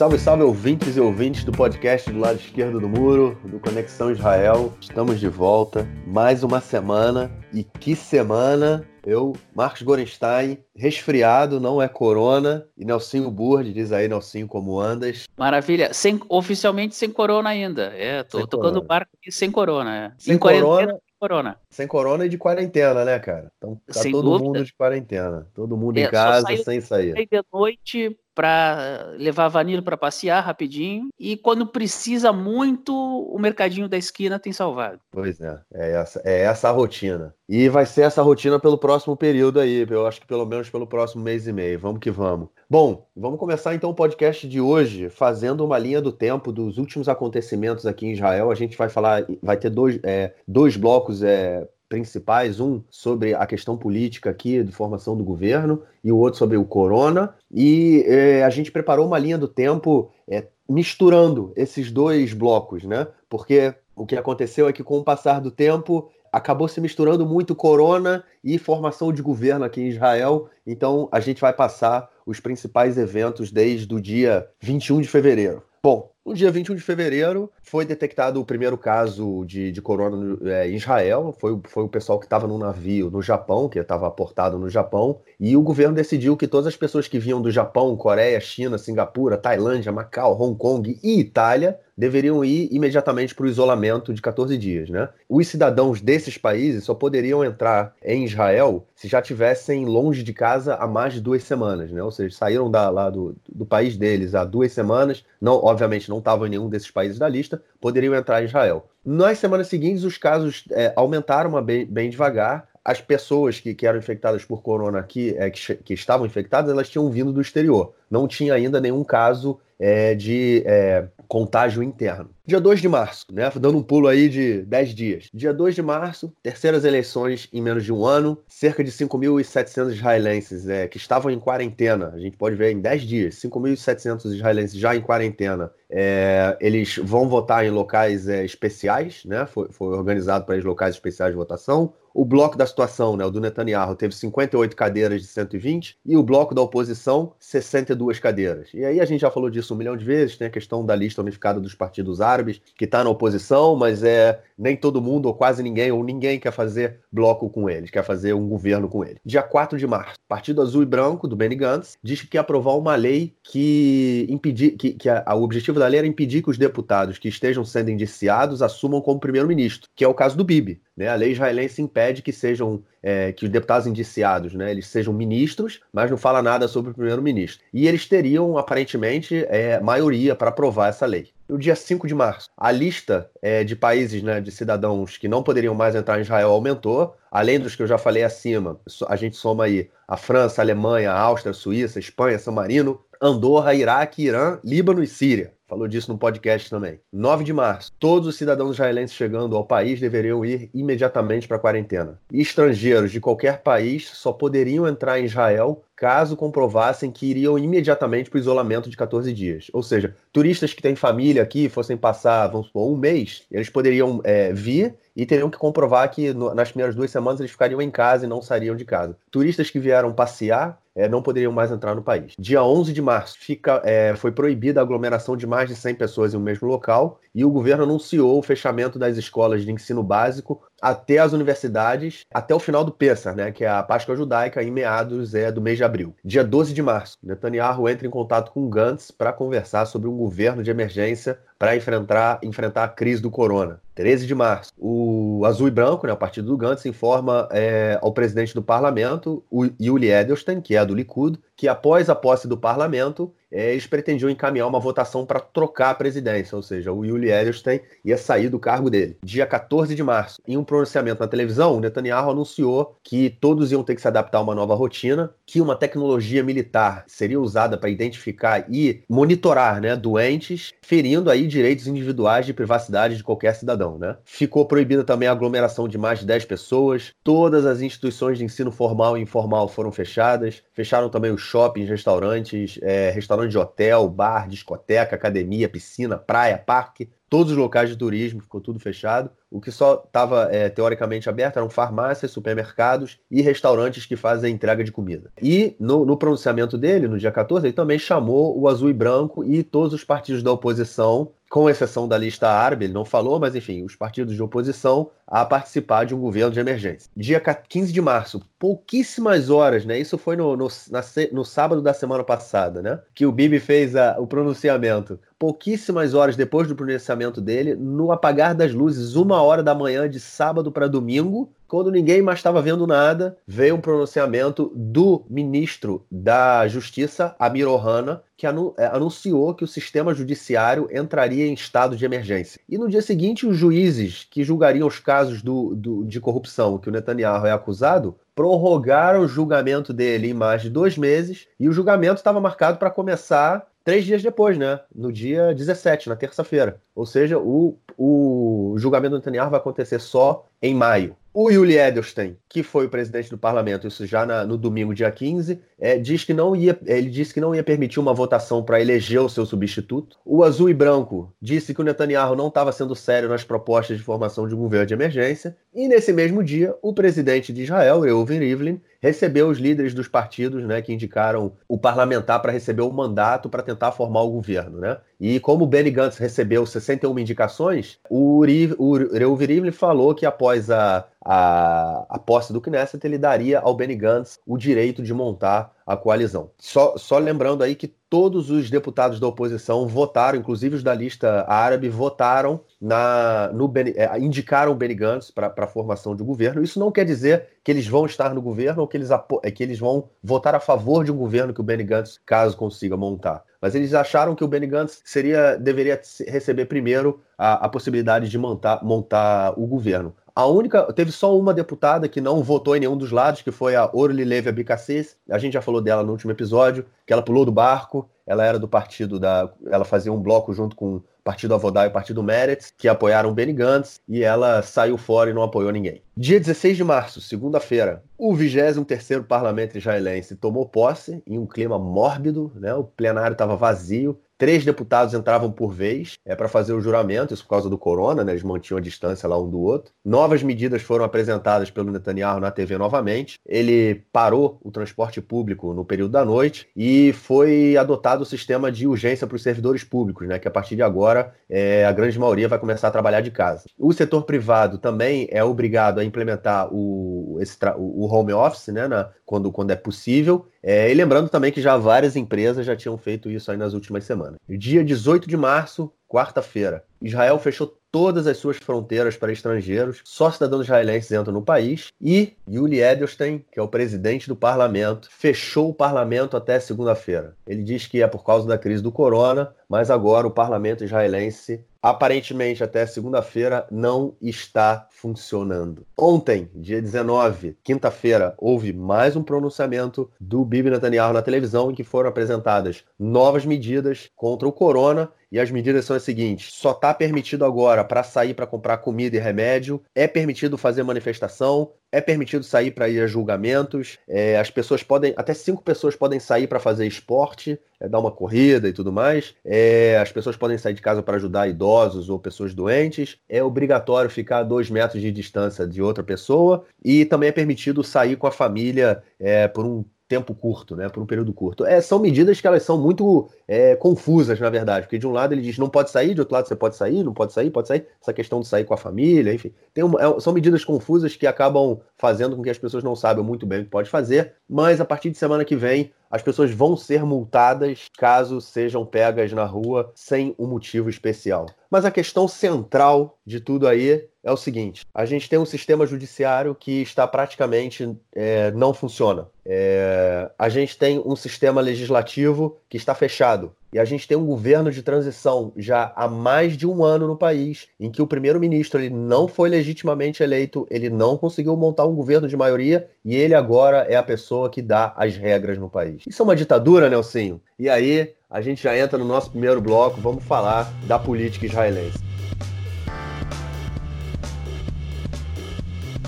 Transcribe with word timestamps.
Salve, 0.00 0.18
salve, 0.18 0.42
ouvintes 0.42 0.96
e 0.96 1.00
ouvintes 1.00 1.44
do 1.44 1.52
podcast 1.52 2.10
do 2.10 2.18
lado 2.18 2.38
esquerdo 2.38 2.80
do 2.80 2.88
muro, 2.88 3.38
do 3.44 3.60
Conexão 3.60 4.10
Israel. 4.10 4.72
Estamos 4.80 5.20
de 5.20 5.28
volta. 5.28 5.86
Mais 6.06 6.42
uma 6.42 6.58
semana. 6.58 7.30
E 7.52 7.62
que 7.62 7.94
semana! 7.94 8.88
Eu, 9.04 9.34
Marcos 9.54 9.82
Gorenstein, 9.82 10.56
resfriado, 10.74 11.60
não 11.60 11.82
é 11.82 11.86
corona. 11.86 12.66
E 12.78 12.84
Nelsinho 12.86 13.30
Burd, 13.30 13.74
diz 13.74 13.92
aí, 13.92 14.08
Nelsinho, 14.08 14.48
como 14.48 14.80
andas? 14.80 15.26
Maravilha. 15.36 15.92
Sem, 15.92 16.18
oficialmente 16.30 16.94
sem 16.94 17.10
corona 17.10 17.50
ainda. 17.50 17.92
É, 17.94 18.22
tô 18.22 18.38
sem 18.38 18.46
tocando 18.46 18.78
o 18.78 18.82
barco 18.82 19.10
aqui 19.20 19.30
sem 19.30 19.50
corona. 19.50 20.14
Sem 20.16 20.38
corona, 20.38 20.98
corona. 21.18 21.58
Sem 21.68 21.86
corona 21.86 22.24
e 22.24 22.28
de 22.30 22.38
quarentena, 22.38 23.04
né, 23.04 23.18
cara? 23.18 23.52
Então 23.58 23.78
tá 23.86 23.92
sem 23.92 24.12
todo 24.12 24.30
dúvida. 24.30 24.44
mundo 24.46 24.64
de 24.64 24.72
quarentena. 24.72 25.46
Todo 25.54 25.76
mundo 25.76 25.98
é, 25.98 26.04
em 26.04 26.10
casa, 26.10 26.46
sem 26.64 26.80
sair. 26.80 27.12
De 27.12 27.42
noite 27.52 28.16
para 28.34 29.12
levar 29.18 29.46
a 29.46 29.82
para 29.82 29.96
passear 29.96 30.40
rapidinho 30.40 31.08
e 31.18 31.36
quando 31.36 31.66
precisa 31.66 32.32
muito 32.32 32.94
o 32.94 33.38
mercadinho 33.38 33.88
da 33.88 33.96
esquina 33.96 34.38
tem 34.38 34.52
salvado. 34.52 35.00
Pois 35.10 35.40
é, 35.40 35.60
é 35.74 35.92
essa, 35.92 36.22
é 36.24 36.42
essa 36.42 36.68
a 36.68 36.72
rotina. 36.72 37.34
E 37.48 37.68
vai 37.68 37.84
ser 37.84 38.02
essa 38.02 38.22
rotina 38.22 38.58
pelo 38.58 38.78
próximo 38.78 39.16
período 39.16 39.60
aí, 39.60 39.86
eu 39.90 40.06
acho 40.06 40.20
que 40.20 40.26
pelo 40.26 40.46
menos 40.46 40.70
pelo 40.70 40.86
próximo 40.86 41.22
mês 41.22 41.46
e 41.46 41.52
meio. 41.52 41.78
Vamos 41.78 42.00
que 42.00 42.10
vamos. 42.10 42.48
Bom, 42.68 43.06
vamos 43.16 43.38
começar 43.38 43.74
então 43.74 43.90
o 43.90 43.94
podcast 43.94 44.48
de 44.48 44.60
hoje 44.60 45.10
fazendo 45.10 45.64
uma 45.64 45.76
linha 45.78 46.00
do 46.00 46.12
tempo 46.12 46.52
dos 46.52 46.78
últimos 46.78 47.08
acontecimentos 47.08 47.86
aqui 47.86 48.06
em 48.06 48.12
Israel. 48.12 48.50
A 48.50 48.54
gente 48.54 48.76
vai 48.76 48.88
falar, 48.88 49.26
vai 49.42 49.56
ter 49.56 49.70
dois, 49.70 49.98
é, 50.04 50.32
dois 50.46 50.76
blocos 50.76 51.22
é, 51.22 51.68
principais, 51.90 52.60
um 52.60 52.80
sobre 52.88 53.34
a 53.34 53.44
questão 53.44 53.76
política 53.76 54.30
aqui, 54.30 54.62
de 54.62 54.70
formação 54.70 55.16
do 55.16 55.24
governo, 55.24 55.82
e 56.02 56.10
o 56.12 56.16
outro 56.16 56.38
sobre 56.38 56.56
o 56.56 56.64
corona. 56.64 57.34
E 57.52 58.04
é, 58.06 58.44
a 58.44 58.48
gente 58.48 58.70
preparou 58.70 59.06
uma 59.06 59.18
linha 59.18 59.36
do 59.36 59.48
tempo 59.48 60.10
é, 60.26 60.46
misturando 60.68 61.52
esses 61.56 61.90
dois 61.90 62.32
blocos, 62.32 62.84
né? 62.84 63.08
Porque 63.28 63.74
o 63.96 64.06
que 64.06 64.16
aconteceu 64.16 64.68
é 64.68 64.72
que, 64.72 64.84
com 64.84 64.98
o 64.98 65.04
passar 65.04 65.40
do 65.40 65.50
tempo, 65.50 66.08
acabou 66.32 66.68
se 66.68 66.80
misturando 66.80 67.26
muito 67.26 67.56
corona 67.56 68.24
e 68.42 68.56
formação 68.56 69.12
de 69.12 69.20
governo 69.20 69.64
aqui 69.64 69.80
em 69.80 69.88
Israel. 69.88 70.48
Então, 70.64 71.08
a 71.10 71.18
gente 71.18 71.40
vai 71.40 71.52
passar 71.52 72.08
os 72.24 72.38
principais 72.38 72.96
eventos 72.96 73.50
desde 73.50 73.92
o 73.92 74.00
dia 74.00 74.46
21 74.60 75.00
de 75.00 75.08
fevereiro. 75.08 75.64
Bom, 75.82 76.09
no 76.30 76.36
dia 76.36 76.50
21 76.50 76.76
de 76.76 76.80
fevereiro 76.80 77.50
foi 77.60 77.84
detectado 77.84 78.40
o 78.40 78.44
primeiro 78.44 78.78
caso 78.78 79.44
de, 79.44 79.72
de 79.72 79.82
corona 79.82 80.38
é, 80.44 80.70
em 80.70 80.76
Israel. 80.76 81.34
Foi, 81.40 81.60
foi 81.64 81.82
o 81.82 81.88
pessoal 81.88 82.20
que 82.20 82.26
estava 82.26 82.46
no 82.46 82.56
navio 82.56 83.10
no 83.10 83.20
Japão, 83.20 83.68
que 83.68 83.80
estava 83.80 84.06
aportado 84.06 84.56
no 84.56 84.70
Japão. 84.70 85.20
E 85.40 85.56
o 85.56 85.62
governo 85.62 85.96
decidiu 85.96 86.36
que 86.36 86.46
todas 86.46 86.68
as 86.68 86.76
pessoas 86.76 87.08
que 87.08 87.18
vinham 87.18 87.42
do 87.42 87.50
Japão, 87.50 87.96
Coreia, 87.96 88.38
China, 88.38 88.78
Singapura, 88.78 89.36
Tailândia, 89.36 89.90
Macau, 89.90 90.40
Hong 90.40 90.56
Kong 90.56 91.00
e 91.02 91.18
Itália 91.18 91.76
deveriam 92.00 92.42
ir 92.42 92.66
imediatamente 92.72 93.34
para 93.34 93.44
o 93.44 93.48
isolamento 93.48 94.14
de 94.14 94.22
14 94.22 94.56
dias. 94.56 94.88
Né? 94.88 95.06
Os 95.28 95.46
cidadãos 95.46 96.00
desses 96.00 96.38
países 96.38 96.84
só 96.84 96.94
poderiam 96.94 97.44
entrar 97.44 97.94
em 98.02 98.24
Israel 98.24 98.86
se 98.94 99.06
já 99.06 99.20
tivessem 99.20 99.84
longe 99.84 100.22
de 100.22 100.32
casa 100.32 100.76
há 100.76 100.86
mais 100.86 101.12
de 101.12 101.20
duas 101.20 101.42
semanas, 101.42 101.92
né? 101.92 102.02
ou 102.02 102.10
seja, 102.10 102.34
saíram 102.34 102.70
da, 102.70 102.88
lá 102.88 103.10
do, 103.10 103.36
do 103.46 103.66
país 103.66 103.98
deles 103.98 104.34
há 104.34 104.46
duas 104.46 104.72
semanas, 104.72 105.22
não, 105.38 105.62
obviamente 105.62 106.08
não 106.08 106.18
estavam 106.18 106.46
em 106.46 106.50
nenhum 106.50 106.70
desses 106.70 106.90
países 106.90 107.18
da 107.18 107.28
lista, 107.28 107.62
poderiam 107.78 108.14
entrar 108.14 108.40
em 108.40 108.46
Israel. 108.46 108.88
Nas 109.04 109.38
semanas 109.38 109.66
seguintes, 109.66 110.02
os 110.02 110.16
casos 110.16 110.64
é, 110.70 110.94
aumentaram 110.96 111.62
bem, 111.62 111.84
bem 111.84 112.08
devagar, 112.08 112.66
as 112.84 113.00
pessoas 113.00 113.60
que, 113.60 113.74
que, 113.74 113.86
eram 113.86 113.98
infectadas 113.98 114.44
por 114.44 114.62
corona 114.62 114.98
aqui, 114.98 115.34
é, 115.36 115.50
que, 115.50 115.74
que, 115.76 115.94
estavam 115.94 116.26
infectadas, 116.26 116.70
elas 116.70 116.88
tinham 116.88 117.10
vindo 117.10 117.32
do 117.32 117.40
exterior. 117.40 117.94
Não 118.10 118.26
tinha 118.26 118.54
ainda 118.54 118.80
nenhum 118.80 119.04
caso 119.04 119.60
é, 119.78 120.14
de 120.14 120.62
é, 120.66 121.06
contágio 121.28 121.82
interno. 121.82 122.30
Dia 122.44 122.60
2 122.60 122.80
de 122.80 122.88
março, 122.88 123.26
né? 123.32 123.50
Dando 123.54 123.78
um 123.78 123.82
pulo 123.82 124.08
aí 124.08 124.28
de 124.28 124.62
10 124.62 124.94
dias. 124.94 125.28
Dia 125.32 125.54
2 125.54 125.74
de 125.74 125.82
março, 125.82 126.32
terceiras 126.42 126.84
eleições 126.84 127.48
em 127.52 127.62
menos 127.62 127.84
de 127.84 127.92
um 127.92 128.04
ano, 128.04 128.36
cerca 128.48 128.82
de 128.82 128.90
5.700 128.90 129.92
israelenses 129.92 130.68
é, 130.68 130.88
que 130.88 130.96
estavam 130.96 131.30
em 131.30 131.38
quarentena. 131.38 132.12
A 132.14 132.18
gente 132.18 132.36
pode 132.36 132.56
ver 132.56 132.72
em 132.72 132.80
10 132.80 133.02
dias, 133.02 133.34
5.700 133.36 134.24
israelenses 134.34 134.78
já 134.78 134.96
em 134.96 135.00
quarentena. 135.00 135.70
É, 135.88 136.56
eles 136.60 136.96
vão 136.96 137.28
votar 137.28 137.64
em 137.64 137.70
locais 137.70 138.28
é, 138.28 138.44
especiais, 138.44 139.24
né? 139.24 139.46
Foi, 139.46 139.68
foi 139.70 139.96
organizado 139.96 140.44
para 140.44 140.56
eles 140.56 140.64
locais 140.64 140.94
especiais 140.94 141.32
de 141.32 141.36
votação. 141.36 141.92
O 142.12 142.24
bloco 142.24 142.56
da 142.56 142.66
situação, 142.66 143.16
né, 143.16 143.24
o 143.24 143.30
do 143.30 143.40
Netanyahu, 143.40 143.94
teve 143.94 144.14
58 144.14 144.74
cadeiras 144.74 145.22
de 145.22 145.28
120 145.28 145.96
e 146.04 146.16
o 146.16 146.22
bloco 146.22 146.54
da 146.54 146.60
oposição, 146.60 147.32
62 147.38 148.18
cadeiras. 148.18 148.68
E 148.74 148.84
aí 148.84 149.00
a 149.00 149.04
gente 149.04 149.20
já 149.20 149.30
falou 149.30 149.48
disso 149.48 149.74
um 149.74 149.76
milhão 149.76 149.96
de 149.96 150.04
vezes, 150.04 150.36
tem 150.36 150.48
a 150.48 150.50
questão 150.50 150.84
da 150.84 150.94
lista 150.96 151.20
unificada 151.20 151.60
dos 151.60 151.74
partidos 151.74 152.20
árabes, 152.20 152.60
que 152.76 152.84
está 152.84 153.04
na 153.04 153.10
oposição, 153.10 153.76
mas 153.76 154.02
é 154.02 154.40
nem 154.58 154.76
todo 154.76 155.00
mundo, 155.00 155.26
ou 155.26 155.34
quase 155.34 155.62
ninguém, 155.62 155.90
ou 155.92 156.02
ninguém 156.04 156.38
quer 156.38 156.52
fazer 156.52 157.00
bloco 157.10 157.48
com 157.48 157.70
eles, 157.70 157.90
quer 157.90 158.04
fazer 158.04 158.34
um 158.34 158.48
governo 158.48 158.88
com 158.88 159.04
eles. 159.04 159.18
Dia 159.24 159.42
4 159.42 159.78
de 159.78 159.86
março, 159.86 160.18
Partido 160.28 160.60
Azul 160.60 160.82
e 160.82 160.86
Branco, 160.86 161.26
do 161.26 161.36
Benny 161.36 161.54
Gantz, 161.54 161.96
diz 162.02 162.20
que 162.20 162.26
quer 162.26 162.38
aprovar 162.38 162.76
uma 162.76 162.94
lei 162.96 163.34
que 163.42 164.26
impedir, 164.28 164.72
que, 164.72 164.92
que 164.92 165.08
a, 165.08 165.22
a, 165.24 165.34
o 165.34 165.42
objetivo 165.42 165.78
da 165.78 165.86
lei 165.86 165.98
era 165.98 166.06
impedir 166.06 166.42
que 166.42 166.50
os 166.50 166.58
deputados 166.58 167.18
que 167.18 167.28
estejam 167.28 167.64
sendo 167.64 167.90
indiciados 167.90 168.62
assumam 168.62 169.00
como 169.00 169.20
primeiro-ministro, 169.20 169.88
que 169.94 170.04
é 170.04 170.08
o 170.08 170.14
caso 170.14 170.36
do 170.36 170.44
Bibi. 170.44 170.80
Né? 171.00 171.08
A 171.08 171.14
lei 171.14 171.32
israelense 171.32 171.80
impede 171.80 172.20
que 172.20 172.30
sejam 172.30 172.84
é, 173.02 173.32
que 173.32 173.44
os 173.44 173.50
deputados 173.50 173.86
indiciados, 173.86 174.54
né, 174.54 174.70
eles 174.70 174.86
sejam 174.86 175.12
ministros, 175.12 175.80
mas 175.92 176.10
não 176.10 176.16
fala 176.16 176.42
nada 176.42 176.68
sobre 176.68 176.90
o 176.90 176.94
primeiro-ministro. 176.94 177.64
E 177.72 177.88
eles 177.88 178.06
teriam 178.06 178.58
aparentemente 178.58 179.44
é, 179.48 179.80
maioria 179.80 180.34
para 180.34 180.50
aprovar 180.50 180.88
essa 180.88 181.06
lei. 181.06 181.28
No 181.48 181.58
dia 181.58 181.74
5 181.74 182.06
de 182.06 182.14
março, 182.14 182.48
a 182.56 182.70
lista 182.70 183.28
é, 183.42 183.64
de 183.64 183.74
países, 183.74 184.22
né, 184.22 184.40
de 184.40 184.52
cidadãos 184.52 185.16
que 185.16 185.26
não 185.26 185.42
poderiam 185.42 185.74
mais 185.74 185.94
entrar 185.94 186.18
em 186.18 186.22
Israel 186.22 186.50
aumentou. 186.50 187.16
Além 187.30 187.58
dos 187.58 187.74
que 187.74 187.82
eu 187.82 187.86
já 187.86 187.98
falei 187.98 188.22
acima, 188.22 188.78
a 189.08 189.16
gente 189.16 189.36
soma 189.36 189.64
aí 189.64 189.90
a 190.06 190.16
França, 190.16 190.60
a 190.60 190.64
Alemanha, 190.64 191.10
a 191.10 191.18
Áustria, 191.18 191.50
a 191.50 191.54
Suíça, 191.54 191.98
a 191.98 192.00
Espanha, 192.00 192.38
São 192.38 192.54
Marino, 192.54 193.00
Andorra, 193.20 193.74
Iraque, 193.74 194.22
Irã, 194.22 194.58
Líbano 194.64 195.02
e 195.02 195.06
Síria 195.06 195.52
falou 195.70 195.86
disso 195.86 196.10
no 196.10 196.18
podcast 196.18 196.68
também. 196.68 196.98
9 197.12 197.44
de 197.44 197.52
março, 197.52 197.92
todos 197.96 198.26
os 198.26 198.36
cidadãos 198.36 198.72
israelenses 198.72 199.14
chegando 199.14 199.56
ao 199.56 199.64
país 199.64 200.00
deveriam 200.00 200.44
ir 200.44 200.68
imediatamente 200.74 201.46
para 201.46 201.58
a 201.58 201.60
quarentena. 201.60 202.18
E 202.32 202.40
estrangeiros 202.42 202.89
de 203.10 203.20
qualquer 203.20 203.62
país 203.62 204.08
só 204.08 204.32
poderiam 204.32 204.86
entrar 204.86 205.20
em 205.20 205.24
Israel 205.24 205.82
caso 206.00 206.34
comprovassem 206.34 207.10
que 207.10 207.26
iriam 207.26 207.58
imediatamente 207.58 208.30
para 208.30 208.38
o 208.38 208.40
isolamento 208.40 208.88
de 208.88 208.96
14 208.96 209.32
dias. 209.34 209.66
Ou 209.70 209.82
seja, 209.82 210.16
turistas 210.32 210.72
que 210.72 210.80
têm 210.80 210.96
família 210.96 211.42
aqui, 211.42 211.68
fossem 211.68 211.96
passar, 211.96 212.48
vamos 212.48 212.68
supor, 212.68 212.90
um 212.90 212.96
mês, 212.96 213.44
eles 213.50 213.68
poderiam 213.68 214.20
é, 214.24 214.50
vir 214.50 214.94
e 215.14 215.26
teriam 215.26 215.50
que 215.50 215.58
comprovar 215.58 216.10
que 216.10 216.32
no, 216.32 216.54
nas 216.54 216.70
primeiras 216.70 216.96
duas 216.96 217.10
semanas 217.10 217.40
eles 217.40 217.52
ficariam 217.52 217.82
em 217.82 217.90
casa 217.90 218.24
e 218.24 218.28
não 218.28 218.40
sairiam 218.40 218.74
de 218.74 218.84
casa. 218.86 219.14
Turistas 219.30 219.70
que 219.70 219.78
vieram 219.78 220.12
passear 220.12 220.80
é, 220.94 221.08
não 221.08 221.22
poderiam 221.22 221.52
mais 221.52 221.70
entrar 221.70 221.94
no 221.94 222.02
país. 222.02 222.34
Dia 222.38 222.62
11 222.62 222.92
de 222.92 223.02
março 223.02 223.38
fica, 223.38 223.80
é, 223.84 224.14
foi 224.16 224.32
proibida 224.32 224.80
a 224.80 224.82
aglomeração 224.82 225.36
de 225.36 225.46
mais 225.46 225.68
de 225.68 225.76
100 225.76 225.94
pessoas 225.94 226.34
em 226.34 226.36
um 226.36 226.40
mesmo 226.40 226.66
local 226.66 227.20
e 227.34 227.44
o 227.44 227.50
governo 227.50 227.84
anunciou 227.84 228.38
o 228.38 228.42
fechamento 228.42 228.98
das 228.98 229.16
escolas 229.16 229.64
de 229.64 229.70
ensino 229.70 230.02
básico 230.02 230.62
até 230.80 231.18
as 231.18 231.32
universidades, 231.32 232.24
até 232.32 232.54
o 232.54 232.58
final 232.58 232.84
do 232.84 232.92
Pessah, 232.92 233.34
né, 233.34 233.50
que 233.50 233.64
é 233.64 233.68
a 233.68 233.82
Páscoa 233.82 234.16
Judaica, 234.16 234.62
em 234.62 234.70
meados 234.70 235.34
é, 235.34 235.50
do 235.50 235.60
mês 235.60 235.76
de 235.76 235.84
abril. 235.84 236.14
Dia 236.24 236.44
12 236.44 236.72
de 236.72 236.82
março, 236.82 237.18
Netanyahu 237.22 237.88
entra 237.88 238.06
em 238.06 238.10
contato 238.10 238.52
com 238.52 238.68
Gantz 238.68 239.10
para 239.10 239.32
conversar 239.32 239.86
sobre 239.86 240.08
um 240.08 240.16
governo 240.16 240.62
de 240.62 240.70
emergência 240.70 241.38
para 241.58 241.76
enfrentar, 241.76 242.38
enfrentar 242.42 242.84
a 242.84 242.88
crise 242.88 243.20
do 243.20 243.30
corona. 243.30 243.80
13 243.94 244.26
de 244.26 244.34
março, 244.34 244.72
o 244.78 245.42
Azul 245.44 245.68
e 245.68 245.70
Branco, 245.70 246.06
né, 246.06 246.12
o 246.12 246.16
partido 246.16 246.46
do 246.46 246.56
Gantz, 246.56 246.86
informa 246.86 247.46
é, 247.52 247.98
ao 248.00 248.12
presidente 248.12 248.54
do 248.54 248.62
parlamento, 248.62 249.44
o 249.50 249.68
Yuli 249.78 250.10
Edelstein, 250.10 250.62
que 250.62 250.74
é 250.74 250.86
do 250.86 250.94
Likud, 250.94 251.38
que 251.60 251.68
após 251.68 252.08
a 252.08 252.14
posse 252.14 252.48
do 252.48 252.56
parlamento, 252.56 253.30
é, 253.52 253.72
eles 253.72 253.86
pretendiam 253.86 254.30
encaminhar 254.30 254.66
uma 254.66 254.80
votação 254.80 255.26
para 255.26 255.40
trocar 255.40 255.90
a 255.90 255.94
presidência, 255.94 256.56
ou 256.56 256.62
seja, 256.62 256.90
o 256.90 257.04
Yuli 257.04 257.30
Edelstein 257.30 257.80
ia 258.02 258.16
sair 258.16 258.48
do 258.48 258.58
cargo 258.58 258.88
dele. 258.88 259.18
Dia 259.22 259.44
14 259.44 259.94
de 259.94 260.02
março, 260.02 260.40
em 260.46 260.56
um 260.56 260.64
pronunciamento 260.64 261.20
na 261.20 261.28
televisão, 261.28 261.78
Netanyahu 261.78 262.30
anunciou 262.30 262.96
que 263.02 263.28
todos 263.28 263.72
iam 263.72 263.82
ter 263.82 263.94
que 263.94 264.00
se 264.00 264.08
adaptar 264.08 264.38
a 264.38 264.40
uma 264.40 264.54
nova 264.54 264.74
rotina, 264.74 265.34
que 265.44 265.60
uma 265.60 265.76
tecnologia 265.76 266.42
militar 266.42 267.04
seria 267.06 267.38
usada 267.40 267.76
para 267.76 267.90
identificar 267.90 268.64
e 268.70 269.02
monitorar 269.06 269.82
né, 269.82 269.96
doentes, 269.96 270.72
ferindo 270.80 271.28
aí 271.28 271.46
direitos 271.46 271.86
individuais 271.86 272.46
de 272.46 272.54
privacidade 272.54 273.18
de 273.18 273.24
qualquer 273.24 273.54
cidadão. 273.54 273.98
Né? 273.98 274.16
Ficou 274.24 274.64
proibida 274.64 275.04
também 275.04 275.28
a 275.28 275.32
aglomeração 275.32 275.88
de 275.88 275.98
mais 275.98 276.20
de 276.20 276.26
10 276.26 276.44
pessoas, 276.46 277.12
todas 277.24 277.66
as 277.66 277.80
instituições 277.80 278.38
de 278.38 278.44
ensino 278.44 278.70
formal 278.70 279.18
e 279.18 279.20
informal 279.20 279.68
foram 279.68 279.90
fechadas, 279.90 280.62
fecharam 280.72 281.10
também 281.10 281.32
os 281.32 281.49
shoppings, 281.50 281.88
restaurantes, 281.88 282.78
é, 282.82 283.10
restaurante 283.10 283.50
de 283.50 283.58
hotel, 283.58 284.08
bar, 284.08 284.48
discoteca, 284.48 285.16
academia, 285.16 285.68
piscina, 285.68 286.16
praia, 286.16 286.56
parque, 286.56 287.10
todos 287.30 287.52
os 287.52 287.58
locais 287.58 287.88
de 287.88 287.96
turismo, 287.96 288.40
ficou 288.40 288.60
tudo 288.60 288.80
fechado. 288.80 289.30
O 289.48 289.60
que 289.60 289.70
só 289.70 290.02
estava 290.04 290.48
é, 290.50 290.68
teoricamente 290.68 291.28
aberto 291.28 291.56
eram 291.56 291.70
farmácias, 291.70 292.32
supermercados 292.32 293.18
e 293.30 293.40
restaurantes 293.40 294.04
que 294.04 294.16
fazem 294.16 294.52
entrega 294.52 294.82
de 294.82 294.90
comida. 294.90 295.30
E 295.40 295.76
no, 295.78 296.04
no, 296.04 296.16
pronunciamento 296.16 296.76
dele, 296.76 297.06
no 297.06 297.18
dia 297.18 297.30
14, 297.30 297.66
ele 297.66 297.72
também 297.72 297.98
chamou 297.98 298.58
o 298.58 298.68
azul 298.68 298.90
e 298.90 298.92
branco 298.92 299.44
e 299.44 299.62
todos 299.62 299.94
os 299.94 300.04
partidos 300.04 300.42
da 300.42 300.52
oposição, 300.52 301.32
com 301.48 301.70
exceção 301.70 302.06
da 302.06 302.18
lista 302.18 302.48
árabe, 302.48 302.84
ele 302.84 302.94
não 302.94 303.04
falou, 303.04 303.40
mas 303.40 303.54
enfim, 303.54 303.84
os 303.84 303.96
partidos 303.96 304.34
de 304.34 304.42
oposição 304.42 305.10
a 305.30 305.44
participar 305.44 306.04
de 306.04 306.14
um 306.14 306.20
governo 306.20 306.50
de 306.50 306.58
emergência. 306.58 307.08
Dia 307.16 307.40
15 307.40 307.92
de 307.92 308.00
março, 308.02 308.42
pouquíssimas 308.58 309.48
horas, 309.48 309.84
né? 309.84 309.98
Isso 309.98 310.18
foi 310.18 310.36
no, 310.36 310.56
no, 310.56 310.68
na, 310.90 311.00
no 311.32 311.44
sábado 311.44 311.80
da 311.80 311.94
semana 311.94 312.24
passada, 312.24 312.82
né? 312.82 313.00
Que 313.14 313.24
o 313.24 313.32
Bibi 313.32 313.60
fez 313.60 313.94
a, 313.94 314.16
o 314.18 314.26
pronunciamento. 314.26 315.18
Pouquíssimas 315.38 316.12
horas 316.12 316.36
depois 316.36 316.68
do 316.68 316.74
pronunciamento 316.74 317.40
dele, 317.40 317.74
no 317.74 318.10
apagar 318.12 318.54
das 318.54 318.74
luzes, 318.74 319.14
uma 319.14 319.40
hora 319.40 319.62
da 319.62 319.74
manhã 319.74 320.10
de 320.10 320.20
sábado 320.20 320.70
para 320.72 320.88
domingo, 320.88 321.50
quando 321.70 321.92
ninguém 321.92 322.20
mais 322.20 322.40
estava 322.40 322.60
vendo 322.60 322.84
nada, 322.84 323.38
veio 323.46 323.76
um 323.76 323.80
pronunciamento 323.80 324.72
do 324.74 325.24
ministro 325.30 326.04
da 326.10 326.66
Justiça, 326.66 327.34
Amir 327.38 327.68
Ohana, 327.68 328.22
que 328.36 328.46
é, 328.46 328.50
anunciou 328.90 329.54
que 329.54 329.62
o 329.62 329.68
sistema 329.68 330.12
judiciário 330.14 330.88
entraria 330.90 331.46
em 331.46 331.52
estado 331.52 331.94
de 331.94 332.04
emergência. 332.04 332.58
E 332.66 332.76
no 332.76 332.88
dia 332.88 333.02
seguinte, 333.02 333.46
os 333.46 333.56
juízes 333.56 334.26
que 334.30 334.42
julgariam 334.42 334.88
os 334.88 334.98
casos 334.98 335.19
do, 335.24 335.74
do, 335.74 336.04
de 336.04 336.20
corrupção 336.20 336.78
que 336.78 336.88
o 336.88 336.92
Netanyahu 336.92 337.46
é 337.46 337.52
acusado 337.52 338.16
prorrogaram 338.34 339.20
o 339.20 339.28
julgamento 339.28 339.92
dele 339.92 340.30
em 340.30 340.34
mais 340.34 340.62
de 340.62 340.70
dois 340.70 340.96
meses 340.96 341.46
e 341.58 341.68
o 341.68 341.72
julgamento 341.72 342.16
estava 342.16 342.40
marcado 342.40 342.78
para 342.78 342.90
começar 342.90 343.66
três 343.84 344.04
dias 344.04 344.22
depois, 344.22 344.56
né? 344.56 344.80
No 344.94 345.12
dia 345.12 345.54
17, 345.54 346.08
na 346.08 346.16
terça-feira. 346.16 346.80
Ou 346.94 347.04
seja, 347.04 347.38
o, 347.38 347.76
o 348.02 348.76
julgamento 348.78 349.10
do 349.10 349.18
Netanyahu 349.18 349.50
vai 349.50 349.60
acontecer 349.60 350.00
só 350.00 350.48
em 350.62 350.74
maio. 350.74 351.14
O 351.34 351.50
Yuli 351.50 351.76
Edelstein, 351.76 352.34
que 352.48 352.62
foi 352.62 352.86
o 352.86 352.88
presidente 352.88 353.28
do 353.28 353.36
parlamento, 353.36 353.86
isso 353.86 354.06
já 354.06 354.24
na, 354.24 354.44
no 354.46 354.56
domingo, 354.56 354.94
dia 354.94 355.10
15, 355.10 355.60
é, 355.78 355.98
diz 355.98 356.24
que 356.24 356.32
não 356.32 356.56
ia, 356.56 356.76
ele 356.86 357.10
disse 357.10 357.34
que 357.34 357.42
não 357.42 357.54
ia 357.54 357.62
permitir 357.62 358.00
uma 358.00 358.14
votação 358.14 358.62
para 358.62 358.80
eleger 358.80 359.20
o 359.20 359.28
seu 359.28 359.44
substituto. 359.44 360.16
O 360.24 360.42
Azul 360.42 360.70
e 360.70 360.74
Branco 360.74 361.30
disse 361.42 361.74
que 361.74 361.80
o 361.82 361.84
Netanyahu 361.84 362.34
não 362.34 362.48
estava 362.48 362.72
sendo 362.72 362.96
sério 362.96 363.28
nas 363.28 363.44
propostas 363.44 363.98
de 363.98 364.02
formação 364.02 364.48
de 364.48 364.54
um 364.54 364.58
governo 364.58 364.86
de 364.86 364.94
emergência. 364.94 365.54
E 365.74 365.86
nesse 365.86 366.10
mesmo 366.10 366.42
dia, 366.42 366.74
o 366.80 366.94
presidente 366.94 367.52
de 367.52 367.64
Israel, 367.64 368.00
Reuven 368.00 368.40
Rivlin, 368.40 368.80
recebeu 369.00 369.48
os 369.48 369.58
líderes 369.58 369.94
dos 369.94 370.08
partidos 370.08 370.64
né, 370.64 370.82
que 370.82 370.92
indicaram 370.92 371.52
o 371.66 371.78
parlamentar 371.78 372.40
para 372.40 372.52
receber 372.52 372.82
o 372.82 372.92
mandato 372.92 373.48
para 373.48 373.62
tentar 373.62 373.92
formar 373.92 374.22
o 374.22 374.30
governo. 374.30 374.78
Né? 374.78 374.98
E 375.18 375.40
como 375.40 375.64
o 375.64 375.66
Benny 375.66 375.90
Gantz 375.90 376.18
recebeu 376.18 376.66
61 376.66 377.18
indicações, 377.18 377.98
o, 378.08 378.44
o 378.78 378.96
Reuven 379.12 379.46
Rivlin 379.46 379.72
falou 379.72 380.14
que 380.14 380.26
após 380.26 380.70
a 380.70 381.06
a, 381.24 382.06
a 382.08 382.18
posse 382.18 382.52
do 382.52 382.60
Knesset, 382.60 383.04
ele 383.06 383.18
daria 383.18 383.60
ao 383.60 383.74
Benny 383.74 383.94
Gantz 383.94 384.38
o 384.46 384.56
direito 384.56 385.02
de 385.02 385.12
montar 385.12 385.72
a 385.86 385.96
coalizão. 385.96 386.50
Só, 386.58 386.96
só 386.96 387.18
lembrando 387.18 387.62
aí 387.62 387.74
que 387.74 387.88
todos 388.08 388.50
os 388.50 388.70
deputados 388.70 389.20
da 389.20 389.26
oposição 389.26 389.86
votaram, 389.86 390.38
inclusive 390.38 390.76
os 390.76 390.82
da 390.82 390.94
lista 390.94 391.44
árabe, 391.48 391.88
votaram 391.88 392.60
na, 392.80 393.50
no 393.52 393.70
é, 393.76 394.18
indicaram 394.18 394.72
o 394.72 394.74
Benny 394.74 394.94
Gantz 394.94 395.30
para 395.30 395.52
a 395.56 395.66
formação 395.66 396.16
de 396.16 396.22
um 396.22 396.26
governo. 396.26 396.62
Isso 396.62 396.78
não 396.78 396.90
quer 396.90 397.04
dizer 397.04 397.48
que 397.62 397.70
eles 397.70 397.86
vão 397.86 398.06
estar 398.06 398.34
no 398.34 398.40
governo 398.40 398.82
ou 398.82 398.88
que 398.88 398.96
eles, 398.96 399.10
é, 399.42 399.50
que 399.50 399.62
eles 399.62 399.78
vão 399.78 400.08
votar 400.22 400.54
a 400.54 400.60
favor 400.60 401.04
de 401.04 401.12
um 401.12 401.16
governo 401.16 401.52
que 401.52 401.60
o 401.60 401.64
Benny 401.64 401.84
Gantz, 401.84 402.20
caso 402.24 402.56
consiga 402.56 402.96
montar. 402.96 403.44
Mas 403.60 403.74
eles 403.74 403.92
acharam 403.92 404.34
que 404.34 404.42
o 404.42 404.48
Benny 404.48 404.66
Gantz 404.66 405.02
seria, 405.04 405.56
deveria 405.56 406.00
receber 406.26 406.64
primeiro 406.64 407.20
a, 407.36 407.66
a 407.66 407.68
possibilidade 407.68 408.28
de 408.28 408.38
montar, 408.38 408.82
montar 408.82 409.52
o 409.56 409.66
governo. 409.66 410.14
A 410.40 410.46
única. 410.46 410.90
Teve 410.94 411.12
só 411.12 411.38
uma 411.38 411.52
deputada 411.52 412.08
que 412.08 412.18
não 412.18 412.42
votou 412.42 412.74
em 412.74 412.80
nenhum 412.80 412.96
dos 412.96 413.10
lados, 413.10 413.42
que 413.42 413.50
foi 413.50 413.76
a 413.76 413.90
Orly 413.92 414.24
Levy 414.24 414.48
Abicassis. 414.48 415.14
A 415.28 415.36
gente 415.36 415.52
já 415.52 415.60
falou 415.60 415.82
dela 415.82 416.02
no 416.02 416.12
último 416.12 416.32
episódio, 416.32 416.86
que 417.06 417.12
ela 417.12 417.20
pulou 417.20 417.44
do 417.44 417.52
barco. 417.52 418.08
Ela 418.26 418.46
era 418.46 418.58
do 418.58 418.66
partido 418.66 419.20
da. 419.20 419.52
Ela 419.70 419.84
fazia 419.84 420.10
um 420.10 420.18
bloco 420.18 420.54
junto 420.54 420.74
com 420.74 420.96
o 420.96 421.04
Partido 421.22 421.54
Avodá 421.54 421.84
e 421.84 421.88
o 421.88 421.92
Partido 421.92 422.22
Meretz, 422.22 422.72
que 422.78 422.88
apoiaram 422.88 423.34
Benny 423.34 423.52
Gantz, 423.52 424.00
e 424.08 424.22
ela 424.22 424.62
saiu 424.62 424.96
fora 424.96 425.28
e 425.28 425.34
não 425.34 425.42
apoiou 425.42 425.70
ninguém. 425.72 426.00
Dia 426.16 426.40
16 426.40 426.78
de 426.78 426.84
março, 426.84 427.20
segunda-feira, 427.20 428.02
o 428.16 428.34
23º 428.34 429.24
Parlamento 429.24 429.76
Israelense 429.76 430.36
tomou 430.36 430.64
posse 430.64 431.22
em 431.26 431.38
um 431.38 431.44
clima 431.44 431.78
mórbido, 431.78 432.50
né? 432.54 432.72
o 432.74 432.84
plenário 432.84 433.34
estava 433.34 433.56
vazio, 433.56 434.18
Três 434.40 434.64
deputados 434.64 435.12
entravam 435.12 435.52
por 435.52 435.70
vez 435.70 436.14
é 436.24 436.34
para 436.34 436.48
fazer 436.48 436.72
o 436.72 436.80
juramento, 436.80 437.34
isso 437.34 437.42
por 437.42 437.50
causa 437.50 437.68
do 437.68 437.76
corona, 437.76 438.24
né? 438.24 438.32
Eles 438.32 438.42
mantinham 438.42 438.78
a 438.78 438.80
distância 438.80 439.28
lá 439.28 439.38
um 439.38 439.46
do 439.46 439.60
outro. 439.60 439.92
Novas 440.02 440.42
medidas 440.42 440.80
foram 440.80 441.04
apresentadas 441.04 441.70
pelo 441.70 441.92
Netanyahu 441.92 442.40
na 442.40 442.50
TV 442.50 442.78
novamente. 442.78 443.38
Ele 443.44 444.02
parou 444.10 444.58
o 444.64 444.70
transporte 444.70 445.20
público 445.20 445.74
no 445.74 445.84
período 445.84 446.12
da 446.12 446.24
noite 446.24 446.66
e 446.74 447.12
foi 447.12 447.76
adotado 447.76 448.22
o 448.22 448.24
sistema 448.24 448.72
de 448.72 448.86
urgência 448.86 449.26
para 449.26 449.36
os 449.36 449.42
servidores 449.42 449.84
públicos, 449.84 450.26
né? 450.26 450.38
Que 450.38 450.48
a 450.48 450.50
partir 450.50 450.74
de 450.74 450.82
agora 450.82 451.34
é, 451.46 451.84
a 451.84 451.92
grande 451.92 452.18
maioria 452.18 452.48
vai 452.48 452.58
começar 452.58 452.88
a 452.88 452.90
trabalhar 452.90 453.20
de 453.20 453.30
casa. 453.30 453.66
O 453.78 453.92
setor 453.92 454.22
privado 454.22 454.78
também 454.78 455.28
é 455.30 455.44
obrigado 455.44 455.98
a 455.98 456.04
implementar 456.04 456.66
o, 456.72 457.36
esse, 457.42 457.58
o 457.76 458.06
home 458.06 458.32
office, 458.32 458.68
né? 458.68 458.88
Na, 458.88 459.10
quando, 459.30 459.52
quando 459.52 459.70
é 459.70 459.76
possível. 459.76 460.48
É, 460.60 460.90
e 460.90 460.94
lembrando 460.94 461.28
também 461.28 461.52
que 461.52 461.62
já 461.62 461.76
várias 461.76 462.16
empresas 462.16 462.66
já 462.66 462.74
tinham 462.74 462.98
feito 462.98 463.30
isso 463.30 463.48
aí 463.48 463.56
nas 463.56 463.74
últimas 463.74 464.02
semanas. 464.02 464.40
Dia 464.48 464.82
18 464.82 465.28
de 465.28 465.36
março, 465.36 465.92
quarta-feira, 466.08 466.82
Israel 467.00 467.38
fechou 467.38 467.78
todas 467.92 468.26
as 468.26 468.38
suas 468.38 468.56
fronteiras 468.56 469.16
para 469.16 469.32
estrangeiros, 469.32 470.00
só 470.04 470.32
cidadãos 470.32 470.64
israelenses 470.64 471.12
entram 471.12 471.32
no 471.32 471.42
país, 471.42 471.92
e 472.00 472.34
Yuli 472.48 472.80
Edelstein, 472.80 473.44
que 473.52 473.60
é 473.60 473.62
o 473.62 473.68
presidente 473.68 474.26
do 474.26 474.34
parlamento, 474.34 475.08
fechou 475.10 475.70
o 475.70 475.74
parlamento 475.74 476.36
até 476.36 476.58
segunda-feira. 476.58 477.36
Ele 477.46 477.62
diz 477.62 477.86
que 477.86 478.02
é 478.02 478.08
por 478.08 478.24
causa 478.24 478.48
da 478.48 478.58
crise 478.58 478.82
do 478.82 478.90
corona, 478.90 479.54
mas 479.68 479.90
agora 479.90 480.26
o 480.26 480.30
parlamento 480.30 480.84
israelense 480.84 481.64
aparentemente 481.82 482.62
até 482.62 482.84
segunda-feira 482.86 483.66
não 483.70 484.14
está 484.20 484.86
funcionando. 485.00 485.86
Ontem, 485.96 486.50
dia 486.54 486.82
19, 486.82 487.56
quinta-feira, 487.64 488.34
houve 488.36 488.70
mais 488.70 489.16
um 489.16 489.22
pronunciamento 489.22 490.10
do 490.20 490.44
Bibi 490.44 490.68
Netanyahu 490.68 491.14
na 491.14 491.22
televisão 491.22 491.70
em 491.70 491.74
que 491.74 491.82
foram 491.82 492.10
apresentadas 492.10 492.84
novas 492.98 493.46
medidas 493.46 494.10
contra 494.14 494.46
o 494.46 494.52
corona 494.52 495.10
e 495.32 495.38
as 495.38 495.50
medidas 495.50 495.84
são 495.84 495.96
as 495.96 496.02
seguintes: 496.02 496.52
só 496.52 496.72
está 496.72 496.92
permitido 496.92 497.44
agora 497.44 497.84
para 497.84 498.02
sair 498.02 498.34
para 498.34 498.46
comprar 498.46 498.78
comida 498.78 499.16
e 499.16 499.20
remédio, 499.20 499.82
é 499.94 500.06
permitido 500.06 500.58
fazer 500.58 500.82
manifestação, 500.82 501.72
é 501.92 502.00
permitido 502.00 502.42
sair 502.42 502.70
para 502.70 502.88
ir 502.88 503.00
a 503.00 503.06
julgamentos, 503.06 503.98
é, 504.08 504.38
as 504.38 504.50
pessoas 504.50 504.82
podem, 504.82 505.14
até 505.16 505.34
cinco 505.34 505.62
pessoas 505.62 505.96
podem 505.96 506.20
sair 506.20 506.46
para 506.46 506.60
fazer 506.60 506.86
esporte, 506.86 507.58
é, 507.80 507.88
dar 507.88 507.98
uma 507.98 508.10
corrida 508.10 508.68
e 508.68 508.72
tudo 508.72 508.92
mais. 508.92 509.34
É, 509.44 509.98
as 509.98 510.10
pessoas 510.12 510.36
podem 510.36 510.58
sair 510.58 510.74
de 510.74 510.82
casa 510.82 511.02
para 511.02 511.16
ajudar 511.16 511.48
idosos 511.48 512.08
ou 512.08 512.18
pessoas 512.18 512.54
doentes. 512.54 513.18
É 513.28 513.42
obrigatório 513.42 514.10
ficar 514.10 514.38
a 514.38 514.42
dois 514.42 514.68
metros 514.70 514.89
de 514.98 515.12
distância 515.12 515.66
de 515.66 515.82
outra 515.82 516.02
pessoa 516.02 516.64
e 516.82 517.04
também 517.04 517.28
é 517.28 517.32
permitido 517.32 517.84
sair 517.84 518.16
com 518.16 518.26
a 518.26 518.32
família 518.32 519.02
é, 519.18 519.46
por 519.46 519.64
um 519.64 519.84
tempo 520.10 520.34
curto, 520.34 520.74
né, 520.74 520.88
por 520.88 521.00
um 521.00 521.06
período 521.06 521.32
curto. 521.32 521.64
É, 521.64 521.80
são 521.80 522.00
medidas 522.00 522.40
que 522.40 522.46
elas 522.46 522.64
são 522.64 522.76
muito 522.76 523.30
é, 523.50 523.74
confusas, 523.74 524.38
na 524.38 524.48
verdade, 524.48 524.86
porque 524.86 524.96
de 524.96 525.08
um 525.08 525.10
lado 525.10 525.34
ele 525.34 525.42
diz 525.42 525.58
não 525.58 525.68
pode 525.68 525.90
sair, 525.90 526.14
de 526.14 526.20
outro 526.20 526.32
lado 526.32 526.46
você 526.46 526.54
pode 526.54 526.76
sair, 526.76 527.02
não 527.02 527.12
pode 527.12 527.32
sair, 527.32 527.50
pode 527.50 527.66
sair, 527.66 527.84
essa 528.00 528.12
questão 528.12 528.40
de 528.40 528.46
sair 528.46 528.64
com 528.64 528.72
a 528.72 528.76
família, 528.76 529.34
enfim. 529.34 529.52
Uma, 529.78 530.00
é, 530.00 530.20
são 530.20 530.32
medidas 530.32 530.64
confusas 530.64 531.16
que 531.16 531.26
acabam 531.26 531.80
fazendo 531.98 532.36
com 532.36 532.42
que 532.44 532.50
as 532.50 532.58
pessoas 532.58 532.84
não 532.84 532.94
saibam 532.94 533.24
muito 533.24 533.44
bem 533.44 533.62
o 533.62 533.64
que 533.64 533.70
pode 533.70 533.90
fazer, 533.90 534.34
mas 534.48 534.80
a 534.80 534.84
partir 534.84 535.10
de 535.10 535.18
semana 535.18 535.44
que 535.44 535.56
vem 535.56 535.90
as 536.10 536.22
pessoas 536.22 536.50
vão 536.50 536.76
ser 536.76 537.04
multadas 537.04 537.86
caso 537.96 538.40
sejam 538.40 538.84
pegas 538.84 539.32
na 539.32 539.44
rua 539.44 539.92
sem 539.94 540.34
um 540.38 540.46
motivo 540.46 540.90
especial. 540.90 541.46
Mas 541.70 541.84
a 541.84 541.90
questão 541.90 542.26
central 542.26 543.16
de 543.24 543.38
tudo 543.38 543.68
aí 543.68 544.08
é 544.24 544.32
o 544.32 544.36
seguinte: 544.36 544.84
a 544.92 545.04
gente 545.04 545.28
tem 545.28 545.38
um 545.38 545.46
sistema 545.46 545.86
judiciário 545.86 546.52
que 546.52 546.82
está 546.82 547.06
praticamente 547.06 547.96
é, 548.12 548.50
não 548.50 548.74
funciona. 548.74 549.28
É, 549.46 550.28
a 550.36 550.48
gente 550.48 550.76
tem 550.76 551.00
um 551.04 551.14
sistema 551.14 551.60
legislativo 551.60 552.58
que 552.68 552.76
está 552.76 552.92
fechado. 552.92 553.39
E 553.72 553.78
a 553.78 553.84
gente 553.84 554.08
tem 554.08 554.16
um 554.16 554.26
governo 554.26 554.70
de 554.70 554.82
transição 554.82 555.52
já 555.56 555.92
há 555.94 556.08
mais 556.08 556.56
de 556.56 556.66
um 556.66 556.82
ano 556.82 557.06
no 557.06 557.16
país, 557.16 557.68
em 557.78 557.90
que 557.90 558.02
o 558.02 558.06
primeiro-ministro 558.06 558.80
ele 558.80 558.90
não 558.90 559.28
foi 559.28 559.48
legitimamente 559.48 560.22
eleito, 560.22 560.66
ele 560.68 560.90
não 560.90 561.16
conseguiu 561.16 561.56
montar 561.56 561.86
um 561.86 561.94
governo 561.94 562.26
de 562.26 562.36
maioria 562.36 562.88
e 563.04 563.14
ele 563.14 563.34
agora 563.34 563.86
é 563.88 563.94
a 563.94 564.02
pessoa 564.02 564.50
que 564.50 564.60
dá 564.60 564.92
as 564.96 565.16
regras 565.16 565.56
no 565.56 565.70
país. 565.70 566.02
Isso 566.06 566.20
é 566.20 566.24
uma 566.24 566.34
ditadura, 566.34 566.90
Nelsinho? 566.90 567.40
E 567.56 567.68
aí 567.68 568.12
a 568.28 568.40
gente 568.40 568.62
já 568.62 568.76
entra 568.76 568.98
no 568.98 569.04
nosso 569.04 569.30
primeiro 569.30 569.60
bloco, 569.60 570.00
vamos 570.00 570.24
falar 570.24 570.72
da 570.86 570.98
política 570.98 571.46
israelense. 571.46 572.09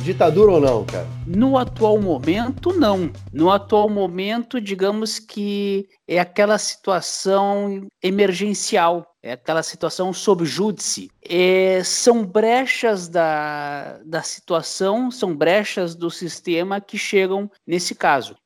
Ditadura 0.02 0.52
ou 0.52 0.60
não, 0.60 0.84
cara? 0.84 1.06
No 1.26 1.56
atual 1.56 2.00
momento, 2.00 2.72
não. 2.72 3.10
No 3.32 3.50
atual 3.50 3.88
momento, 3.88 4.60
digamos 4.60 5.18
que 5.18 5.88
é 6.08 6.18
aquela 6.18 6.58
situação 6.58 7.86
emergencial, 8.02 9.06
é 9.22 9.32
aquela 9.32 9.62
situação 9.62 10.12
sob 10.12 10.44
júdice. 10.44 11.08
É, 11.24 11.82
são 11.84 12.24
brechas 12.24 13.08
da, 13.08 14.00
da 14.04 14.22
situação, 14.22 15.10
são 15.10 15.36
brechas 15.36 15.94
do 15.94 16.10
sistema 16.10 16.80
que 16.80 16.98
chegam 16.98 17.48
nesse 17.64 17.94
caso 17.94 18.36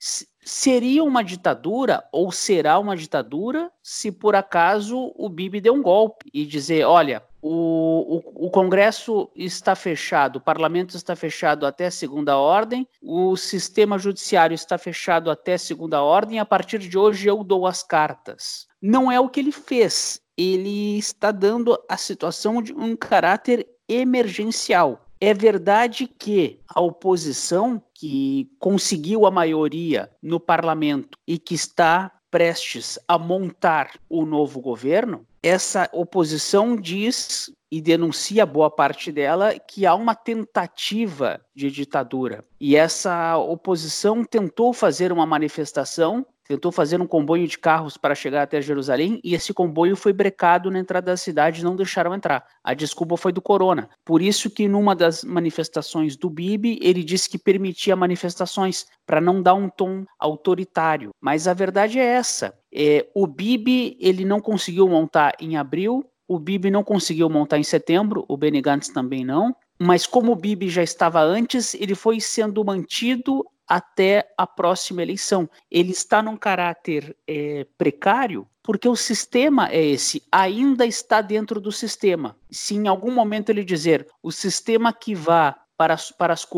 seria 0.46 1.02
uma 1.02 1.24
ditadura 1.24 2.04
ou 2.12 2.30
será 2.30 2.78
uma 2.78 2.96
ditadura 2.96 3.68
se 3.82 4.12
por 4.12 4.36
acaso 4.36 5.12
o 5.16 5.28
Bibi 5.28 5.60
der 5.60 5.72
um 5.72 5.82
golpe 5.82 6.30
e 6.32 6.46
dizer, 6.46 6.86
olha, 6.86 7.20
o, 7.42 8.16
o, 8.16 8.46
o, 8.46 8.50
Congresso 8.50 9.30
está 9.36 9.74
fechado, 9.74 10.36
o 10.36 10.40
parlamento 10.40 10.96
está 10.96 11.14
fechado 11.14 11.66
até 11.66 11.90
segunda 11.90 12.36
ordem, 12.36 12.86
o 13.02 13.36
sistema 13.36 13.98
judiciário 13.98 14.54
está 14.54 14.78
fechado 14.78 15.30
até 15.30 15.56
segunda 15.58 16.02
ordem, 16.02 16.38
a 16.38 16.44
partir 16.44 16.78
de 16.78 16.96
hoje 16.98 17.28
eu 17.28 17.44
dou 17.44 17.66
as 17.66 17.82
cartas. 17.82 18.66
Não 18.80 19.10
é 19.10 19.20
o 19.20 19.28
que 19.28 19.40
ele 19.40 19.52
fez. 19.52 20.20
Ele 20.36 20.98
está 20.98 21.30
dando 21.32 21.78
a 21.88 21.96
situação 21.96 22.60
de 22.60 22.72
um 22.72 22.94
caráter 22.94 23.66
emergencial. 23.88 25.06
É 25.20 25.32
verdade 25.32 26.06
que 26.06 26.60
a 26.68 26.80
oposição, 26.80 27.82
que 27.94 28.50
conseguiu 28.58 29.24
a 29.24 29.30
maioria 29.30 30.10
no 30.22 30.38
parlamento 30.38 31.18
e 31.26 31.38
que 31.38 31.54
está 31.54 32.12
prestes 32.30 32.98
a 33.06 33.18
montar 33.18 33.92
o 34.08 34.24
novo 34.24 34.60
governo, 34.60 35.26
essa 35.42 35.88
oposição 35.92 36.76
diz 36.76 37.50
e 37.70 37.80
denuncia 37.80 38.46
boa 38.46 38.70
parte 38.70 39.12
dela 39.12 39.58
que 39.58 39.86
há 39.86 39.94
uma 39.94 40.14
tentativa 40.14 41.40
de 41.54 41.70
ditadura. 41.70 42.44
E 42.60 42.76
essa 42.76 43.36
oposição 43.38 44.24
tentou 44.24 44.72
fazer 44.72 45.12
uma 45.12 45.26
manifestação 45.26 46.26
tentou 46.48 46.70
fazer 46.70 47.00
um 47.00 47.06
comboio 47.06 47.46
de 47.46 47.58
carros 47.58 47.96
para 47.96 48.14
chegar 48.14 48.42
até 48.42 48.60
Jerusalém 48.60 49.20
e 49.22 49.34
esse 49.34 49.52
comboio 49.52 49.96
foi 49.96 50.12
brecado 50.12 50.70
na 50.70 50.78
entrada 50.78 51.12
da 51.12 51.16
cidade 51.16 51.60
e 51.60 51.64
não 51.64 51.76
deixaram 51.76 52.14
entrar. 52.14 52.44
A 52.62 52.74
desculpa 52.74 53.16
foi 53.16 53.32
do 53.32 53.42
corona. 53.42 53.88
Por 54.04 54.22
isso 54.22 54.50
que 54.50 54.68
numa 54.68 54.94
das 54.94 55.24
manifestações 55.24 56.16
do 56.16 56.30
Bibi, 56.30 56.78
ele 56.82 57.02
disse 57.02 57.28
que 57.28 57.38
permitia 57.38 57.96
manifestações 57.96 58.86
para 59.06 59.20
não 59.20 59.42
dar 59.42 59.54
um 59.54 59.68
tom 59.68 60.04
autoritário. 60.18 61.10
Mas 61.20 61.46
a 61.46 61.54
verdade 61.54 61.98
é 61.98 62.04
essa. 62.04 62.54
É, 62.72 63.06
o 63.14 63.26
Bibi 63.26 63.96
ele 64.00 64.24
não 64.24 64.40
conseguiu 64.40 64.88
montar 64.88 65.34
em 65.40 65.56
abril, 65.56 66.04
o 66.28 66.38
Bibi 66.38 66.70
não 66.70 66.82
conseguiu 66.82 67.28
montar 67.28 67.58
em 67.58 67.62
setembro, 67.62 68.24
o 68.28 68.36
Benny 68.36 68.60
Gantz 68.60 68.88
também 68.88 69.24
não. 69.24 69.54
Mas 69.78 70.06
como 70.06 70.32
o 70.32 70.36
Bibi 70.36 70.68
já 70.68 70.82
estava 70.82 71.20
antes, 71.20 71.74
ele 71.74 71.94
foi 71.94 72.20
sendo 72.20 72.64
mantido 72.64 73.44
até 73.68 74.32
a 74.36 74.46
próxima 74.46 75.02
eleição. 75.02 75.48
Ele 75.70 75.90
está 75.90 76.22
num 76.22 76.36
caráter 76.36 77.16
é, 77.26 77.66
precário 77.76 78.46
porque 78.62 78.88
o 78.88 78.96
sistema 78.96 79.68
é 79.70 79.80
esse, 79.80 80.20
ainda 80.30 80.84
está 80.84 81.20
dentro 81.20 81.60
do 81.60 81.70
sistema. 81.70 82.36
Se 82.50 82.74
em 82.74 82.88
algum 82.88 83.12
momento 83.12 83.50
ele 83.50 83.62
dizer 83.62 84.08
o 84.20 84.32
sistema 84.32 84.92
que 84.92 85.14
vá 85.14 85.56
para 85.76 85.94
as, 85.94 86.10
para 86.10 86.32
as 86.32 86.48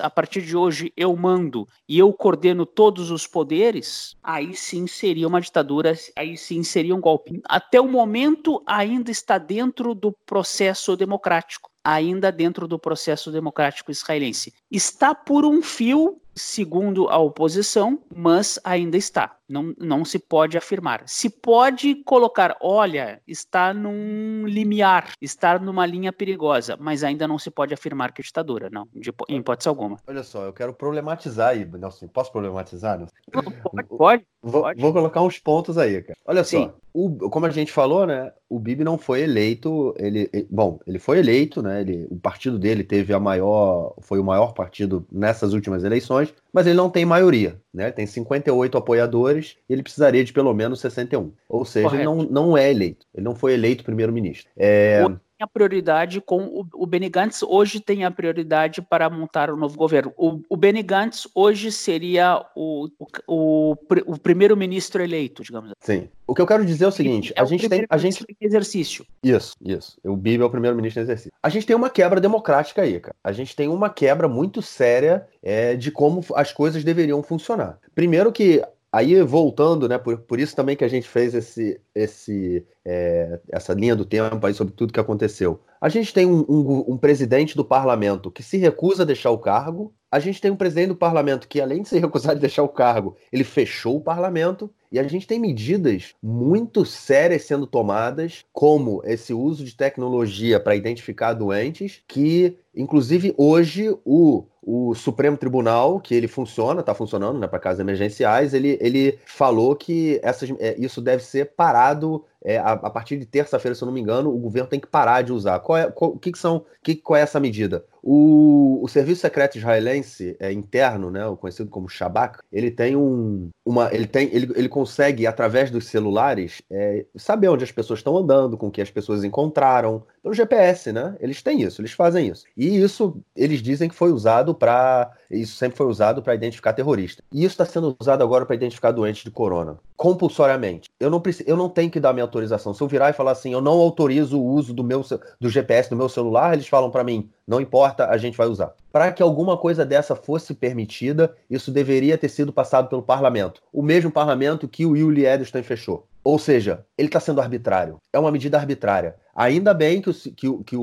a 0.00 0.10
partir 0.10 0.42
de 0.42 0.56
hoje 0.56 0.92
eu 0.96 1.16
mando 1.16 1.66
e 1.88 1.98
eu 1.98 2.12
coordeno 2.12 2.64
todos 2.64 3.10
os 3.10 3.26
poderes, 3.26 4.14
aí 4.22 4.54
sim 4.54 4.86
seria 4.86 5.26
uma 5.26 5.40
ditadura, 5.40 5.94
aí 6.14 6.36
sim 6.36 6.62
seria 6.62 6.94
um 6.94 7.00
golpe. 7.00 7.40
Até 7.48 7.80
o 7.80 7.88
momento 7.88 8.62
ainda 8.66 9.10
está 9.10 9.38
dentro 9.38 9.94
do 9.94 10.12
processo 10.26 10.96
democrático 10.96 11.73
ainda 11.84 12.32
dentro 12.32 12.66
do 12.66 12.78
processo 12.78 13.30
democrático 13.30 13.90
israelense. 13.90 14.54
Está 14.70 15.14
por 15.14 15.44
um 15.44 15.60
fio, 15.60 16.20
segundo 16.34 17.08
a 17.08 17.18
oposição, 17.18 18.00
mas 18.14 18.58
ainda 18.64 18.96
está. 18.96 19.36
Não, 19.48 19.74
não 19.78 20.04
se 20.04 20.18
pode 20.18 20.56
afirmar. 20.56 21.02
Se 21.06 21.28
pode 21.28 21.96
colocar, 22.04 22.56
olha, 22.60 23.20
está 23.28 23.74
num 23.74 24.46
limiar, 24.46 25.12
está 25.20 25.58
numa 25.58 25.84
linha 25.84 26.12
perigosa, 26.12 26.76
mas 26.80 27.04
ainda 27.04 27.28
não 27.28 27.38
se 27.38 27.50
pode 27.50 27.74
afirmar 27.74 28.12
que 28.12 28.22
é 28.22 28.24
ditadura, 28.24 28.70
não, 28.70 28.88
de, 28.94 29.12
em 29.28 29.38
hipótese 29.38 29.68
alguma. 29.68 29.98
Olha 30.06 30.22
só, 30.22 30.44
eu 30.44 30.52
quero 30.52 30.72
problematizar 30.72 31.50
aí, 31.50 31.64
Nelson. 31.64 32.08
Posso 32.08 32.32
problematizar? 32.32 32.98
Nelson? 32.98 33.14
Pode, 33.30 33.88
pode. 33.88 34.26
Vou, 34.42 34.62
pode. 34.62 34.80
vou, 34.80 34.92
colocar 34.92 35.22
uns 35.22 35.38
pontos 35.38 35.76
aí, 35.78 36.02
cara. 36.02 36.18
Olha 36.24 36.42
Sim. 36.42 36.64
só, 36.64 36.76
o, 36.92 37.28
como 37.28 37.46
a 37.46 37.50
gente 37.50 37.72
falou, 37.72 38.06
né? 38.06 38.32
O 38.48 38.58
Bibi 38.58 38.84
não 38.84 38.96
foi 38.96 39.22
eleito. 39.22 39.94
Ele, 39.98 40.30
ele, 40.32 40.46
bom, 40.50 40.78
ele 40.86 40.98
foi 40.98 41.18
eleito, 41.18 41.60
né? 41.62 41.73
Ele, 41.80 42.06
o 42.10 42.16
partido 42.16 42.58
dele 42.58 42.84
teve 42.84 43.12
a 43.12 43.20
maior, 43.20 43.94
foi 44.00 44.18
o 44.18 44.24
maior 44.24 44.52
partido 44.52 45.06
nessas 45.10 45.52
últimas 45.52 45.84
eleições, 45.84 46.32
mas 46.52 46.66
ele 46.66 46.76
não 46.76 46.90
tem 46.90 47.04
maioria, 47.04 47.60
né? 47.72 47.90
Tem 47.90 48.06
58 48.06 48.76
apoiadores 48.78 49.56
e 49.68 49.72
ele 49.72 49.82
precisaria 49.82 50.24
de 50.24 50.32
pelo 50.32 50.52
menos 50.54 50.80
61. 50.80 51.32
Ou 51.48 51.64
seja, 51.64 51.88
Correto. 51.88 52.02
ele 52.02 52.04
não, 52.04 52.48
não 52.48 52.58
é 52.58 52.70
eleito. 52.70 53.06
Ele 53.14 53.24
não 53.24 53.34
foi 53.34 53.54
eleito 53.54 53.84
primeiro-ministro. 53.84 54.50
É, 54.56 55.04
a 55.42 55.46
prioridade 55.46 56.20
com 56.20 56.44
o, 56.44 56.66
o 56.74 56.86
Benny 56.86 57.08
Gantz 57.08 57.42
hoje 57.42 57.80
tem 57.80 58.04
a 58.04 58.10
prioridade 58.10 58.80
para 58.80 59.10
montar 59.10 59.50
o 59.50 59.54
um 59.54 59.56
novo 59.56 59.76
governo. 59.76 60.12
O, 60.16 60.40
o 60.48 60.56
Benny 60.56 60.82
Gantz 60.82 61.28
hoje 61.34 61.72
seria 61.72 62.44
o, 62.54 62.88
o, 63.26 63.76
o 64.06 64.18
primeiro-ministro 64.18 65.02
eleito, 65.02 65.42
digamos 65.42 65.70
assim. 65.70 66.00
Sim. 66.00 66.08
O 66.26 66.34
que 66.34 66.40
eu 66.40 66.46
quero 66.46 66.64
dizer 66.64 66.84
é 66.84 66.88
o 66.88 66.92
seguinte: 66.92 67.32
é 67.36 67.40
a 67.40 67.44
gente 67.44 67.68
tem. 67.68 67.84
A 67.88 67.98
gente... 67.98 68.24
em 68.24 68.46
exercício. 68.46 69.04
Isso, 69.22 69.54
isso. 69.60 69.98
O 70.04 70.16
Bibi 70.16 70.42
é 70.42 70.46
o 70.46 70.50
primeiro-ministro 70.50 71.00
em 71.00 71.04
exercício. 71.04 71.32
A 71.42 71.48
gente 71.48 71.66
tem 71.66 71.76
uma 71.76 71.90
quebra 71.90 72.20
democrática 72.20 72.82
aí, 72.82 72.98
cara. 73.00 73.16
A 73.22 73.32
gente 73.32 73.54
tem 73.54 73.68
uma 73.68 73.90
quebra 73.90 74.28
muito 74.28 74.62
séria 74.62 75.26
é, 75.42 75.76
de 75.76 75.90
como 75.90 76.24
as 76.34 76.52
coisas 76.52 76.82
deveriam 76.82 77.22
funcionar. 77.22 77.78
Primeiro 77.94 78.32
que 78.32 78.62
Aí, 78.94 79.20
voltando, 79.22 79.88
né, 79.88 79.98
por, 79.98 80.18
por 80.18 80.38
isso 80.38 80.54
também 80.54 80.76
que 80.76 80.84
a 80.84 80.88
gente 80.88 81.08
fez 81.08 81.34
esse, 81.34 81.80
esse, 81.92 82.64
é, 82.84 83.40
essa 83.50 83.74
linha 83.74 83.96
do 83.96 84.04
tempo 84.04 84.46
aí 84.46 84.54
sobre 84.54 84.72
tudo 84.72 84.92
que 84.92 85.00
aconteceu. 85.00 85.60
A 85.80 85.88
gente 85.88 86.14
tem 86.14 86.24
um, 86.24 86.44
um, 86.48 86.92
um, 86.92 86.96
presidente 86.96 87.56
do 87.56 87.64
parlamento 87.64 88.30
que 88.30 88.40
se 88.40 88.56
recusa 88.56 89.02
a 89.02 89.04
deixar 89.04 89.32
o 89.32 89.38
cargo. 89.38 89.92
A 90.08 90.20
gente 90.20 90.40
tem 90.40 90.48
um 90.48 90.56
presidente 90.56 90.90
do 90.90 90.96
parlamento 90.96 91.48
que, 91.48 91.60
além 91.60 91.82
de 91.82 91.88
se 91.88 91.98
recusar 91.98 92.36
de 92.36 92.40
deixar 92.40 92.62
o 92.62 92.68
cargo, 92.68 93.16
ele 93.32 93.42
fechou 93.42 93.96
o 93.96 94.00
parlamento. 94.00 94.70
E 94.92 94.98
a 95.00 95.02
gente 95.02 95.26
tem 95.26 95.40
medidas 95.40 96.14
muito 96.22 96.86
sérias 96.86 97.42
sendo 97.42 97.66
tomadas, 97.66 98.44
como 98.52 99.02
esse 99.04 99.34
uso 99.34 99.64
de 99.64 99.76
tecnologia 99.76 100.60
para 100.60 100.76
identificar 100.76 101.32
doentes, 101.32 102.00
que, 102.06 102.56
inclusive, 102.76 103.34
hoje 103.36 103.96
o 104.04 104.44
o 104.66 104.94
Supremo 104.94 105.36
Tribunal, 105.36 106.00
que 106.00 106.14
ele 106.14 106.26
funciona, 106.26 106.80
está 106.80 106.94
funcionando 106.94 107.38
né, 107.38 107.46
para 107.46 107.58
casos 107.58 107.80
emergenciais, 107.80 108.54
ele, 108.54 108.78
ele 108.80 109.18
falou 109.26 109.76
que 109.76 110.18
essas, 110.22 110.50
é, 110.58 110.74
isso 110.78 111.02
deve 111.02 111.22
ser 111.22 111.52
parado 111.54 112.24
é, 112.42 112.58
a, 112.58 112.72
a, 112.72 112.90
partir 112.90 113.18
de 113.18 113.26
terça-feira, 113.26 113.74
se 113.74 113.82
eu 113.82 113.86
não 113.86 113.92
me 113.92 114.00
engano, 114.00 114.34
o 114.34 114.38
governo 114.38 114.68
tem 114.68 114.80
que 114.80 114.86
parar 114.86 115.22
de 115.22 115.32
usar. 115.32 115.60
Qual 115.60 115.78
é, 115.78 115.90
qual, 115.90 116.16
que, 116.16 116.32
que 116.32 116.38
são, 116.38 116.64
que, 116.82 116.94
qual 116.94 117.16
é 117.16 117.22
essa 117.22 117.40
medida? 117.40 117.84
O, 118.02 118.80
o 118.82 118.88
Serviço 118.88 119.22
Secreto 119.22 119.56
Israelense 119.56 120.36
é, 120.38 120.52
interno, 120.52 121.10
né, 121.10 121.26
o 121.26 121.36
conhecido 121.36 121.70
como 121.70 121.88
Shabak, 121.88 122.40
ele 122.52 122.70
tem 122.70 122.96
um, 122.96 123.50
uma, 123.64 123.92
ele 123.94 124.06
tem, 124.06 124.28
ele, 124.32 124.50
ele 124.56 124.68
consegue 124.68 125.26
através 125.26 125.70
dos 125.70 125.86
celulares 125.86 126.62
é, 126.70 127.06
saber 127.16 127.48
onde 127.48 127.64
as 127.64 127.72
pessoas 127.72 128.00
estão 128.00 128.16
andando, 128.16 128.56
com 128.56 128.70
que 128.70 128.82
as 128.82 128.90
pessoas 128.90 129.24
encontraram, 129.24 130.02
pelo 130.24 130.34
GPS, 130.34 130.90
né? 130.90 131.14
Eles 131.20 131.42
têm 131.42 131.60
isso, 131.60 131.82
eles 131.82 131.92
fazem 131.92 132.28
isso. 132.28 132.46
E 132.56 132.78
isso 132.78 133.22
eles 133.36 133.60
dizem 133.60 133.90
que 133.90 133.94
foi 133.94 134.10
usado 134.10 134.54
para, 134.54 135.12
isso 135.30 135.54
sempre 135.54 135.76
foi 135.76 135.86
usado 135.86 136.22
para 136.22 136.34
identificar 136.34 136.72
terroristas. 136.72 137.22
E 137.30 137.40
isso 137.40 137.52
está 137.52 137.66
sendo 137.66 137.94
usado 138.00 138.22
agora 138.22 138.46
para 138.46 138.56
identificar 138.56 138.90
doentes 138.90 139.22
de 139.22 139.30
corona, 139.30 139.76
compulsoriamente. 139.98 140.88
Eu 140.98 141.10
não 141.10 141.20
preciso, 141.20 141.46
eu 141.46 141.58
não 141.58 141.68
tenho 141.68 141.90
que 141.90 142.00
dar 142.00 142.14
minha 142.14 142.24
autorização. 142.24 142.72
Se 142.72 142.82
eu 142.82 142.88
virar 142.88 143.10
e 143.10 143.12
falar 143.12 143.32
assim, 143.32 143.52
eu 143.52 143.60
não 143.60 143.72
autorizo 143.72 144.40
o 144.40 144.46
uso 144.46 144.72
do 144.72 144.82
meu 144.82 145.04
do 145.38 145.50
GPS 145.50 145.90
do 145.90 145.96
meu 145.96 146.08
celular, 146.08 146.54
eles 146.54 146.66
falam 146.66 146.90
para 146.90 147.04
mim, 147.04 147.28
não 147.46 147.60
importa, 147.60 148.08
a 148.08 148.16
gente 148.16 148.38
vai 148.38 148.46
usar. 148.46 148.72
Para 148.90 149.12
que 149.12 149.22
alguma 149.22 149.58
coisa 149.58 149.84
dessa 149.84 150.16
fosse 150.16 150.54
permitida, 150.54 151.36
isso 151.50 151.70
deveria 151.70 152.16
ter 152.16 152.30
sido 152.30 152.50
passado 152.50 152.88
pelo 152.88 153.02
parlamento. 153.02 153.60
O 153.70 153.82
mesmo 153.82 154.10
parlamento 154.10 154.66
que 154.66 154.86
o 154.86 154.96
Yuli 154.96 155.26
Edelstein 155.26 155.62
fechou. 155.62 156.06
Ou 156.24 156.38
seja, 156.38 156.86
ele 156.96 157.08
está 157.08 157.20
sendo 157.20 157.38
arbitrário. 157.42 157.98
É 158.10 158.18
uma 158.18 158.32
medida 158.32 158.58
arbitrária. 158.58 159.14
Ainda 159.36 159.74
bem 159.74 160.00
que 160.00 160.08
o, 160.08 160.14
que, 160.14 160.64
que 160.64 160.76
o, 160.76 160.80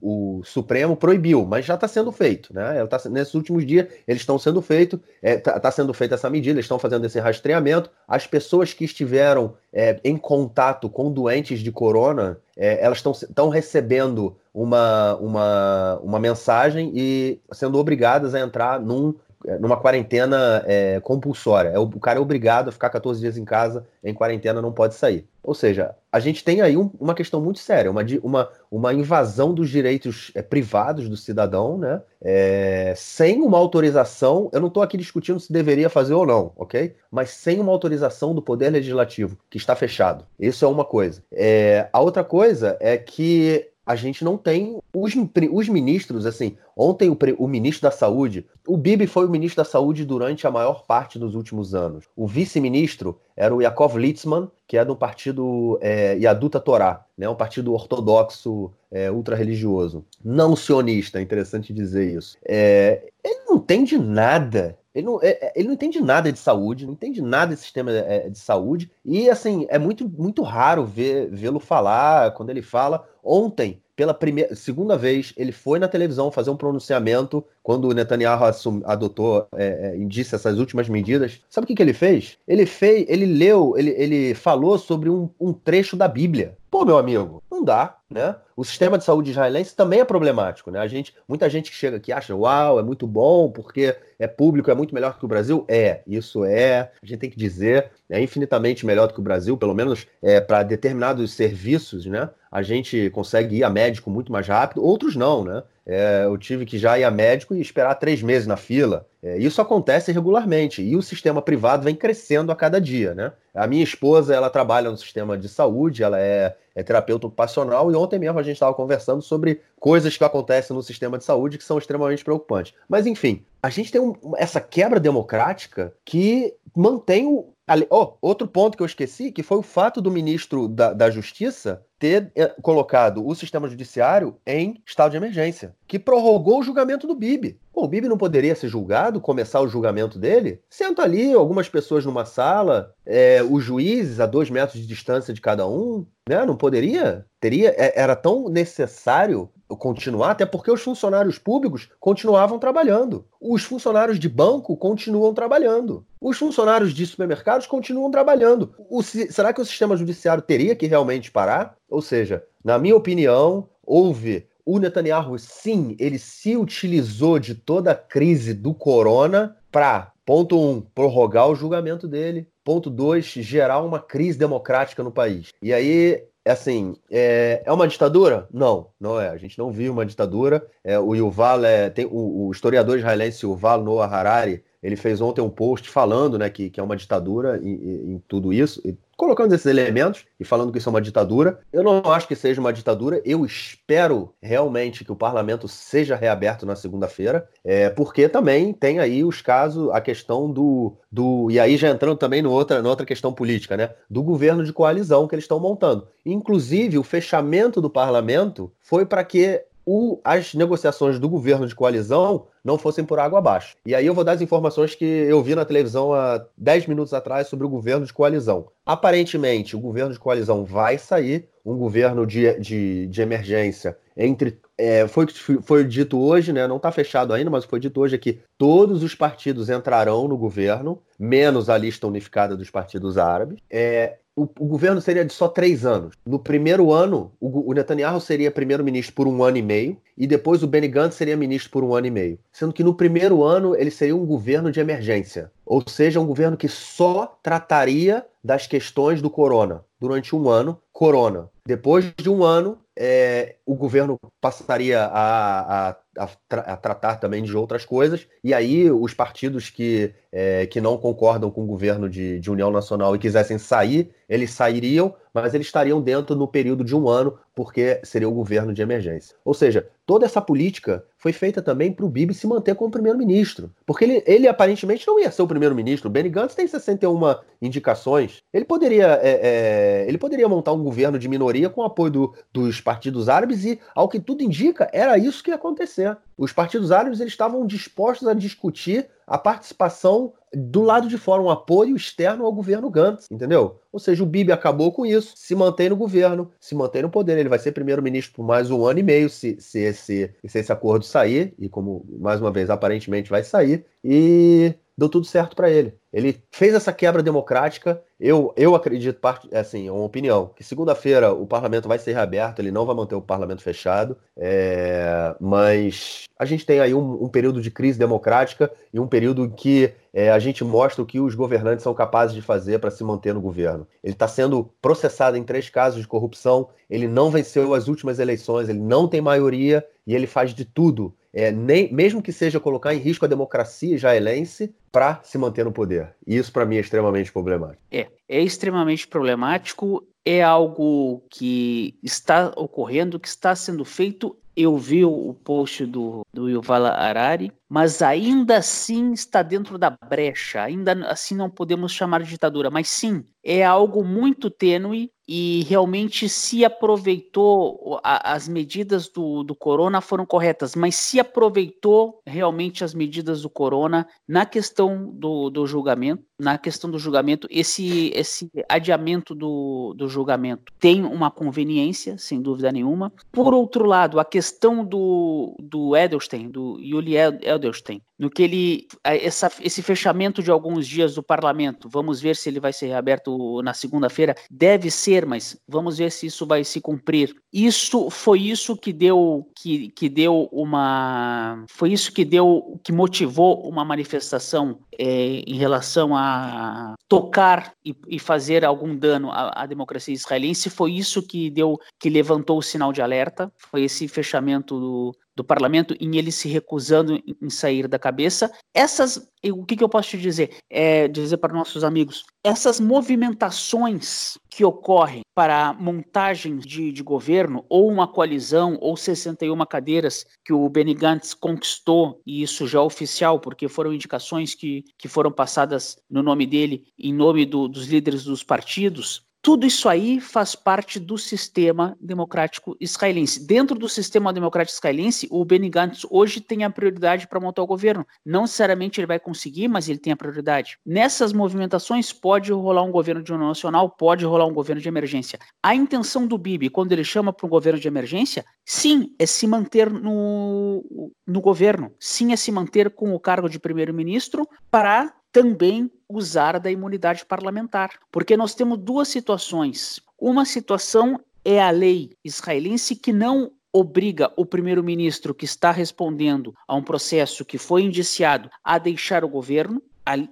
o, 0.00 0.38
o 0.38 0.44
Supremo 0.44 0.94
proibiu, 0.94 1.44
mas 1.44 1.64
já 1.64 1.74
está 1.74 1.88
sendo 1.88 2.12
feito. 2.12 2.54
Né? 2.54 2.86
Tá, 2.86 3.00
nesses 3.10 3.34
últimos 3.34 3.66
dias, 3.66 3.88
eles 4.06 4.22
estão 4.22 4.38
sendo 4.38 4.62
feitos, 4.62 5.00
está 5.20 5.28
é, 5.28 5.36
tá, 5.38 5.58
tá 5.58 5.70
sendo 5.72 5.92
feita 5.92 6.14
essa 6.14 6.30
medida, 6.30 6.56
eles 6.56 6.66
estão 6.66 6.78
fazendo 6.78 7.04
esse 7.06 7.18
rastreamento. 7.18 7.90
As 8.06 8.24
pessoas 8.24 8.72
que 8.72 8.84
estiveram 8.84 9.54
é, 9.72 9.98
em 10.04 10.16
contato 10.16 10.88
com 10.88 11.10
doentes 11.10 11.58
de 11.58 11.72
corona, 11.72 12.38
é, 12.56 12.84
elas 12.84 12.98
estão 12.98 13.48
recebendo 13.48 14.36
uma, 14.52 15.16
uma, 15.16 16.00
uma 16.04 16.20
mensagem 16.20 16.92
e 16.94 17.40
sendo 17.52 17.78
obrigadas 17.78 18.32
a 18.32 18.40
entrar 18.40 18.78
num 18.78 19.12
é, 19.12 19.33
numa 19.60 19.76
quarentena 19.76 20.62
é, 20.66 21.00
compulsória. 21.00 21.70
É, 21.70 21.78
o 21.78 21.88
cara 22.00 22.18
é 22.18 22.22
obrigado 22.22 22.68
a 22.68 22.72
ficar 22.72 22.90
14 22.90 23.20
dias 23.20 23.36
em 23.36 23.44
casa, 23.44 23.86
em 24.02 24.14
quarentena, 24.14 24.62
não 24.62 24.72
pode 24.72 24.94
sair. 24.94 25.26
Ou 25.42 25.54
seja, 25.54 25.94
a 26.10 26.18
gente 26.18 26.42
tem 26.42 26.62
aí 26.62 26.74
um, 26.76 26.90
uma 26.98 27.14
questão 27.14 27.40
muito 27.40 27.58
séria, 27.58 27.90
uma, 27.90 28.02
uma, 28.22 28.48
uma 28.70 28.94
invasão 28.94 29.52
dos 29.52 29.68
direitos 29.68 30.32
é, 30.34 30.40
privados 30.40 31.08
do 31.08 31.16
cidadão, 31.16 31.76
né? 31.76 32.00
É, 32.22 32.94
sem 32.96 33.42
uma 33.42 33.58
autorização, 33.58 34.48
eu 34.52 34.60
não 34.60 34.68
estou 34.68 34.82
aqui 34.82 34.96
discutindo 34.96 35.38
se 35.38 35.52
deveria 35.52 35.90
fazer 35.90 36.14
ou 36.14 36.26
não, 36.26 36.52
ok? 36.56 36.94
Mas 37.10 37.30
sem 37.30 37.60
uma 37.60 37.70
autorização 37.70 38.34
do 38.34 38.40
Poder 38.40 38.70
Legislativo, 38.70 39.36
que 39.50 39.58
está 39.58 39.76
fechado. 39.76 40.24
Isso 40.40 40.64
é 40.64 40.68
uma 40.68 40.84
coisa. 40.84 41.22
É, 41.30 41.88
a 41.92 42.00
outra 42.00 42.24
coisa 42.24 42.78
é 42.80 42.96
que 42.96 43.68
a 43.86 43.94
gente 43.94 44.24
não 44.24 44.36
tem 44.36 44.78
os, 44.94 45.12
os 45.52 45.68
ministros, 45.68 46.26
assim, 46.26 46.56
ontem 46.76 47.10
o, 47.10 47.18
o, 47.38 47.48
ministro 47.48 47.82
da 47.82 47.90
Saúde, 47.90 48.46
o 48.66 48.76
Bibi 48.76 49.06
foi 49.06 49.26
o 49.26 49.30
ministro 49.30 49.62
da 49.62 49.68
Saúde 49.68 50.04
durante 50.04 50.46
a 50.46 50.50
maior 50.50 50.84
parte 50.86 51.18
dos 51.18 51.34
últimos 51.34 51.74
anos. 51.74 52.04
O 52.16 52.26
vice-ministro 52.26 53.18
era 53.36 53.54
o 53.54 53.60
Yakov 53.60 53.96
Litzman, 53.96 54.50
que 54.66 54.78
é 54.78 54.84
do 54.84 54.96
partido 54.96 55.78
é, 55.82 56.16
Yaduta 56.16 56.58
Torá, 56.58 57.04
né, 57.16 57.28
um 57.28 57.34
partido 57.34 57.72
ortodoxo 57.72 58.72
é, 58.90 59.10
ultra-religioso. 59.10 60.04
Não 60.24 60.56
sionista, 60.56 61.18
é 61.18 61.22
interessante 61.22 61.72
dizer 61.72 62.16
isso. 62.16 62.38
É, 62.44 63.10
ele 63.22 63.40
não 63.46 63.56
entende 63.56 63.98
nada 63.98 64.78
ele 64.94 65.06
não, 65.06 65.20
é, 65.20 65.30
é, 65.30 65.52
ele 65.56 65.66
não 65.66 65.74
entende 65.74 66.00
nada 66.00 66.30
de 66.30 66.38
saúde, 66.38 66.86
não 66.86 66.92
entende 66.92 67.20
nada 67.20 67.54
de 67.54 67.60
sistema 67.60 67.90
é, 67.90 68.28
de 68.28 68.38
saúde. 68.38 68.90
E, 69.04 69.28
assim, 69.28 69.66
é 69.68 69.78
muito, 69.78 70.08
muito 70.08 70.42
raro 70.42 70.84
vê-lo 70.84 71.58
falar. 71.58 72.30
Quando 72.32 72.50
ele 72.50 72.62
fala, 72.62 73.04
ontem, 73.22 73.82
pela 73.96 74.14
primeira, 74.14 74.54
segunda 74.54 74.96
vez, 74.96 75.32
ele 75.36 75.52
foi 75.52 75.78
na 75.78 75.88
televisão 75.88 76.30
fazer 76.30 76.50
um 76.50 76.56
pronunciamento 76.56 77.44
quando 77.62 77.88
o 77.88 77.92
Netanyahu 77.92 78.44
assum, 78.44 78.82
adotou 78.84 79.46
é, 79.56 79.94
é, 79.94 80.04
disse 80.06 80.34
essas 80.34 80.58
últimas 80.58 80.88
medidas. 80.88 81.40
Sabe 81.48 81.64
o 81.64 81.68
que, 81.68 81.74
que 81.74 81.82
ele 81.82 81.92
fez? 81.92 82.38
Ele 82.46 82.66
fez, 82.66 83.06
ele 83.08 83.26
leu, 83.26 83.74
ele, 83.76 83.90
ele 83.90 84.34
falou 84.34 84.78
sobre 84.78 85.10
um, 85.10 85.28
um 85.40 85.52
trecho 85.52 85.96
da 85.96 86.06
Bíblia. 86.06 86.56
Pô, 86.70 86.84
meu 86.84 86.98
amigo, 86.98 87.42
não 87.50 87.64
dá, 87.64 87.96
né? 88.10 88.36
O 88.56 88.64
sistema 88.64 88.96
de 88.96 89.04
saúde 89.04 89.30
israelense 89.30 89.74
também 89.74 90.00
é 90.00 90.04
problemático, 90.04 90.70
né? 90.70 90.78
A 90.78 90.86
gente, 90.86 91.14
muita 91.26 91.48
gente 91.50 91.70
que 91.70 91.76
chega 91.76 91.96
aqui 91.96 92.12
acha, 92.12 92.34
uau, 92.34 92.78
é 92.78 92.82
muito 92.82 93.06
bom 93.06 93.50
porque 93.50 93.96
é 94.18 94.26
público, 94.26 94.70
é 94.70 94.74
muito 94.74 94.94
melhor 94.94 95.18
que 95.18 95.24
o 95.24 95.28
Brasil. 95.28 95.64
É, 95.68 96.00
isso 96.06 96.44
é, 96.44 96.90
a 97.02 97.06
gente 97.06 97.18
tem 97.18 97.30
que 97.30 97.36
dizer, 97.36 97.90
é 98.08 98.20
infinitamente 98.20 98.86
melhor 98.86 99.08
do 99.08 99.14
que 99.14 99.20
o 99.20 99.24
Brasil, 99.24 99.56
pelo 99.56 99.74
menos 99.74 100.06
é, 100.22 100.40
para 100.40 100.62
determinados 100.62 101.32
serviços, 101.32 102.06
né? 102.06 102.30
A 102.50 102.62
gente 102.62 103.10
consegue 103.10 103.56
ir 103.56 103.64
a 103.64 103.70
médico 103.70 104.08
muito 104.10 104.30
mais 104.30 104.46
rápido, 104.46 104.84
outros 104.84 105.16
não, 105.16 105.42
né? 105.44 105.62
É, 105.86 106.22
eu 106.24 106.38
tive 106.38 106.64
que 106.64 106.78
já 106.78 106.98
ir 106.98 107.04
a 107.04 107.10
médico 107.10 107.54
e 107.54 107.60
esperar 107.60 107.94
três 107.96 108.22
meses 108.22 108.46
na 108.46 108.56
fila. 108.56 109.06
É, 109.22 109.36
isso 109.36 109.60
acontece 109.60 110.12
regularmente 110.12 110.82
e 110.82 110.96
o 110.96 111.02
sistema 111.02 111.42
privado 111.42 111.84
vem 111.84 111.94
crescendo 111.94 112.50
a 112.50 112.56
cada 112.56 112.80
dia, 112.80 113.14
né? 113.14 113.32
A 113.54 113.66
minha 113.66 113.84
esposa, 113.84 114.34
ela 114.34 114.48
trabalha 114.48 114.90
no 114.90 114.96
sistema 114.96 115.36
de 115.36 115.48
saúde, 115.48 116.02
ela 116.02 116.18
é, 116.18 116.56
é 116.74 116.82
terapeuta 116.82 117.26
ocupacional 117.26 117.90
e 117.90 117.94
ontem 117.94 118.18
mesmo 118.18 118.38
a 118.38 118.42
gente 118.44 118.56
estava 118.56 118.74
conversando 118.74 119.22
sobre 119.22 119.60
coisas 119.80 120.16
que 120.16 120.24
acontecem 120.24 120.76
no 120.76 120.82
sistema 120.82 121.18
de 121.18 121.24
saúde 121.24 121.58
que 121.58 121.64
são 121.64 121.78
extremamente 121.78 122.24
preocupantes. 122.24 122.74
Mas 122.88 123.06
enfim, 123.06 123.44
a 123.62 123.70
gente 123.70 123.90
tem 123.90 124.00
um, 124.00 124.14
essa 124.36 124.60
quebra 124.60 125.00
democrática 125.00 125.92
que 126.04 126.54
mantém 126.76 127.26
o, 127.26 127.54
Oh, 127.88 128.12
outro 128.20 128.46
ponto 128.46 128.76
que 128.76 128.82
eu 128.82 128.86
esqueci, 128.86 129.32
que 129.32 129.42
foi 129.42 129.56
o 129.56 129.62
fato 129.62 130.02
do 130.02 130.10
ministro 130.10 130.68
da, 130.68 130.92
da 130.92 131.10
Justiça 131.10 131.82
ter 131.98 132.30
eh, 132.36 132.54
colocado 132.60 133.26
o 133.26 133.34
sistema 133.34 133.66
judiciário 133.70 134.36
em 134.46 134.82
estado 134.86 135.12
de 135.12 135.16
emergência, 135.16 135.74
que 135.88 135.98
prorrogou 135.98 136.60
o 136.60 136.62
julgamento 136.62 137.06
do 137.06 137.14
Bibi. 137.14 137.58
O 137.74 137.88
Bibi 137.88 138.08
não 138.08 138.16
poderia 138.16 138.54
ser 138.54 138.68
julgado, 138.68 139.20
começar 139.20 139.60
o 139.60 139.68
julgamento 139.68 140.18
dele? 140.18 140.60
Senta 140.70 141.02
ali, 141.02 141.32
algumas 141.32 141.68
pessoas 141.68 142.04
numa 142.04 142.24
sala, 142.24 142.94
é, 143.04 143.42
os 143.42 143.64
juízes 143.64 144.20
a 144.20 144.26
dois 144.26 144.48
metros 144.48 144.80
de 144.80 144.86
distância 144.86 145.34
de 145.34 145.40
cada 145.40 145.66
um, 145.66 146.06
né? 146.28 146.44
Não 146.44 146.56
poderia? 146.56 147.26
Teria? 147.40 147.74
É, 147.76 148.00
era 148.00 148.14
tão 148.14 148.48
necessário 148.48 149.50
continuar, 149.76 150.30
até 150.30 150.46
porque 150.46 150.70
os 150.70 150.82
funcionários 150.82 151.38
públicos 151.38 151.88
continuavam 151.98 152.58
trabalhando. 152.58 153.26
Os 153.40 153.64
funcionários 153.64 154.20
de 154.20 154.28
banco 154.28 154.76
continuam 154.76 155.34
trabalhando. 155.34 156.06
Os 156.20 156.38
funcionários 156.38 156.94
de 156.94 157.04
supermercados 157.06 157.66
continuam 157.66 158.10
trabalhando. 158.10 158.72
O, 158.88 159.02
será 159.02 159.52
que 159.52 159.60
o 159.60 159.64
sistema 159.64 159.96
judiciário 159.96 160.42
teria 160.42 160.76
que 160.76 160.86
realmente 160.86 161.30
parar? 161.30 161.76
Ou 161.88 162.00
seja, 162.00 162.44
na 162.62 162.78
minha 162.78 162.96
opinião, 162.96 163.68
houve. 163.84 164.46
O 164.64 164.78
Netanyahu, 164.78 165.38
sim, 165.38 165.94
ele 165.98 166.18
se 166.18 166.56
utilizou 166.56 167.38
de 167.38 167.54
toda 167.54 167.92
a 167.92 167.94
crise 167.94 168.54
do 168.54 168.72
corona 168.72 169.56
para, 169.70 170.12
ponto 170.24 170.58
um, 170.58 170.80
prorrogar 170.80 171.48
o 171.48 171.54
julgamento 171.54 172.08
dele. 172.08 172.48
Ponto 172.64 172.88
dois, 172.88 173.26
gerar 173.26 173.82
uma 173.82 174.00
crise 174.00 174.38
democrática 174.38 175.02
no 175.02 175.12
país. 175.12 175.48
E 175.60 175.72
aí 175.72 176.24
é 176.44 176.50
assim, 176.50 176.94
é, 177.10 177.62
é 177.64 177.72
uma 177.72 177.88
ditadura? 177.88 178.46
Não, 178.52 178.88
não 179.00 179.20
é. 179.20 179.28
A 179.28 179.36
gente 179.36 179.58
não 179.58 179.70
viu 179.70 179.92
uma 179.92 180.04
ditadura. 180.04 180.66
É, 180.82 180.98
o 180.98 181.14
Yuval, 181.14 181.64
é, 181.64 181.88
tem, 181.90 182.06
o, 182.06 182.46
o 182.46 182.50
historiador 182.52 182.98
israelense 182.98 183.44
Yuval 183.44 183.82
Noah 183.82 184.14
Harari, 184.14 184.62
ele 184.82 184.96
fez 184.96 185.22
ontem 185.22 185.40
um 185.40 185.48
post 185.48 185.88
falando 185.88 186.38
né, 186.38 186.50
que, 186.50 186.68
que 186.68 186.78
é 186.78 186.82
uma 186.82 186.96
ditadura 186.96 187.58
em, 187.62 188.14
em 188.14 188.22
tudo 188.28 188.52
isso, 188.52 188.82
colocando 189.16 189.54
esses 189.54 189.66
elementos 189.66 190.24
e 190.38 190.44
falando 190.44 190.72
que 190.72 190.78
isso 190.78 190.88
é 190.88 190.90
uma 190.90 191.00
ditadura. 191.00 191.60
Eu 191.72 191.82
não 191.82 192.02
acho 192.12 192.28
que 192.28 192.36
seja 192.36 192.60
uma 192.60 192.72
ditadura. 192.72 193.20
Eu 193.24 193.44
espero 193.44 194.34
realmente 194.42 195.04
que 195.04 195.12
o 195.12 195.16
parlamento 195.16 195.68
seja 195.68 196.16
reaberto 196.16 196.66
na 196.66 196.76
segunda-feira, 196.76 197.48
é, 197.64 197.90
porque 197.90 198.28
também 198.28 198.72
tem 198.72 198.98
aí 198.98 199.24
os 199.24 199.40
casos, 199.40 199.90
a 199.90 200.00
questão 200.00 200.50
do, 200.50 200.96
do. 201.10 201.50
E 201.50 201.58
aí 201.58 201.76
já 201.76 201.90
entrando 201.90 202.16
também 202.16 202.42
no 202.42 202.50
outra, 202.50 202.82
na 202.82 202.88
outra 202.88 203.06
questão 203.06 203.32
política, 203.32 203.76
né? 203.76 203.90
Do 204.08 204.22
governo 204.22 204.64
de 204.64 204.72
coalizão 204.72 205.26
que 205.26 205.34
eles 205.34 205.44
estão 205.44 205.60
montando. 205.60 206.08
Inclusive, 206.24 206.98
o 206.98 207.02
fechamento 207.02 207.80
do 207.80 207.90
parlamento 207.90 208.72
foi 208.80 209.06
para 209.06 209.24
que 209.24 209.64
o, 209.86 210.20
as 210.24 210.54
negociações 210.54 211.18
do 211.18 211.28
governo 211.28 211.66
de 211.66 211.74
coalizão 211.74 212.46
não 212.64 212.78
fossem 212.78 213.04
por 213.04 213.18
água 213.18 213.38
abaixo. 213.38 213.76
E 213.84 213.94
aí 213.94 214.06
eu 214.06 214.14
vou 214.14 214.24
dar 214.24 214.32
as 214.32 214.40
informações 214.40 214.94
que 214.94 215.04
eu 215.04 215.42
vi 215.42 215.54
na 215.54 215.64
televisão 215.64 216.14
há 216.14 216.44
10 216.56 216.86
minutos 216.86 217.12
atrás 217.12 217.48
sobre 217.48 217.66
o 217.66 217.68
governo 217.70 218.06
de 218.06 218.12
coalizão. 218.12 218.68
Aparentemente, 218.86 219.76
o 219.76 219.80
governo 219.80 220.12
de 220.12 220.18
coalizão 220.18 220.64
vai 220.64 220.96
sair, 220.96 221.48
um 221.64 221.76
governo 221.76 222.26
de, 222.26 222.58
de, 222.58 223.06
de 223.06 223.22
emergência 223.22 223.96
entre. 224.16 224.58
É, 224.76 225.06
foi, 225.06 225.26
foi 225.62 225.84
dito 225.84 226.18
hoje, 226.18 226.52
né? 226.52 226.66
Não 226.66 226.76
está 226.76 226.90
fechado 226.90 227.32
ainda, 227.32 227.48
mas 227.48 227.64
foi 227.64 227.78
dito 227.78 228.00
hoje 228.00 228.18
que 228.18 228.40
todos 228.58 229.02
os 229.02 229.14
partidos 229.14 229.70
entrarão 229.70 230.26
no 230.26 230.36
governo, 230.36 231.00
menos 231.18 231.70
a 231.70 231.78
lista 231.78 232.06
unificada 232.06 232.56
dos 232.56 232.70
partidos 232.70 233.16
árabes. 233.16 233.58
É, 233.70 234.18
o, 234.36 234.42
o, 234.42 234.66
governo 234.66 235.00
seria 235.00 235.24
de 235.24 235.32
só 235.32 235.48
três 235.48 235.86
anos. 235.86 236.14
No 236.26 236.38
primeiro 236.38 236.92
ano, 236.92 237.32
o, 237.40 237.70
o 237.70 237.72
Netanyahu 237.72 238.20
seria 238.20 238.50
primeiro-ministro 238.50 239.14
por 239.14 239.28
um 239.28 239.42
ano 239.44 239.56
e 239.56 239.62
meio, 239.62 239.96
e 240.16 240.26
depois 240.26 240.62
o 240.62 240.66
Benny 240.66 240.88
Gantz 240.88 241.14
seria 241.14 241.36
ministro 241.36 241.70
por 241.70 241.84
um 241.84 241.94
ano 241.94 242.06
e 242.06 242.10
meio. 242.10 242.38
Sendo 242.52 242.72
que 242.72 242.84
no 242.84 242.94
primeiro 242.94 243.44
ano 243.44 243.76
ele 243.76 243.90
seria 243.90 244.16
um 244.16 244.26
governo 244.26 244.72
de 244.72 244.80
emergência, 244.80 245.50
ou 245.64 245.82
seja, 245.86 246.20
um 246.20 246.26
governo 246.26 246.56
que 246.56 246.68
só 246.68 247.38
trataria 247.42 248.24
das 248.42 248.66
questões 248.66 249.22
do 249.22 249.30
corona 249.30 249.84
durante 250.00 250.34
um 250.34 250.48
ano, 250.48 250.78
corona. 250.92 251.48
Depois 251.66 252.12
de 252.16 252.28
um 252.28 252.44
ano, 252.44 252.78
é, 252.96 253.56
o 253.64 253.74
governo 253.74 254.18
passaria 254.40 255.04
a, 255.04 255.90
a 255.90 255.96
a, 256.18 256.28
tra 256.48 256.60
a, 256.62 256.76
tratar 256.76 257.16
também 257.16 257.42
de 257.42 257.56
outras 257.56 257.84
coisas, 257.84 258.26
e 258.42 258.52
aí 258.52 258.90
os 258.90 259.14
partidos 259.14 259.70
que, 259.70 260.12
é, 260.32 260.66
que 260.66 260.80
não 260.80 260.96
concordam 260.96 261.50
com 261.50 261.62
o 261.62 261.66
governo 261.66 262.08
de, 262.08 262.38
de 262.40 262.50
União 262.50 262.70
Nacional 262.70 263.14
e 263.14 263.18
quisessem 263.18 263.58
sair, 263.58 264.10
eles 264.28 264.50
sairiam, 264.50 265.14
mas 265.32 265.52
eles 265.54 265.66
estariam 265.66 266.00
dentro 266.00 266.34
no 266.34 266.48
período 266.48 266.84
de 266.84 266.94
um 266.94 267.08
ano, 267.08 267.38
porque 267.54 268.00
seria 268.04 268.28
o 268.28 268.34
governo 268.34 268.72
de 268.72 268.82
emergência. 268.82 269.36
Ou 269.44 269.52
seja, 269.52 269.88
toda 270.06 270.26
essa 270.26 270.40
política 270.40 271.04
foi 271.16 271.32
feita 271.32 271.62
também 271.62 271.92
para 271.92 272.04
o 272.04 272.08
Bibi 272.08 272.34
se 272.34 272.46
manter 272.46 272.74
como 272.74 272.90
primeiro-ministro, 272.90 273.70
porque 273.86 274.04
ele, 274.04 274.22
ele 274.26 274.48
aparentemente 274.48 275.06
não 275.06 275.18
ia 275.18 275.30
ser 275.30 275.42
o 275.42 275.46
primeiro-ministro. 275.46 276.08
O 276.08 276.12
Benny 276.12 276.28
Gantz 276.28 276.54
tem 276.54 276.66
61 276.66 277.36
indicações. 277.60 278.42
Ele 278.52 278.64
poderia, 278.64 279.18
é, 279.22 279.40
é, 279.42 280.04
ele 280.08 280.18
poderia 280.18 280.48
montar 280.48 280.72
um 280.72 280.82
governo 280.82 281.18
de 281.18 281.28
minoria 281.28 281.70
com 281.70 281.80
o 281.80 281.84
apoio 281.84 282.10
do, 282.10 282.34
dos 282.52 282.80
partidos 282.80 283.28
árabes 283.28 283.64
e, 283.64 283.80
ao 283.94 284.08
que 284.08 284.20
tudo 284.20 284.42
indica, 284.42 284.88
era 284.92 285.16
isso 285.16 285.42
que 285.42 285.50
ia 285.50 285.56
acontecer. 285.56 286.03
Os 286.36 286.52
partidos 286.52 286.92
árabes 286.92 287.20
eles 287.20 287.32
estavam 287.32 287.66
dispostos 287.66 288.26
a 288.28 288.34
discutir 288.34 289.08
a 289.26 289.38
participação 289.38 290.32
do 290.52 290.82
lado 290.82 291.08
de 291.08 291.18
fora, 291.18 291.42
um 291.42 291.50
apoio 291.50 291.96
externo 291.96 292.44
ao 292.44 292.52
governo 292.52 292.90
Gantz, 292.90 293.26
entendeu? 293.30 293.80
Ou 293.92 293.98
seja, 293.98 294.22
o 294.22 294.26
Bibi 294.26 294.52
acabou 294.52 294.92
com 294.92 295.04
isso, 295.04 295.32
se 295.34 295.54
mantém 295.54 295.88
no 295.88 295.96
governo, 295.96 296.50
se 296.60 296.74
mantém 296.74 297.02
no 297.02 297.10
poder. 297.10 297.38
Ele 297.38 297.48
vai 297.48 297.58
ser 297.58 297.72
primeiro-ministro 297.72 298.34
por 298.34 298.44
mais 298.44 298.70
um 298.70 298.84
ano 298.84 299.00
e 299.00 299.02
meio, 299.02 299.28
se, 299.28 299.56
se, 299.60 299.80
esse, 299.80 300.32
se 300.46 300.58
esse 300.58 300.72
acordo 300.72 301.04
sair, 301.04 301.54
e 301.58 301.68
como, 301.68 302.04
mais 302.20 302.40
uma 302.40 302.52
vez, 302.52 302.70
aparentemente 302.70 303.30
vai 303.30 303.42
sair. 303.42 303.84
E 304.02 304.74
deu 304.96 305.08
tudo 305.08 305.26
certo 305.26 305.56
para 305.56 305.70
ele. 305.70 305.94
Ele 306.12 306.40
fez 306.52 306.74
essa 306.74 306.92
quebra 306.92 307.22
democrática. 307.22 308.00
Eu, 308.20 308.52
eu 308.56 308.74
acredito, 308.74 309.18
assim, 309.52 309.88
é 309.88 309.92
uma 309.92 310.04
opinião, 310.04 310.52
que 310.54 310.62
segunda-feira 310.62 311.32
o 311.32 311.46
parlamento 311.46 311.88
vai 311.88 311.98
ser 311.98 312.12
reaberto, 312.12 312.62
ele 312.62 312.70
não 312.70 312.86
vai 312.86 312.94
manter 312.94 313.16
o 313.16 313.20
parlamento 313.20 313.62
fechado, 313.62 314.16
é, 314.36 315.34
mas 315.40 316.24
a 316.38 316.44
gente 316.44 316.64
tem 316.64 316.78
aí 316.80 316.94
um, 316.94 317.24
um, 317.24 317.28
período 317.28 317.60
de 317.60 317.70
crise 317.70 317.98
democrática 317.98 318.70
e 318.92 319.00
um 319.00 319.08
período 319.08 319.44
em 319.44 319.50
que 319.50 319.92
é, 320.12 320.30
a 320.30 320.38
gente 320.38 320.62
mostra 320.62 321.02
o 321.02 321.06
que 321.06 321.18
os 321.18 321.34
governantes 321.34 321.82
são 321.82 321.92
capazes 321.92 322.34
de 322.34 322.40
fazer 322.40 322.78
para 322.78 322.90
se 322.90 323.02
manter 323.02 323.34
no 323.34 323.40
governo. 323.40 323.86
Ele 324.02 324.14
está 324.14 324.28
sendo 324.28 324.70
processado 324.80 325.36
em 325.36 325.42
três 325.42 325.68
casos 325.68 326.00
de 326.00 326.08
corrupção, 326.08 326.68
ele 326.88 327.08
não 327.08 327.30
venceu 327.30 327.74
as 327.74 327.88
últimas 327.88 328.20
eleições, 328.20 328.68
ele 328.68 328.80
não 328.80 329.08
tem 329.08 329.20
maioria 329.20 329.84
e 330.06 330.14
ele 330.14 330.28
faz 330.28 330.54
de 330.54 330.64
tudo 330.64 331.14
é, 331.34 331.50
nem, 331.50 331.92
mesmo 331.92 332.22
que 332.22 332.32
seja 332.32 332.60
colocar 332.60 332.94
em 332.94 332.98
risco 332.98 333.24
a 333.24 333.28
democracia 333.28 333.94
israelense 333.94 334.72
para 334.92 335.20
se 335.24 335.36
manter 335.36 335.64
no 335.64 335.72
poder. 335.72 336.14
E 336.24 336.36
isso, 336.36 336.52
para 336.52 336.64
mim, 336.64 336.76
é 336.76 336.80
extremamente 336.80 337.32
problemático. 337.32 337.82
É, 337.90 338.06
é 338.28 338.40
extremamente 338.40 339.08
problemático. 339.08 340.06
É 340.24 340.42
algo 340.42 341.22
que 341.28 341.98
está 342.02 342.52
ocorrendo, 342.56 343.18
que 343.18 343.28
está 343.28 343.54
sendo 343.56 343.84
feito. 343.84 344.36
Eu 344.56 344.78
vi 344.78 345.04
o 345.04 345.34
post 345.42 345.84
do, 345.84 346.23
do 346.34 346.48
Yuval 346.48 346.86
Harari, 346.86 347.52
mas 347.68 348.02
ainda 348.02 348.58
assim 348.58 349.12
está 349.12 349.42
dentro 349.42 349.78
da 349.78 349.90
brecha. 349.90 350.62
Ainda 350.62 350.92
assim 351.08 351.36
não 351.36 351.48
podemos 351.48 351.92
chamar 351.92 352.22
de 352.22 352.30
ditadura, 352.30 352.70
mas 352.70 352.88
sim, 352.88 353.24
é 353.42 353.64
algo 353.64 354.02
muito 354.02 354.50
tênue 354.50 355.10
e 355.26 355.62
realmente 355.64 356.28
se 356.28 356.64
aproveitou, 356.64 357.98
as 358.02 358.46
medidas 358.46 359.08
do, 359.08 359.42
do 359.42 359.54
corona 359.54 360.00
foram 360.00 360.26
corretas, 360.26 360.76
mas 360.76 360.96
se 360.96 361.18
aproveitou 361.18 362.20
realmente 362.26 362.84
as 362.84 362.92
medidas 362.92 363.40
do 363.42 363.48
corona 363.48 364.06
na 364.28 364.44
questão 364.44 365.10
do, 365.10 365.48
do 365.48 365.66
julgamento, 365.66 366.22
na 366.38 366.58
questão 366.58 366.90
do 366.90 366.98
julgamento, 366.98 367.48
esse, 367.50 368.10
esse 368.14 368.50
adiamento 368.68 369.34
do, 369.34 369.94
do 369.96 370.08
julgamento 370.08 370.72
tem 370.78 371.04
uma 371.04 371.30
conveniência, 371.30 372.18
sem 372.18 372.42
dúvida 372.42 372.70
nenhuma. 372.70 373.10
Por 373.32 373.54
outro 373.54 373.86
lado, 373.86 374.20
a 374.20 374.24
questão 374.24 374.84
do, 374.84 375.56
do 375.58 375.96
Edelstein, 376.24 376.52
do 376.52 376.78
Yuli 376.78 377.16
Edelstein, 377.16 378.02
no 378.18 378.30
que 378.30 378.42
ele 378.42 378.86
essa, 379.02 379.50
esse 379.60 379.82
fechamento 379.82 380.42
de 380.42 380.50
alguns 380.50 380.86
dias 380.86 381.14
do 381.14 381.22
parlamento, 381.22 381.88
vamos 381.88 382.20
ver 382.20 382.36
se 382.36 382.48
ele 382.48 382.60
vai 382.60 382.72
ser 382.72 382.86
reaberto 382.86 383.60
na 383.62 383.74
segunda-feira, 383.74 384.34
deve 384.50 384.90
ser, 384.90 385.26
mas 385.26 385.56
vamos 385.66 385.98
ver 385.98 386.10
se 386.10 386.26
isso 386.26 386.46
vai 386.46 386.64
se 386.64 386.80
cumprir. 386.80 387.34
Isso 387.52 388.10
foi 388.10 388.40
isso 388.40 388.76
que 388.76 388.92
deu 388.92 389.48
que, 389.56 389.90
que 389.90 390.08
deu 390.08 390.48
uma 390.52 391.64
foi 391.68 391.92
isso 391.92 392.12
que 392.12 392.24
deu 392.24 392.80
que 392.84 392.92
motivou 392.92 393.68
uma 393.68 393.84
manifestação 393.84 394.78
é, 394.98 395.42
em 395.46 395.56
relação 395.56 396.16
a 396.16 396.94
tocar 397.08 397.72
e, 397.84 397.94
e 398.08 398.18
fazer 398.18 398.64
algum 398.64 398.96
dano 398.96 399.30
à, 399.30 399.62
à, 399.62 399.66
democracia 399.66 400.14
israelense. 400.14 400.70
Foi 400.70 400.92
isso 400.92 401.22
que 401.22 401.50
deu 401.50 401.78
que 401.98 402.08
levantou 402.08 402.58
o 402.58 402.62
sinal 402.62 402.92
de 402.92 403.02
alerta. 403.02 403.52
Foi 403.58 403.82
esse 403.82 404.08
fechamento 404.08 404.78
do, 404.78 405.16
do 405.36 405.44
parlamento 405.44 405.94
em 406.00 406.16
ele 406.16 406.30
se 406.30 406.48
recusando 406.48 407.20
em 407.40 407.50
sair 407.50 407.88
da 407.88 407.98
cabeça. 408.04 408.52
Essas, 408.74 409.32
o 409.42 409.64
que, 409.64 409.76
que 409.76 409.82
eu 409.82 409.88
posso 409.88 410.10
te 410.10 410.18
dizer? 410.18 410.58
É 410.68 411.08
dizer 411.08 411.38
para 411.38 411.54
nossos 411.54 411.82
amigos, 411.82 412.22
essas 412.44 412.78
movimentações 412.78 414.36
que 414.50 414.62
ocorrem 414.62 415.22
para 415.34 415.72
montagem 415.72 416.58
de, 416.58 416.92
de 416.92 417.02
governo, 417.02 417.64
ou 417.66 417.90
uma 417.90 418.06
coalizão, 418.06 418.76
ou 418.78 418.94
61 418.94 419.64
cadeiras 419.64 420.26
que 420.44 420.52
o 420.52 420.68
Benny 420.68 420.92
Gantz 420.92 421.32
conquistou, 421.32 422.20
e 422.26 422.42
isso 422.42 422.66
já 422.66 422.78
é 422.78 422.82
oficial, 422.82 423.40
porque 423.40 423.68
foram 423.68 423.94
indicações 423.94 424.54
que, 424.54 424.84
que 424.98 425.08
foram 425.08 425.32
passadas 425.32 425.96
no 426.10 426.22
nome 426.22 426.46
dele, 426.46 426.84
em 426.98 427.12
nome 427.12 427.46
do, 427.46 427.66
dos 427.66 427.86
líderes 427.86 428.24
dos 428.24 428.44
partidos, 428.44 429.22
tudo 429.44 429.66
isso 429.66 429.90
aí 429.90 430.20
faz 430.20 430.54
parte 430.54 430.98
do 430.98 431.18
sistema 431.18 431.94
democrático 432.00 432.74
israelense. 432.80 433.46
Dentro 433.46 433.78
do 433.78 433.90
sistema 433.90 434.32
democrático 434.32 434.78
israelense, 434.78 435.28
o 435.30 435.44
Benny 435.44 435.68
Gantz 435.68 436.06
hoje 436.10 436.40
tem 436.40 436.64
a 436.64 436.70
prioridade 436.70 437.28
para 437.28 437.38
montar 437.38 437.62
o 437.62 437.66
governo. 437.66 438.06
Não 438.24 438.42
necessariamente 438.42 438.98
ele 438.98 439.06
vai 439.06 439.20
conseguir, 439.20 439.68
mas 439.68 439.86
ele 439.86 439.98
tem 439.98 440.14
a 440.14 440.16
prioridade. 440.16 440.78
Nessas 440.84 441.34
movimentações 441.34 442.10
pode 442.10 442.52
rolar 442.52 442.84
um 442.84 442.90
governo 442.90 443.22
de 443.22 443.34
união 443.34 443.48
nacional, 443.48 443.90
pode 443.90 444.24
rolar 444.24 444.46
um 444.46 444.54
governo 444.54 444.80
de 444.80 444.88
emergência. 444.88 445.38
A 445.62 445.74
intenção 445.74 446.26
do 446.26 446.38
Bibi, 446.38 446.70
quando 446.70 446.92
ele 446.92 447.04
chama 447.04 447.30
para 447.30 447.46
um 447.46 447.50
governo 447.50 447.78
de 447.78 447.86
emergência, 447.86 448.46
sim, 448.64 449.14
é 449.18 449.26
se 449.26 449.46
manter 449.46 449.90
no, 449.90 450.82
no 451.26 451.42
governo. 451.42 451.92
Sim, 452.00 452.32
é 452.32 452.36
se 452.36 452.50
manter 452.50 452.88
com 452.88 453.14
o 453.14 453.20
cargo 453.20 453.50
de 453.50 453.60
primeiro-ministro 453.60 454.48
para 454.70 455.12
também 455.34 455.90
usar 456.08 456.60
da 456.60 456.70
imunidade 456.70 457.26
parlamentar. 457.26 457.98
Porque 458.12 458.36
nós 458.36 458.54
temos 458.54 458.78
duas 458.78 459.08
situações. 459.08 460.00
Uma 460.16 460.44
situação 460.44 461.20
é 461.44 461.60
a 461.60 461.70
lei 461.70 462.12
israelense 462.24 462.94
que 462.94 463.12
não 463.12 463.50
obriga 463.72 464.32
o 464.36 464.46
primeiro-ministro 464.46 465.34
que 465.34 465.44
está 465.44 465.72
respondendo 465.72 466.54
a 466.68 466.76
um 466.76 466.82
processo 466.82 467.44
que 467.44 467.58
foi 467.58 467.82
indiciado 467.82 468.48
a 468.62 468.78
deixar 468.78 469.24
o 469.24 469.28
governo, 469.28 469.82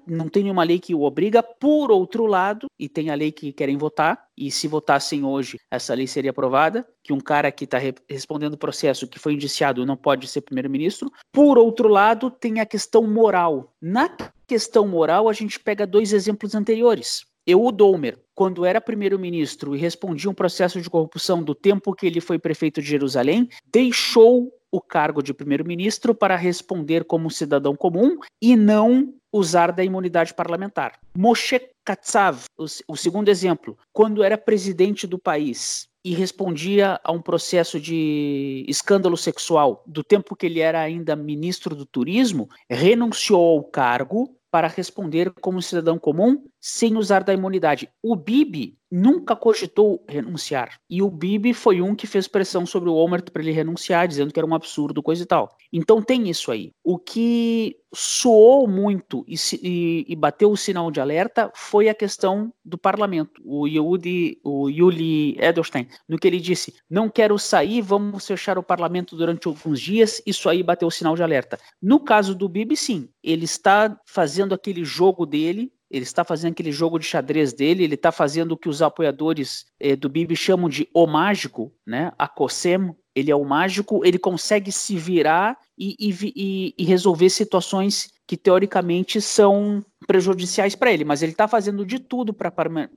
não 0.06 0.28
tem 0.28 0.42
nenhuma 0.42 0.64
lei 0.64 0.78
que 0.78 0.94
o 0.94 1.02
obriga. 1.02 1.42
Por 1.42 1.90
outro 1.90 2.26
lado, 2.26 2.66
e 2.78 2.88
tem 2.88 3.10
a 3.10 3.14
lei 3.14 3.32
que 3.32 3.52
querem 3.52 3.76
votar, 3.76 4.26
e 4.36 4.50
se 4.50 4.68
votassem 4.68 5.24
hoje, 5.24 5.58
essa 5.70 5.94
lei 5.94 6.06
seria 6.06 6.30
aprovada, 6.30 6.86
que 7.02 7.12
um 7.12 7.20
cara 7.20 7.50
que 7.50 7.64
está 7.64 7.78
re 7.78 7.94
respondendo 8.08 8.54
o 8.54 8.58
processo 8.58 9.08
que 9.08 9.18
foi 9.18 9.34
indiciado 9.34 9.86
não 9.86 9.96
pode 9.96 10.26
ser 10.26 10.42
primeiro-ministro. 10.42 11.10
Por 11.32 11.58
outro 11.58 11.88
lado, 11.88 12.30
tem 12.30 12.60
a 12.60 12.66
questão 12.66 13.06
moral. 13.06 13.72
Na 13.80 14.14
questão 14.46 14.86
moral, 14.86 15.28
a 15.28 15.32
gente 15.32 15.58
pega 15.58 15.86
dois 15.86 16.12
exemplos 16.12 16.54
anteriores. 16.54 17.24
Eu, 17.46 17.70
Doumer, 17.72 18.18
quando 18.34 18.64
era 18.64 18.80
primeiro-ministro 18.80 19.74
e 19.74 19.78
respondia 19.78 20.30
um 20.30 20.34
processo 20.34 20.80
de 20.80 20.88
corrupção 20.88 21.42
do 21.42 21.54
tempo 21.54 21.94
que 21.94 22.06
ele 22.06 22.20
foi 22.20 22.38
prefeito 22.38 22.80
de 22.80 22.88
Jerusalém, 22.88 23.48
deixou 23.66 24.52
o 24.70 24.80
cargo 24.80 25.22
de 25.22 25.34
primeiro-ministro 25.34 26.14
para 26.14 26.36
responder 26.36 27.04
como 27.04 27.30
cidadão 27.30 27.76
comum 27.76 28.16
e 28.40 28.56
não 28.56 29.12
usar 29.32 29.72
da 29.72 29.84
imunidade 29.84 30.32
parlamentar. 30.34 30.98
Moshe 31.16 31.60
Katsav, 31.84 32.44
o, 32.56 32.64
o 32.88 32.96
segundo 32.96 33.28
exemplo, 33.28 33.76
quando 33.92 34.22
era 34.22 34.38
presidente 34.38 35.06
do 35.06 35.18
país 35.18 35.88
e 36.04 36.14
respondia 36.14 37.00
a 37.04 37.12
um 37.12 37.20
processo 37.20 37.78
de 37.78 38.64
escândalo 38.68 39.16
sexual 39.16 39.82
do 39.86 40.02
tempo 40.02 40.34
que 40.34 40.46
ele 40.46 40.60
era 40.60 40.80
ainda 40.80 41.14
ministro 41.14 41.74
do 41.76 41.86
turismo, 41.86 42.48
renunciou 42.68 43.58
ao 43.58 43.64
cargo 43.64 44.36
para 44.52 44.68
responder 44.68 45.32
como 45.40 45.62
cidadão 45.62 45.98
comum 45.98 46.44
sem 46.60 46.98
usar 46.98 47.24
da 47.24 47.32
imunidade. 47.32 47.88
O 48.02 48.14
Bibi 48.14 48.78
nunca 48.92 49.34
cogitou 49.34 50.04
renunciar. 50.06 50.78
E 50.88 51.02
o 51.02 51.10
Bibi 51.10 51.54
foi 51.54 51.80
um 51.80 51.94
que 51.94 52.06
fez 52.06 52.28
pressão 52.28 52.66
sobre 52.66 52.90
o 52.90 52.94
Omert 52.94 53.30
para 53.30 53.40
ele 53.40 53.50
renunciar, 53.50 54.06
dizendo 54.06 54.30
que 54.30 54.38
era 54.38 54.46
um 54.46 54.54
absurdo, 54.54 55.02
coisa 55.02 55.22
e 55.22 55.26
tal. 55.26 55.56
Então 55.72 56.02
tem 56.02 56.28
isso 56.28 56.52
aí. 56.52 56.72
O 56.84 56.98
que 56.98 57.74
soou 57.94 58.68
muito 58.68 59.24
e, 59.26 59.34
e, 59.62 60.04
e 60.08 60.16
bateu 60.16 60.50
o 60.50 60.56
sinal 60.56 60.90
de 60.90 61.00
alerta 61.00 61.50
foi 61.54 61.88
a 61.88 61.94
questão 61.94 62.52
do 62.62 62.76
parlamento. 62.76 63.40
O 63.42 63.66
Yehudi, 63.66 64.38
o 64.44 64.68
Yuli 64.68 65.38
Edelstein, 65.40 65.88
no 66.06 66.18
que 66.18 66.26
ele 66.26 66.40
disse, 66.40 66.74
não 66.88 67.08
quero 67.08 67.38
sair, 67.38 67.80
vamos 67.80 68.26
fechar 68.26 68.58
o 68.58 68.62
parlamento 68.62 69.16
durante 69.16 69.48
alguns 69.48 69.80
dias, 69.80 70.20
isso 70.26 70.50
aí 70.50 70.62
bateu 70.62 70.88
o 70.88 70.92
sinal 70.92 71.16
de 71.16 71.22
alerta. 71.22 71.58
No 71.80 71.98
caso 71.98 72.34
do 72.34 72.48
Bibi, 72.48 72.76
sim, 72.76 73.08
ele 73.22 73.46
está 73.46 73.98
fazendo 74.04 74.54
aquele 74.54 74.84
jogo 74.84 75.24
dele, 75.24 75.72
ele 75.92 76.04
está 76.04 76.24
fazendo 76.24 76.52
aquele 76.52 76.72
jogo 76.72 76.98
de 76.98 77.04
xadrez 77.04 77.52
dele, 77.52 77.84
ele 77.84 77.94
está 77.94 78.10
fazendo 78.10 78.52
o 78.52 78.56
que 78.56 78.68
os 78.68 78.80
apoiadores 78.80 79.66
eh, 79.78 79.94
do 79.94 80.08
Bibi 80.08 80.34
chamam 80.34 80.68
de 80.68 80.88
o 80.94 81.06
mágico, 81.06 81.70
né? 81.86 82.10
A 82.18 82.26
Kosem, 82.26 82.96
ele 83.14 83.30
é 83.30 83.36
o 83.36 83.44
mágico, 83.44 84.00
ele 84.02 84.18
consegue 84.18 84.72
se 84.72 84.96
virar 84.96 85.58
e, 85.78 85.94
e, 86.00 86.74
e 86.78 86.84
resolver 86.84 87.28
situações 87.28 88.08
que 88.26 88.38
teoricamente 88.38 89.20
são 89.20 89.84
prejudiciais 90.06 90.74
para 90.74 90.92
ele, 90.92 91.04
mas 91.04 91.22
ele 91.22 91.32
está 91.32 91.48
fazendo 91.48 91.84
de 91.84 91.98
tudo 91.98 92.32
para 92.32 92.52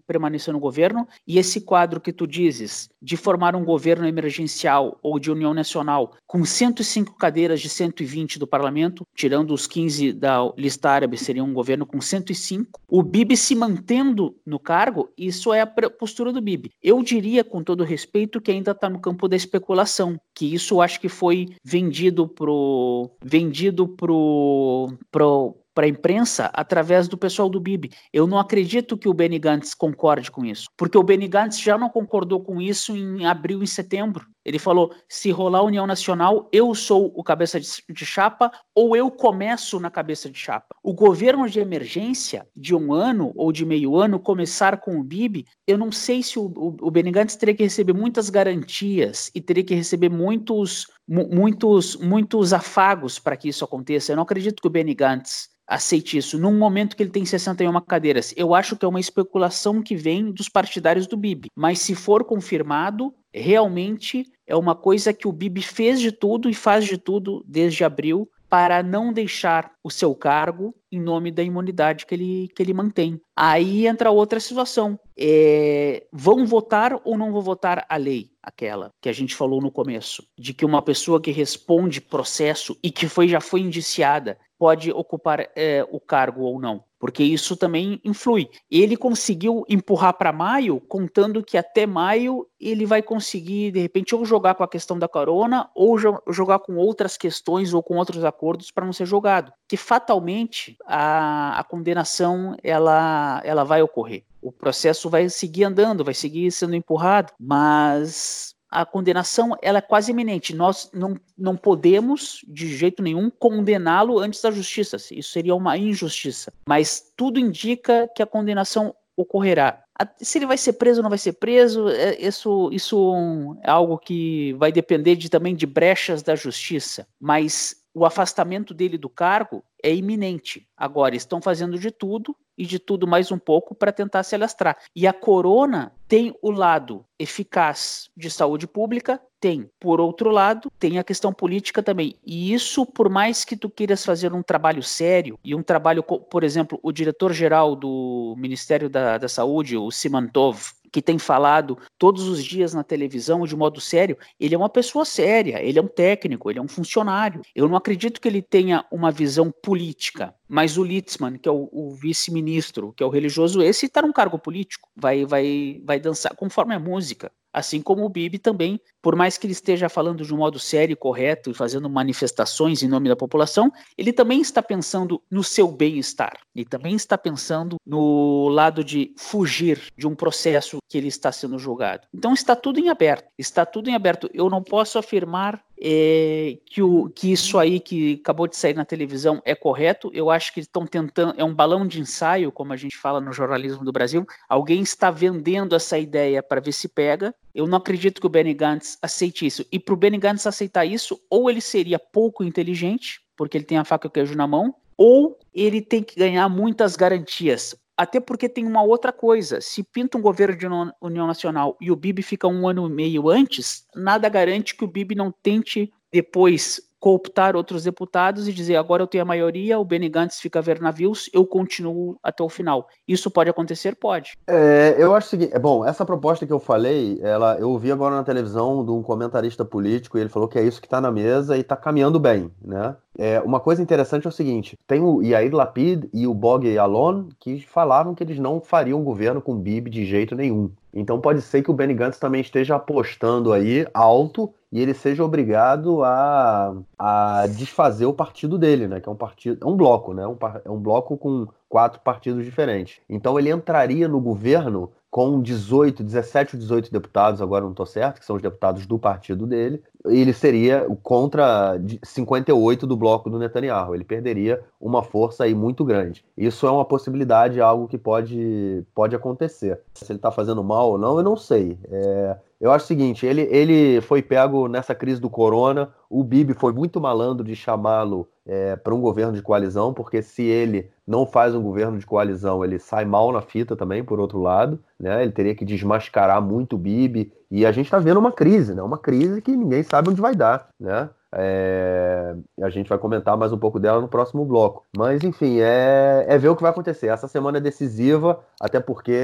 permanecer 0.08 0.54
no 0.54 0.60
governo. 0.60 1.08
E 1.28 1.38
esse 1.38 1.62
quadro 1.62 2.02
que 2.02 2.14
tu 2.14 2.28
dizes 2.28 2.90
de 3.02 3.16
formar 3.16 3.56
um 3.56 3.64
governo 3.64 4.08
emergencial 4.08 4.98
ou 5.02 5.20
de 5.20 5.32
união 5.32 5.54
nacional 5.54 6.14
com 6.26 6.44
105 6.44 7.18
cadeiras 7.18 7.62
de 7.62 7.70
120 7.70 8.40
do 8.40 8.48
parlamento, 8.48 9.06
tirando 9.16 9.54
os 9.54 9.68
15 9.68 10.14
da 10.14 10.52
lista 10.58 10.90
árabe, 10.90 11.18
seria 11.18 11.44
um 11.44 11.54
governo 11.54 11.86
com 11.86 12.02
105. 12.02 12.80
O 12.88 13.04
Bibi 13.04 13.38
se 13.38 13.56
mantendo 13.56 14.36
no 14.46 14.60
cargo, 14.60 15.10
isso 15.18 15.54
é 15.54 15.62
a 15.62 15.68
postura 15.68 16.32
do 16.32 16.42
Bibi. 16.42 16.72
Eu 16.82 17.02
diria, 17.04 17.44
com 17.44 17.64
todo 17.64 17.84
respeito, 17.84 18.42
que 18.42 18.52
ainda 18.52 18.72
está 18.72 18.90
no 18.90 19.00
campo 19.00 19.28
da 19.28 19.36
especulação, 19.36 20.20
que 20.34 20.54
isso 20.54 20.82
acho 20.82 21.00
que 21.00 21.10
foi 21.10 21.50
vendido 21.64 22.28
pro 22.28 23.10
vendido 23.24 23.88
pro, 23.88 24.94
pro 25.12 25.56
para 25.76 25.86
a 25.86 25.90
imprensa 25.90 26.50
através 26.54 27.08
do 27.08 27.18
pessoal 27.18 27.50
do 27.50 27.60
BIB. 27.60 27.92
Eu 28.12 28.26
não 28.26 28.40
acredito 28.40 28.98
que 28.98 29.10
o 29.10 29.14
Benny 29.14 29.38
Gantz 29.38 29.76
concorde 29.76 30.32
com 30.32 30.46
isso, 30.46 30.70
porque 30.78 30.98
o 30.98 31.04
Benny 31.04 31.28
Gantz 31.28 31.60
já 31.60 31.78
não 31.78 31.90
concordou 31.90 32.42
com 32.42 32.62
isso 32.62 32.96
em 32.96 33.26
abril 33.26 33.62
e 33.62 33.68
setembro. 33.68 34.26
Ele 34.46 34.60
falou: 34.60 34.94
se 35.10 35.32
rolar 35.32 35.64
União 35.64 35.88
Nacional, 35.88 36.48
eu 36.52 36.74
sou 36.76 37.12
o 37.16 37.24
cabeça 37.24 37.60
de, 37.60 38.06
chapa 38.06 38.52
ou 38.76 38.96
eu 38.96 39.10
começo 39.10 39.80
na 39.80 39.90
cabeça 39.90 40.30
de 40.30 40.38
chapa. 40.38 40.76
O 40.84 40.94
governo 40.94 41.50
de 41.50 41.60
emergência 41.60 42.48
de 42.56 42.76
um 42.76 42.94
ano 42.94 43.32
ou 43.36 43.52
de 43.52 43.66
meio 43.66 43.98
ano 43.98 44.20
começar 44.20 44.78
com 44.78 45.00
o 45.00 45.04
BIB, 45.04 45.46
eu 45.66 45.78
não 45.78 45.92
sei 45.92 46.22
se 46.22 46.38
o, 46.38 46.44
o, 46.44 46.76
o 46.82 46.92
Gantz 46.92 47.36
teria 47.36 47.56
que 47.56 47.64
receber 47.64 47.94
muitas 47.94 48.30
garantias 48.30 49.32
e 49.34 49.42
teria 49.42 49.64
que 49.64 49.74
receber 49.74 50.10
muitos, 50.10 50.88
muitos, 51.08 51.96
muitos 51.96 52.54
afagos 52.54 53.18
para 53.18 53.36
que 53.36 53.50
isso 53.50 53.66
aconteça. 53.66 54.12
Eu 54.12 54.18
não 54.18 54.24
acredito 54.24 54.62
que 54.62 54.68
o 54.68 54.72
Benny 54.72 54.94
Gantz 54.94 55.50
aceite 55.68 56.18
isso 56.18 56.38
num 56.38 56.58
momento 56.58 56.96
que 56.96 57.04
ele 57.04 57.10
tem 57.10 57.26
61 57.26 57.80
cadeiras. 57.82 58.34
Eu 58.38 58.54
acho 58.54 58.76
que 58.76 58.86
é 58.86 58.88
uma 58.88 59.00
especulação 59.00 59.82
que 59.82 59.96
vem 59.96 60.32
dos 60.32 60.48
partidários 60.48 61.08
do 61.08 61.18
Bibi. 61.18 61.50
Mas 61.56 61.80
se 61.80 61.96
for 61.96 62.24
confirmado, 62.24 63.14
realmente 63.42 64.26
é 64.48 64.56
uma 64.56 64.76
coisa 64.76 65.14
que 65.14 65.28
o 65.28 65.32
Bibi 65.32 65.62
fez 65.62 66.00
de 66.00 66.12
tudo 66.12 66.50
e 66.50 66.54
faz 66.54 66.86
de 66.86 66.98
tudo 66.98 67.44
desde 67.48 67.84
abril 67.84 68.30
para 68.50 68.82
não 68.82 69.12
deixar 69.12 69.72
o 69.84 69.90
seu 69.90 70.16
cargo 70.16 70.74
em 70.92 71.02
nome 71.02 71.32
da 71.32 71.44
imunidade 71.44 72.06
que 72.06 72.16
ele, 72.16 72.48
que 72.56 72.64
ele 72.64 72.74
mantém. 72.74 73.20
Aí 73.36 73.86
entra 73.86 74.12
outra 74.12 74.40
situação. 74.40 74.98
É, 75.18 76.06
vão 76.12 76.46
votar 76.46 77.00
ou 77.04 77.18
não 77.18 77.34
vão 77.34 77.42
votar 77.42 77.86
a 77.90 77.98
lei? 77.98 78.30
Aquela 78.42 78.92
que 79.02 79.10
a 79.10 79.14
gente 79.14 79.36
falou 79.36 79.62
no 79.62 79.72
começo, 79.72 80.24
de 80.38 80.54
que 80.54 80.64
uma 80.64 80.82
pessoa 80.82 81.20
que 81.20 81.32
responde 81.32 82.00
processo 82.00 82.78
e 82.84 82.92
que 82.92 83.08
foi, 83.08 83.28
já 83.28 83.42
foi 83.42 83.62
indiciada 83.62 84.38
pode 84.58 84.92
ocupar 84.92 85.50
é, 85.56 85.86
o 85.92 86.00
cargo 86.00 86.42
ou 86.42 86.60
não, 86.60 86.84
porque 87.00 87.24
isso 87.24 87.56
também 87.56 88.00
influi. 88.04 88.50
Ele 88.72 88.96
conseguiu 88.96 89.64
empurrar 89.70 90.14
para 90.14 90.32
maio, 90.32 90.80
contando 90.80 91.44
que 91.44 91.58
até 91.58 91.86
maio 91.86 92.48
ele 92.60 92.86
vai 92.86 93.02
conseguir, 93.02 93.72
de 93.72 93.80
repente, 93.80 94.16
ou 94.16 94.26
jogar 94.26 94.56
com 94.56 94.64
a 94.64 94.68
questão 94.68 94.98
da 94.98 95.08
corona, 95.08 95.70
ou 95.76 95.98
jo 95.98 96.18
jogar 96.30 96.60
com 96.60 96.76
outras 96.78 97.18
questões 97.18 97.74
ou 97.74 97.84
com 97.84 97.98
outros 97.98 98.24
acordos 98.24 98.72
para 98.72 98.86
não 98.86 98.94
ser 98.94 99.06
jogado. 99.06 99.52
Que 99.68 99.78
fatalmente 99.78 100.78
a, 100.86 101.60
a 101.60 101.64
condenação 101.64 102.56
ela, 102.64 103.42
ela 103.44 103.64
vai 103.64 103.82
ocorrer. 103.82 104.24
O 104.42 104.52
processo 104.52 105.10
vai 105.10 105.30
seguir 105.30 105.66
andando, 105.66 106.04
vai 106.04 106.14
seguir 106.14 106.52
sendo 106.52 106.76
empurrado, 106.76 107.34
mas 107.40 108.55
a 108.76 108.86
condenação 108.86 109.56
ela 109.62 109.78
é 109.78 109.82
quase 109.82 110.12
iminente. 110.12 110.54
Nós 110.54 110.90
não, 110.94 111.18
não 111.38 111.56
podemos, 111.56 112.44
de 112.46 112.68
jeito 112.76 113.02
nenhum, 113.02 113.30
condená-lo 113.30 114.20
antes 114.20 114.42
da 114.42 114.52
justiça. 114.52 114.98
Isso 115.12 115.32
seria 115.32 115.56
uma 115.56 115.78
injustiça. 115.78 116.52
Mas 116.68 117.12
tudo 117.16 117.40
indica 117.40 118.10
que 118.14 118.22
a 118.22 118.26
condenação 118.26 118.94
ocorrerá. 119.16 119.82
Se 120.18 120.38
ele 120.38 120.46
vai 120.46 120.58
ser 120.58 120.74
preso 120.74 121.00
ou 121.00 121.04
não 121.04 121.10
vai 121.10 121.18
ser 121.18 121.34
preso, 121.34 121.88
é, 121.88 122.20
isso, 122.20 122.70
isso 122.74 123.58
é 123.64 123.72
algo 123.72 123.98
que 123.98 124.54
vai 124.54 124.74
depender 124.74 125.16
de, 125.16 125.30
também 125.30 125.56
de 125.56 125.66
brechas 125.66 126.22
da 126.22 126.36
justiça. 126.36 127.08
Mas 127.18 127.78
o 127.96 128.06
afastamento 128.06 128.74
dele 128.74 128.98
do 128.98 129.08
cargo 129.08 129.64
é 129.82 129.96
iminente. 129.96 130.68
Agora, 130.76 131.16
estão 131.16 131.42
fazendo 131.42 131.80
de 131.80 131.90
tudo 131.90 132.36
e 132.58 132.66
de 132.66 132.78
tudo 132.78 133.08
mais 133.08 133.32
um 133.32 133.40
pouco 133.40 133.74
para 133.74 133.92
tentar 133.92 134.24
se 134.24 134.36
alastrar. 134.36 134.78
E 134.94 135.08
a 135.08 135.14
corona 135.14 135.94
tem 136.08 136.38
o 136.42 136.52
lado 136.52 137.06
eficaz 137.18 138.10
de 138.16 138.30
saúde 138.30 138.68
pública, 138.68 139.22
tem, 139.40 139.70
por 139.80 140.02
outro 140.02 140.30
lado, 140.30 140.70
tem 140.78 141.00
a 141.00 141.04
questão 141.04 141.32
política 141.32 141.82
também. 141.82 142.16
E 142.26 142.54
isso, 142.54 142.86
por 142.86 143.10
mais 143.10 143.46
que 143.46 143.56
tu 143.56 143.70
queiras 143.70 144.04
fazer 144.04 144.34
um 144.34 144.44
trabalho 144.44 144.84
sério, 144.84 145.40
e 145.44 145.56
um 145.56 145.64
trabalho, 145.64 146.04
por 146.04 146.44
exemplo, 146.44 146.80
o 146.84 146.92
diretor-geral 146.92 147.76
do 147.76 148.36
Ministério 148.38 148.90
da, 148.90 149.18
da 149.18 149.30
Saúde, 149.30 149.78
o 149.78 149.90
Simantov, 149.92 150.74
que 150.96 151.02
tem 151.02 151.20
falado 151.20 151.78
todos 152.00 152.26
os 152.26 152.42
dias 152.42 152.74
na 152.74 152.82
televisão 152.82 153.46
de 153.46 153.54
modo 153.54 153.82
sério, 153.82 154.18
ele 154.40 154.56
é 154.56 154.58
uma 154.58 154.70
pessoa 154.70 155.04
séria, 155.04 155.62
ele 155.62 155.78
é 155.78 155.82
um 155.82 155.90
técnico, 155.90 156.50
ele 156.50 156.58
é 156.58 156.62
um 156.62 156.70
funcionário. 156.70 157.42
Eu 157.54 157.68
não 157.68 157.76
acredito 157.76 158.22
que 158.22 158.30
ele 158.30 158.42
tenha 158.42 158.86
uma 158.90 159.12
visão 159.12 159.52
política. 159.52 160.34
Mas 160.48 160.78
o 160.78 160.86
Litzmann, 160.86 161.38
que 161.38 161.50
é 161.50 161.52
o, 161.52 161.68
o 161.70 161.92
vice-ministro, 161.92 162.94
que 162.94 163.04
é 163.04 163.06
o 163.06 163.10
religioso, 163.10 163.62
esse 163.62 163.88
está 163.88 164.02
num 164.02 164.14
cargo 164.14 164.40
político, 164.40 164.88
vai, 164.96 165.26
vai, 165.26 165.82
vai 165.84 166.00
dançar 166.00 166.34
conforme 166.34 166.74
a 166.74 166.80
música. 166.80 167.30
Assim 167.56 167.82
como 167.82 168.04
o 168.04 168.10
Bibi 168.10 168.38
também, 168.38 168.82
por 169.02 169.16
mais 169.16 169.38
que 169.38 169.48
ele 169.48 169.54
esteja 169.54 169.88
falando 169.88 170.26
de 170.26 170.34
um 170.34 170.38
modo 170.38 170.60
sério 170.60 170.92
e 170.92 170.96
correto 170.98 171.50
e 171.50 171.54
fazendo 171.54 171.90
manifestações 171.90 172.84
em 172.84 172.88
nome 172.90 173.08
da 173.08 173.16
população, 173.16 173.72
ele 173.98 174.12
também 174.12 174.42
está 174.42 174.62
pensando 174.62 175.24
no 175.32 175.42
seu 175.42 175.72
bem-estar. 175.72 176.38
Ele 176.54 176.66
também 176.66 176.96
está 176.96 177.18
pensando 177.18 177.78
no 177.86 178.50
lado 178.50 178.84
de 178.84 179.14
fugir 179.18 179.82
de 179.98 180.06
um 180.06 180.14
processo 180.14 180.80
que 180.90 180.98
ele 180.98 181.08
está 181.08 181.32
sendo 181.32 181.58
julgado. 181.58 182.06
Então 182.14 182.34
está 182.34 182.58
tudo 182.58 182.78
em 182.78 182.90
aberto. 182.90 183.32
Está 183.38 183.66
tudo 183.66 183.90
em 183.90 183.96
aberto. 183.96 184.30
Eu 184.34 184.50
não 184.50 184.62
posso 184.62 185.00
afirmar 185.00 185.64
é, 185.88 186.58
que, 186.66 186.82
o, 186.82 187.12
que 187.12 187.32
isso 187.32 187.60
aí 187.60 187.80
que 187.80 188.20
acabou 188.20 188.48
de 188.48 188.58
sair 188.58 188.74
na 188.74 188.84
televisão 188.84 189.40
é 189.46 189.54
correto. 189.54 190.10
Eu 190.16 190.32
acho 190.32 190.52
que 190.52 190.60
estão 190.60 190.84
tentando, 190.88 191.36
é 191.38 191.44
um 191.44 191.54
balão 191.54 191.86
de 191.86 192.02
ensaio, 192.02 192.52
como 192.52 192.74
a 192.74 192.76
gente 192.76 192.98
fala 192.98 193.22
no 193.22 193.32
jornalismo 193.32 193.86
do 193.86 193.92
Brasil. 193.92 194.26
Alguém 194.50 194.82
está 194.82 195.12
vendendo 195.12 195.76
essa 195.76 196.00
ideia 196.00 196.42
para 196.42 196.60
ver 196.60 196.72
se 196.72 196.88
pega. 196.88 197.36
Eu 197.54 197.68
não 197.68 197.78
acredito 197.78 198.20
que 198.20 198.26
o 198.26 198.30
Benny 198.30 198.56
Gantz 198.56 198.98
aceite 199.00 199.46
isso. 199.46 199.64
E 199.72 199.78
para 199.78 199.94
o 199.94 199.98
Benny 199.98 200.18
Gantz 200.18 200.48
aceitar 200.48 200.86
isso, 200.86 201.22
ou 201.30 201.52
ele 201.52 201.62
seria 201.62 202.00
pouco 202.00 202.44
inteligente, 202.44 203.22
porque 203.38 203.56
ele 203.56 203.66
tem 203.66 203.78
a 203.78 203.86
faca 203.86 204.08
e 204.08 204.10
o 204.10 204.12
queijo 204.12 204.36
na 204.36 204.48
mão, 204.48 204.74
ou 204.98 205.38
ele 205.54 205.84
tem 205.84 206.02
que 206.02 206.16
ganhar 206.16 206.50
muitas 206.50 206.96
garantias. 206.96 207.76
Até 207.98 208.20
porque 208.20 208.50
tem 208.50 208.66
uma 208.66 208.84
outra 208.84 209.12
coisa: 209.12 209.62
se 209.62 209.84
pinta 209.84 210.18
um 210.18 210.22
governo 210.22 210.58
de 210.58 210.66
União 211.02 211.28
Nacional 211.28 211.78
e 211.80 211.92
o 211.92 211.96
Bibi 211.96 212.22
fica 212.22 212.48
um 212.48 212.68
ano 212.68 212.88
e 212.88 212.92
meio 212.92 213.30
antes, 213.30 213.86
nada 213.96 214.28
garante 214.28 214.76
que 214.76 214.84
o 214.84 214.88
Bibi 214.88 215.16
não 215.16 215.32
tente 215.32 215.92
depois 216.12 216.82
cooptar 217.00 217.56
outros 217.56 217.84
deputados 217.84 218.48
e 218.48 218.54
dizer 218.54 218.76
agora 218.76 219.04
eu 219.04 219.08
tenho 219.08 219.24
a 219.24 219.28
maioria, 219.28 219.80
o 219.80 219.86
Benny 219.86 220.10
Gantz 220.10 220.40
fica 220.40 220.60
a 220.60 220.62
ver 220.62 220.82
navios, 220.82 221.30
eu 221.34 221.46
continuo 221.46 222.18
até 222.24 222.44
o 222.44 222.50
final. 222.50 222.88
Isso 223.08 223.30
pode 223.30 223.50
acontecer? 223.50 223.96
Pode. 223.96 224.34
É, 224.48 224.96
eu 224.98 225.16
acho 225.16 225.28
o 225.28 225.30
seguinte, 225.30 225.54
é, 225.54 225.60
bom, 225.60 225.86
essa 225.86 226.06
proposta 226.06 226.46
que 226.46 226.54
eu 226.54 226.60
falei, 226.60 227.20
ela, 227.22 227.58
eu 227.60 227.70
ouvi 227.70 227.92
agora 227.92 228.16
na 228.16 228.24
televisão 228.24 228.84
de 228.84 228.92
um 228.92 229.04
comentarista 229.04 229.64
político 229.64 230.18
e 230.18 230.22
ele 230.22 230.30
falou 230.30 230.48
que 230.48 230.58
é 230.58 230.64
isso 230.64 230.82
que 230.82 230.88
está 230.88 231.00
na 231.00 231.12
mesa 231.12 231.58
e 231.58 231.62
está 231.62 231.76
caminhando 231.76 232.20
bem, 232.20 232.52
né? 232.64 232.96
É, 233.18 233.40
uma 233.40 233.60
coisa 233.60 233.82
interessante 233.82 234.26
é 234.26 234.30
o 234.30 234.32
seguinte: 234.32 234.78
tem 234.86 235.02
o 235.02 235.22
Yair 235.22 235.54
Lapid 235.54 236.10
e 236.14 236.28
o 236.28 236.34
Bog 236.34 236.78
Alon 236.78 237.30
que 237.40 237.62
falavam 237.62 238.14
que 238.14 238.24
eles 238.24 238.38
não 238.38 238.60
fariam 238.60 239.04
governo 239.04 239.42
com 239.42 239.56
Bibi 239.56 239.90
de 239.90 240.06
jeito 240.06 240.36
nenhum. 240.36 240.70
Então 240.96 241.20
pode 241.20 241.42
ser 241.42 241.62
que 241.62 241.70
o 241.70 241.74
Benny 241.74 241.94
Gantz 241.94 242.18
também 242.18 242.40
esteja 242.40 242.76
apostando 242.78 243.52
aí 243.52 243.86
alto 243.94 244.54
e 244.72 244.80
ele 244.80 244.94
seja 244.94 245.26
obrigado 245.26 246.02
a, 246.04 246.74
a 246.98 247.48
desfazer 247.48 248.06
o 248.06 248.14
partido 248.14 248.58
dele, 248.58 248.88
né? 248.88 249.02
Que 249.02 249.10
é 249.10 249.12
um 249.12 249.16
partido, 249.16 249.58
é 249.62 249.70
um 249.70 249.76
bloco, 249.76 250.14
né? 250.14 250.26
Um, 250.26 250.38
é 250.64 250.70
um 250.70 250.80
bloco 250.80 251.18
com 251.18 251.48
quatro 251.70 252.00
partidos 252.02 252.46
diferentes. 252.46 253.00
Então 253.10 253.38
ele 253.38 253.52
entraria 253.52 254.08
no 254.08 254.20
governo 254.20 254.92
com 255.16 255.42
18, 255.42 256.04
17 256.04 256.58
ou 256.58 256.60
18 256.60 256.92
deputados, 256.92 257.42
agora 257.42 257.64
não 257.64 257.72
estou 257.72 257.86
certo, 257.86 258.20
que 258.20 258.26
são 258.26 258.36
os 258.36 258.42
deputados 258.42 258.86
do 258.86 259.00
partido 259.00 259.48
dele, 259.48 259.82
ele 260.04 260.34
seria 260.34 260.86
contra 261.02 261.80
58 262.04 262.86
do 262.86 262.98
bloco 262.98 263.30
do 263.30 263.40
Netanyahu. 263.40 263.96
Ele 263.96 264.04
perderia 264.04 264.62
uma 264.80 265.02
força 265.02 265.46
aí 265.46 265.56
muito 265.56 265.86
grande. 265.86 266.26
Isso 266.38 266.68
é 266.68 266.70
uma 266.70 266.84
possibilidade, 266.84 267.62
algo 267.62 267.88
que 267.88 267.98
pode, 267.98 268.84
pode 268.94 269.16
acontecer. 269.16 269.80
Se 269.94 270.12
ele 270.12 270.18
está 270.18 270.32
fazendo 270.32 270.62
mal 270.62 270.92
ou 270.92 270.98
não, 270.98 271.18
eu 271.18 271.24
não 271.24 271.38
sei. 271.38 271.80
É, 271.90 272.36
eu 272.60 272.72
acho 272.72 272.84
o 272.86 272.88
seguinte, 272.88 273.26
ele, 273.26 273.44
ele 273.44 274.02
foi 274.02 274.22
pego 274.22 274.68
nessa 274.68 274.94
crise 274.94 275.22
do 275.22 275.30
corona, 275.30 275.90
o 276.18 276.24
Bibi 276.24 276.54
foi 276.54 276.72
muito 276.72 277.02
malandro 277.02 277.44
de 277.44 277.58
chamá-lo 277.58 278.26
é, 278.46 278.78
para 278.78 278.96
um 278.96 279.02
governo 279.02 279.34
de 279.34 279.42
coalizão, 279.42 279.94
porque 279.94 280.22
se 280.22 280.44
ele 280.44 280.90
não 281.06 281.26
faz 281.26 281.54
um 281.54 281.62
governo 281.62 281.98
de 281.98 282.06
coalizão, 282.06 282.64
ele 282.64 282.80
sai 282.80 283.04
mal 283.04 283.34
na 283.34 283.42
fita 283.42 283.76
também, 283.76 284.02
por 284.02 284.18
outro 284.18 284.40
lado, 284.40 284.80
né? 284.98 285.24
Ele 285.24 285.32
teria 285.34 285.54
que 285.54 285.66
desmascarar 285.66 286.42
muito 286.42 286.78
o 286.78 286.80
Bibi, 286.80 287.34
e 287.52 287.66
a 287.66 287.72
gente 287.74 287.88
está 287.88 288.00
vendo 288.00 288.18
uma 288.18 288.32
crise, 288.32 288.74
né? 288.74 288.82
Uma 288.82 288.98
crise 288.98 289.42
que 289.42 289.52
ninguém 289.52 289.84
sabe 289.84 290.10
onde 290.10 290.22
vai 290.22 290.34
dar, 290.34 290.70
né? 290.80 291.10
É... 291.38 292.34
A 292.62 292.70
gente 292.70 292.88
vai 292.88 292.98
comentar 292.98 293.36
mais 293.36 293.52
um 293.52 293.58
pouco 293.58 293.78
dela 293.78 294.00
no 294.00 294.08
próximo 294.08 294.46
bloco. 294.46 294.84
Mas, 294.96 295.22
enfim, 295.24 295.60
é... 295.60 296.26
é 296.28 296.38
ver 296.38 296.50
o 296.50 296.56
que 296.56 296.62
vai 296.62 296.72
acontecer. 296.72 297.08
Essa 297.08 297.28
semana 297.28 297.58
é 297.58 297.62
decisiva, 297.62 298.40
até 298.60 298.80
porque 298.80 299.22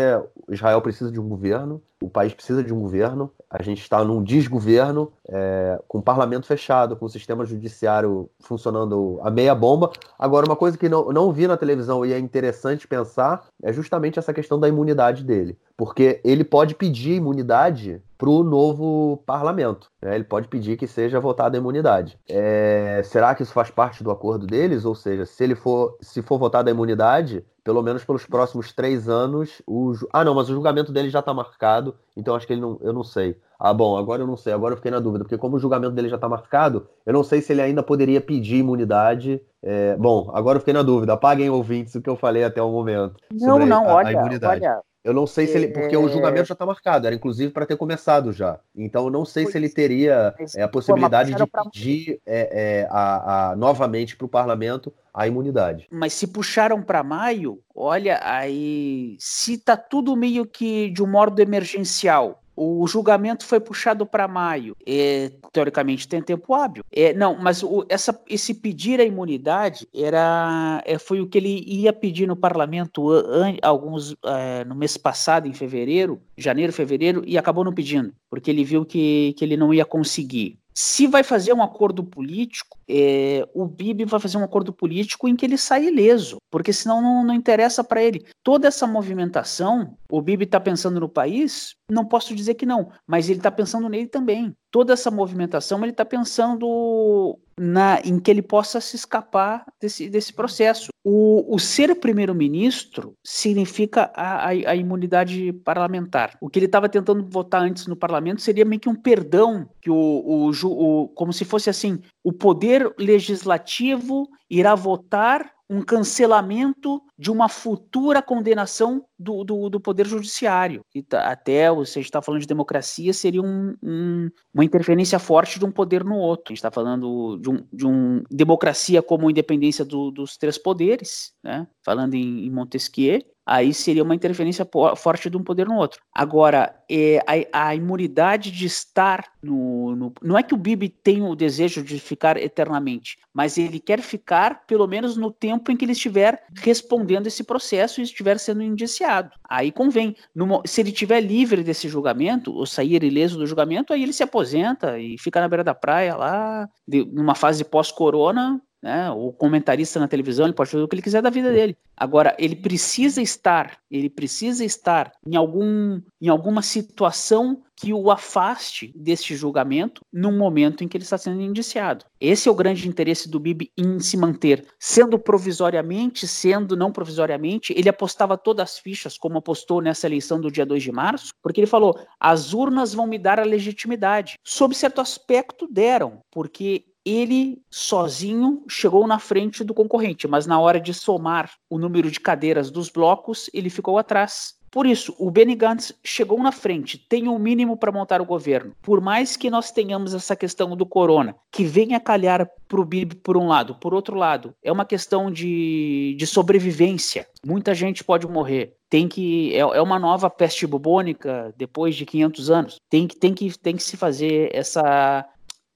Israel 0.49 0.81
precisa 0.81 1.11
de 1.11 1.19
um 1.19 1.27
governo, 1.27 1.81
o 2.01 2.09
país 2.09 2.33
precisa 2.33 2.63
de 2.63 2.73
um 2.73 2.81
governo. 2.81 3.31
A 3.49 3.61
gente 3.63 3.81
está 3.81 4.03
num 4.03 4.21
desgoverno, 4.21 5.11
é... 5.31 5.79
com 5.87 5.99
o 5.99 6.01
parlamento 6.01 6.45
fechado, 6.45 6.95
com 6.95 7.05
o 7.05 7.09
sistema 7.09 7.45
judiciário 7.45 8.29
funcionando 8.39 9.19
a 9.23 9.31
meia 9.31 9.55
bomba. 9.55 9.91
Agora, 10.19 10.45
uma 10.45 10.55
coisa 10.55 10.77
que 10.77 10.89
não, 10.89 11.11
não 11.11 11.31
vi 11.31 11.47
na 11.47 11.57
televisão 11.57 12.05
e 12.05 12.13
é 12.13 12.19
interessante 12.19 12.87
pensar 12.87 13.45
é 13.63 13.71
justamente 13.71 14.19
essa 14.19 14.33
questão 14.33 14.59
da 14.59 14.67
imunidade 14.67 15.23
dele. 15.23 15.57
Porque 15.77 16.21
ele 16.23 16.43
pode 16.43 16.75
pedir 16.75 17.15
imunidade 17.15 18.01
para 18.21 18.29
o 18.29 18.43
novo 18.43 19.17
parlamento. 19.25 19.89
Né? 19.99 20.13
Ele 20.13 20.23
pode 20.23 20.47
pedir 20.47 20.77
que 20.77 20.85
seja 20.85 21.19
votada 21.19 21.57
a 21.57 21.59
imunidade. 21.59 22.19
É, 22.29 23.01
será 23.03 23.33
que 23.33 23.41
isso 23.41 23.51
faz 23.51 23.71
parte 23.71 24.03
do 24.03 24.11
acordo 24.11 24.45
deles? 24.45 24.85
Ou 24.85 24.93
seja, 24.93 25.25
se 25.25 25.43
ele 25.43 25.55
for, 25.55 25.97
se 26.01 26.21
for 26.21 26.37
votada 26.37 26.69
a 26.69 26.73
imunidade, 26.73 27.43
pelo 27.63 27.81
menos 27.81 28.03
pelos 28.03 28.25
próximos 28.25 28.71
três 28.71 29.09
anos, 29.09 29.61
o, 29.65 29.93
ah 30.13 30.23
não, 30.23 30.35
mas 30.35 30.49
o 30.49 30.53
julgamento 30.53 30.91
dele 30.91 31.09
já 31.09 31.19
está 31.19 31.33
marcado, 31.33 31.95
então 32.15 32.35
acho 32.35 32.45
que 32.45 32.53
ele 32.53 32.61
não, 32.61 32.77
eu 32.81 32.93
não 32.93 33.03
sei. 33.03 33.35
Ah, 33.63 33.75
bom, 33.75 33.95
agora 33.95 34.23
eu 34.23 34.27
não 34.27 34.35
sei, 34.35 34.51
agora 34.51 34.73
eu 34.73 34.77
fiquei 34.77 34.89
na 34.89 34.99
dúvida, 34.99 35.23
porque 35.23 35.37
como 35.37 35.55
o 35.55 35.59
julgamento 35.59 35.93
dele 35.93 36.09
já 36.09 36.15
está 36.15 36.27
marcado, 36.27 36.87
eu 37.05 37.13
não 37.13 37.23
sei 37.23 37.43
se 37.43 37.53
ele 37.53 37.61
ainda 37.61 37.83
poderia 37.83 38.19
pedir 38.19 38.55
imunidade. 38.55 39.39
É, 39.61 39.95
bom, 39.97 40.31
agora 40.33 40.55
eu 40.55 40.61
fiquei 40.61 40.73
na 40.73 40.81
dúvida. 40.81 41.13
Apaguem 41.13 41.47
ouvintes 41.47 41.93
o 41.93 42.01
que 42.01 42.09
eu 42.09 42.15
falei 42.15 42.43
até 42.43 42.59
o 42.59 42.71
momento. 42.71 43.17
Não, 43.31 43.59
não, 43.59 43.87
a, 43.87 43.93
olha, 43.93 44.07
a 44.07 44.11
imunidade. 44.13 44.65
olha. 44.65 44.81
Eu 45.03 45.13
não 45.13 45.27
sei 45.27 45.45
se 45.45 45.57
ele. 45.57 45.67
Porque 45.67 45.95
é... 45.95 45.97
o 45.97 46.09
julgamento 46.09 46.47
já 46.47 46.53
está 46.53 46.65
marcado, 46.65 47.05
era 47.05 47.15
inclusive 47.15 47.51
para 47.51 47.65
ter 47.65 47.75
começado 47.75 48.31
já. 48.31 48.59
Então 48.75 49.05
eu 49.05 49.11
não 49.11 49.25
sei 49.25 49.43
pois 49.43 49.51
se 49.51 49.57
ele 49.59 49.69
teria 49.69 50.33
é, 50.55 50.63
a 50.63 50.67
possibilidade 50.67 51.33
de 51.33 51.43
pedir 51.45 52.19
é, 52.25 52.49
é, 52.81 52.87
a, 52.89 53.51
a, 53.51 53.55
novamente 53.55 54.15
para 54.15 54.25
o 54.25 54.29
parlamento 54.29 54.93
a 55.13 55.27
imunidade. 55.27 55.87
Mas 55.91 56.13
se 56.13 56.27
puxaram 56.27 56.81
para 56.81 57.03
maio, 57.03 57.59
olha, 57.75 58.19
aí 58.23 59.15
se 59.19 59.57
tá 59.57 59.75
tudo 59.75 60.15
meio 60.15 60.45
que 60.45 60.89
de 60.89 61.03
um 61.03 61.07
modo 61.07 61.39
emergencial, 61.39 62.40
o 62.63 62.85
julgamento 62.85 63.43
foi 63.43 63.59
puxado 63.59 64.05
para 64.05 64.27
maio. 64.27 64.75
É, 64.85 65.31
teoricamente 65.51 66.07
tem 66.07 66.21
tempo 66.21 66.53
hábil. 66.53 66.83
É, 66.91 67.11
não, 67.13 67.35
mas 67.35 67.63
o, 67.63 67.83
essa, 67.89 68.19
esse 68.29 68.53
pedir 68.53 68.99
a 68.99 69.03
imunidade 69.03 69.87
era, 69.93 70.81
é, 70.85 70.99
foi 70.99 71.21
o 71.21 71.27
que 71.27 71.39
ele 71.39 71.63
ia 71.65 71.91
pedir 71.91 72.27
no 72.27 72.35
parlamento 72.35 73.09
an, 73.09 73.55
alguns 73.63 74.15
é, 74.23 74.63
no 74.63 74.75
mês 74.75 74.95
passado, 74.95 75.47
em 75.47 75.53
fevereiro, 75.53 76.21
janeiro, 76.37 76.71
fevereiro, 76.71 77.23
e 77.25 77.37
acabou 77.37 77.63
não 77.63 77.73
pedindo, 77.73 78.13
porque 78.29 78.51
ele 78.51 78.63
viu 78.63 78.85
que, 78.85 79.33
que 79.37 79.43
ele 79.43 79.57
não 79.57 79.73
ia 79.73 79.85
conseguir. 79.85 80.60
Se 80.73 81.07
vai 81.07 81.23
fazer 81.23 81.53
um 81.53 81.61
acordo 81.61 82.03
político, 82.03 82.77
é, 82.87 83.47
o 83.53 83.65
Bibi 83.65 84.05
vai 84.05 84.19
fazer 84.19 84.37
um 84.37 84.43
acordo 84.43 84.71
político 84.71 85.27
em 85.27 85.35
que 85.35 85.45
ele 85.45 85.57
sai 85.57 85.85
ileso, 85.85 86.37
porque 86.49 86.71
senão 86.71 87.01
não, 87.01 87.23
não 87.23 87.33
interessa 87.33 87.83
para 87.83 88.01
ele. 88.01 88.25
Toda 88.43 88.67
essa 88.67 88.87
movimentação, 88.87 89.97
o 90.09 90.21
Bibi 90.21 90.45
está 90.45 90.59
pensando 90.59 90.99
no 90.99 91.09
país, 91.09 91.75
não 91.89 92.05
posso 92.05 92.33
dizer 92.35 92.55
que 92.55 92.65
não, 92.65 92.89
mas 93.05 93.29
ele 93.29 93.39
está 93.39 93.51
pensando 93.51 93.89
nele 93.89 94.07
também. 94.07 94.55
Toda 94.69 94.93
essa 94.93 95.11
movimentação, 95.11 95.81
ele 95.83 95.91
está 95.91 96.05
pensando 96.05 97.37
na, 97.63 98.01
em 98.03 98.17
que 98.19 98.31
ele 98.31 98.41
possa 98.41 98.81
se 98.81 98.95
escapar 98.95 99.63
desse, 99.79 100.09
desse 100.09 100.33
processo. 100.33 100.89
O, 101.03 101.53
o 101.53 101.59
ser 101.59 101.93
primeiro-ministro 101.93 103.15
significa 103.23 104.11
a, 104.15 104.45
a, 104.45 104.49
a, 104.49 104.75
imunidade 104.75 105.53
parlamentar. 105.63 106.35
O 106.41 106.49
que 106.49 106.57
ele 106.57 106.65
estava 106.65 106.89
tentando 106.89 107.23
votar 107.29 107.61
antes 107.61 107.85
no 107.85 107.95
parlamento 107.95 108.41
seria 108.41 108.65
meio 108.65 108.81
que 108.81 108.89
um 108.89 108.95
perdão, 108.95 109.69
que 109.79 109.91
o, 109.91 109.95
o, 109.95 110.49
o 110.49 111.07
como 111.09 111.31
se 111.31 111.45
fosse 111.45 111.69
assim: 111.69 111.99
o 112.23 112.33
poder 112.33 112.91
legislativo 112.97 114.27
irá 114.49 114.73
votar 114.73 115.47
um 115.69 115.81
cancelamento 115.83 117.01
de 117.21 117.29
uma 117.29 117.47
futura 117.47 118.19
condenação 118.19 119.05
do, 119.17 119.43
do, 119.43 119.69
do 119.69 119.79
Poder 119.79 120.07
Judiciário. 120.07 120.83
E 120.93 121.03
tá, 121.03 121.29
até 121.29 121.71
você 121.71 121.99
está 121.99 122.19
falando 122.19 122.41
de 122.41 122.47
democracia, 122.47 123.13
seria 123.13 123.43
um, 123.43 123.75
um, 123.83 124.27
uma 124.51 124.65
interferência 124.65 125.19
forte 125.19 125.59
de 125.59 125.65
um 125.65 125.71
poder 125.71 126.03
no 126.03 126.15
outro. 126.15 126.45
A 126.47 126.49
gente 126.49 126.57
está 126.57 126.71
falando 126.71 127.37
de 127.37 127.47
um, 127.47 127.63
de 127.71 127.85
um 127.85 128.23
democracia 128.31 129.03
como 129.03 129.29
independência 129.29 129.85
do, 129.85 130.09
dos 130.09 130.35
três 130.35 130.57
poderes, 130.57 131.31
né? 131.43 131.67
falando 131.85 132.15
em, 132.15 132.47
em 132.47 132.49
Montesquieu, 132.49 133.21
aí 133.45 133.73
seria 133.73 134.03
uma 134.03 134.15
interferência 134.15 134.67
forte 134.95 135.29
de 135.29 135.35
um 135.37 135.43
poder 135.43 135.67
no 135.67 135.75
outro. 135.75 136.01
Agora, 136.13 136.73
é, 136.89 137.19
a, 137.51 137.67
a, 137.67 137.75
imunidade 137.75 138.49
de 138.49 138.65
estar 138.65 139.25
no, 139.43 139.95
no, 139.95 140.13
Não 140.21 140.37
é 140.37 140.43
que 140.43 140.53
o 140.53 140.57
Bibi 140.57 140.89
tem 140.89 141.21
o 141.21 141.35
desejo 141.35 141.83
de 141.83 141.99
ficar 141.99 142.37
eternamente, 142.37 143.17
mas 143.33 143.57
ele 143.57 143.79
quer 143.79 144.01
ficar 144.01 144.65
pelo 144.65 144.87
menos 144.87 145.17
no 145.17 145.31
tempo 145.31 145.71
em 145.71 145.75
que 145.75 145.83
ele 145.83 145.91
estiver 145.91 146.43
respondendo 146.55 147.10
esse 147.27 147.43
processo 147.43 147.99
e 147.99 148.03
estiver 148.03 148.39
sendo 148.39 148.61
indiciado. 148.61 149.31
Aí 149.49 149.71
convém. 149.71 150.15
No, 150.33 150.61
se 150.65 150.81
ele 150.81 150.89
estiver 150.89 151.19
livre 151.19 151.63
desse 151.63 151.87
julgamento, 151.87 152.53
ou 152.53 152.65
sair 152.65 153.03
ileso 153.03 153.37
do 153.37 153.47
julgamento, 153.47 153.93
aí 153.93 154.03
ele 154.03 154.13
se 154.13 154.23
aposenta 154.23 154.99
e 154.99 155.17
fica 155.17 155.41
na 155.41 155.47
beira 155.47 155.63
da 155.63 155.73
praia 155.73 156.15
lá, 156.15 156.69
de, 156.87 157.05
numa 157.05 157.35
fase 157.35 157.63
pós-corona, 157.63 158.61
né? 158.81 159.11
O 159.11 159.31
comentarista 159.31 159.99
na 159.99 160.07
televisão, 160.07 160.45
ele 160.45 160.53
pode 160.53 160.71
fazer 160.71 160.83
o 160.83 160.87
que 160.87 160.95
ele 160.95 161.01
quiser 161.01 161.21
da 161.21 161.29
vida 161.29 161.51
dele. 161.51 161.77
Agora, 161.95 162.35
ele 162.39 162.55
precisa 162.55 163.21
estar, 163.21 163.77
ele 163.89 164.09
precisa 164.09 164.65
estar 164.65 165.11
em 165.25 165.35
algum 165.35 166.01
em 166.19 166.29
alguma 166.29 166.61
situação 166.61 167.61
que 167.75 167.93
o 167.93 168.11
afaste 168.11 168.93
deste 168.95 169.35
julgamento 169.35 170.01
num 170.13 170.37
momento 170.37 170.83
em 170.83 170.87
que 170.87 170.95
ele 170.95 171.03
está 171.03 171.17
sendo 171.17 171.41
indiciado. 171.41 172.05
Esse 172.19 172.47
é 172.47 172.51
o 172.51 172.55
grande 172.55 172.87
interesse 172.87 173.27
do 173.27 173.39
Bibi 173.39 173.71
em 173.75 173.99
se 173.99 174.15
manter, 174.15 174.67
sendo 174.79 175.17
provisoriamente, 175.17 176.27
sendo 176.27 176.75
não 176.77 176.91
provisoriamente, 176.91 177.73
ele 177.75 177.89
apostava 177.89 178.37
todas 178.37 178.71
as 178.71 178.77
fichas, 178.77 179.17
como 179.17 179.39
apostou 179.39 179.81
nessa 179.81 180.05
eleição 180.05 180.39
do 180.39 180.51
dia 180.51 180.65
2 180.65 180.83
de 180.83 180.91
março, 180.91 181.33
porque 181.41 181.59
ele 181.59 181.67
falou: 181.67 181.99
as 182.19 182.53
urnas 182.53 182.93
vão 182.93 183.07
me 183.07 183.17
dar 183.17 183.39
a 183.39 183.43
legitimidade. 183.43 184.37
Sob 184.43 184.75
certo 184.75 185.01
aspecto, 185.01 185.67
deram, 185.67 186.21
porque 186.31 186.85
ele 187.05 187.61
sozinho 187.69 188.63
chegou 188.69 189.07
na 189.07 189.19
frente 189.19 189.63
do 189.63 189.73
concorrente, 189.73 190.27
mas 190.27 190.45
na 190.45 190.59
hora 190.59 190.79
de 190.79 190.93
somar 190.93 191.51
o 191.69 191.77
número 191.77 192.11
de 192.11 192.19
cadeiras 192.19 192.69
dos 192.69 192.89
blocos, 192.89 193.49
ele 193.53 193.69
ficou 193.69 193.97
atrás. 193.97 194.55
Por 194.71 194.85
isso, 194.85 195.13
o 195.19 195.29
Benny 195.29 195.53
Gantz 195.53 195.93
chegou 196.01 196.41
na 196.41 196.51
frente, 196.51 196.97
tem 196.97 197.27
o 197.27 197.33
um 197.33 197.39
mínimo 197.39 197.75
para 197.75 197.91
montar 197.91 198.21
o 198.21 198.25
governo. 198.25 198.73
Por 198.81 199.01
mais 199.01 199.35
que 199.35 199.49
nós 199.49 199.69
tenhamos 199.69 200.13
essa 200.13 200.33
questão 200.33 200.77
do 200.77 200.85
corona, 200.85 201.35
que 201.51 201.65
venha 201.65 201.99
calhar 201.99 202.49
para 202.69 202.79
o 202.79 202.85
BIB 202.85 203.15
por 203.15 203.35
um 203.35 203.47
lado, 203.47 203.75
por 203.75 203.93
outro 203.93 204.15
lado, 204.15 204.55
é 204.63 204.71
uma 204.71 204.85
questão 204.85 205.29
de, 205.29 206.15
de 206.17 206.25
sobrevivência. 206.25 207.27
Muita 207.45 207.75
gente 207.75 208.01
pode 208.01 208.25
morrer. 208.25 208.77
Tem 208.89 209.09
que 209.09 209.53
é, 209.53 209.59
é 209.59 209.81
uma 209.81 209.99
nova 209.99 210.29
peste 210.29 210.65
bubônica 210.65 211.53
depois 211.57 211.93
de 211.93 212.05
500 212.05 212.49
anos. 212.49 212.75
Tem 212.89 213.07
que 213.07 213.17
tem 213.17 213.33
que 213.33 213.57
tem 213.59 213.75
que 213.75 213.83
se 213.83 213.97
fazer 213.97 214.49
essa 214.53 215.25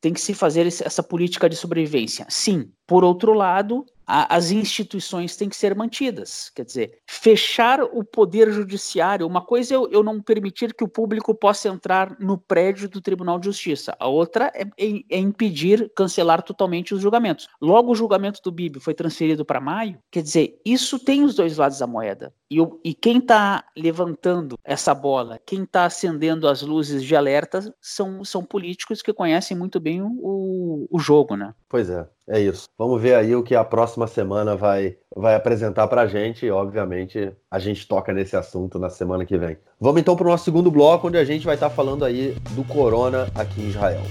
tem 0.06 0.14
que 0.14 0.22
se 0.22 0.36
fazer 0.36 0.68
essa 0.68 1.02
política 1.02 1.50
de 1.50 1.56
sobrevivência. 1.56 2.28
Sim. 2.30 2.70
Por 2.86 3.04
outro 3.04 3.34
lado, 3.34 3.84
a, 4.06 4.36
as 4.36 4.52
instituições 4.52 5.36
têm 5.36 5.50
que 5.50 5.56
ser 5.56 5.76
mantidas. 5.76 6.52
Quer 6.56 6.66
dizer, 6.66 7.00
fechar 7.08 7.82
o 7.84 8.04
poder 8.04 8.52
judiciário. 8.52 9.28
Uma 9.28 9.42
coisa 9.42 9.74
é 9.74 9.78
eu, 9.78 9.90
eu 9.92 10.04
não 10.04 10.22
permitir 10.22 10.74
que 10.74 10.84
o 10.84 10.88
público 10.88 11.34
possa 11.34 11.70
entrar 11.70 12.18
no 12.20 12.38
prédio 12.38 12.90
do 12.90 13.02
Tribunal 13.02 13.40
de 13.40 13.46
Justiça. 13.46 13.96
A 14.00 14.08
outra 14.08 14.52
é, 14.54 14.64
é, 14.64 15.02
é 15.10 15.18
impedir, 15.18 15.92
cancelar 15.96 16.42
totalmente 16.44 16.94
os 16.94 17.02
julgamentos. 17.02 17.48
Logo, 17.62 17.92
o 17.92 17.96
julgamento 17.96 18.42
do 18.44 18.52
BIB 18.52 18.80
foi 18.80 18.94
transferido 18.94 19.46
para 19.46 19.60
maio. 19.60 19.98
Quer 20.12 20.22
dizer, 20.22 20.60
isso 20.66 21.00
tem 21.00 21.24
os 21.24 21.36
dois 21.36 21.58
lados 21.58 21.80
da 21.80 21.88
moeda. 21.88 22.34
E, 22.50 22.58
e 22.84 22.94
quem 22.94 23.18
está 23.18 23.66
levantando 23.76 24.58
essa 24.64 24.94
bola, 24.94 25.40
quem 25.46 25.64
está 25.64 25.86
acendendo 25.86 26.48
as 26.48 26.62
luzes 26.62 27.04
de 27.04 27.16
alerta, 27.16 27.74
são, 27.82 28.24
são 28.24 28.44
políticos 28.44 29.02
que 29.02 29.14
conhecem 29.14 29.58
muito 29.58 29.80
bem 29.80 30.02
o, 30.02 30.88
o 30.90 31.00
jogo, 31.00 31.36
né? 31.36 31.54
Pois 31.68 31.90
é. 31.90 32.08
É 32.28 32.40
isso. 32.40 32.68
Vamos 32.76 33.00
ver 33.00 33.14
aí 33.14 33.36
o 33.36 33.44
que 33.44 33.54
a 33.54 33.64
próxima 33.64 34.08
semana 34.08 34.56
vai, 34.56 34.98
vai 35.16 35.36
apresentar 35.36 35.88
para 35.88 36.02
a 36.02 36.08
gente. 36.08 36.46
E, 36.46 36.52
obviamente, 36.52 37.32
a 37.52 37.60
gente 37.60 37.88
toca 37.88 38.12
nesse 38.12 38.36
assunto 38.36 38.80
na 38.80 38.90
semana 38.90 39.26
que 39.26 39.38
vem. 39.38 39.58
Vamos 39.80 40.02
então 40.02 40.16
para 40.16 40.26
o 40.26 40.32
nosso 40.32 40.46
segundo 40.46 40.72
bloco, 40.72 41.08
onde 41.08 41.18
a 41.18 41.26
gente 41.26 41.46
vai 41.46 41.54
estar 41.54 41.70
tá 41.70 41.76
falando 41.76 42.04
aí 42.04 42.36
do 42.52 42.64
corona 42.64 43.28
aqui 43.36 43.62
em 43.62 43.68
Israel. 43.70 44.02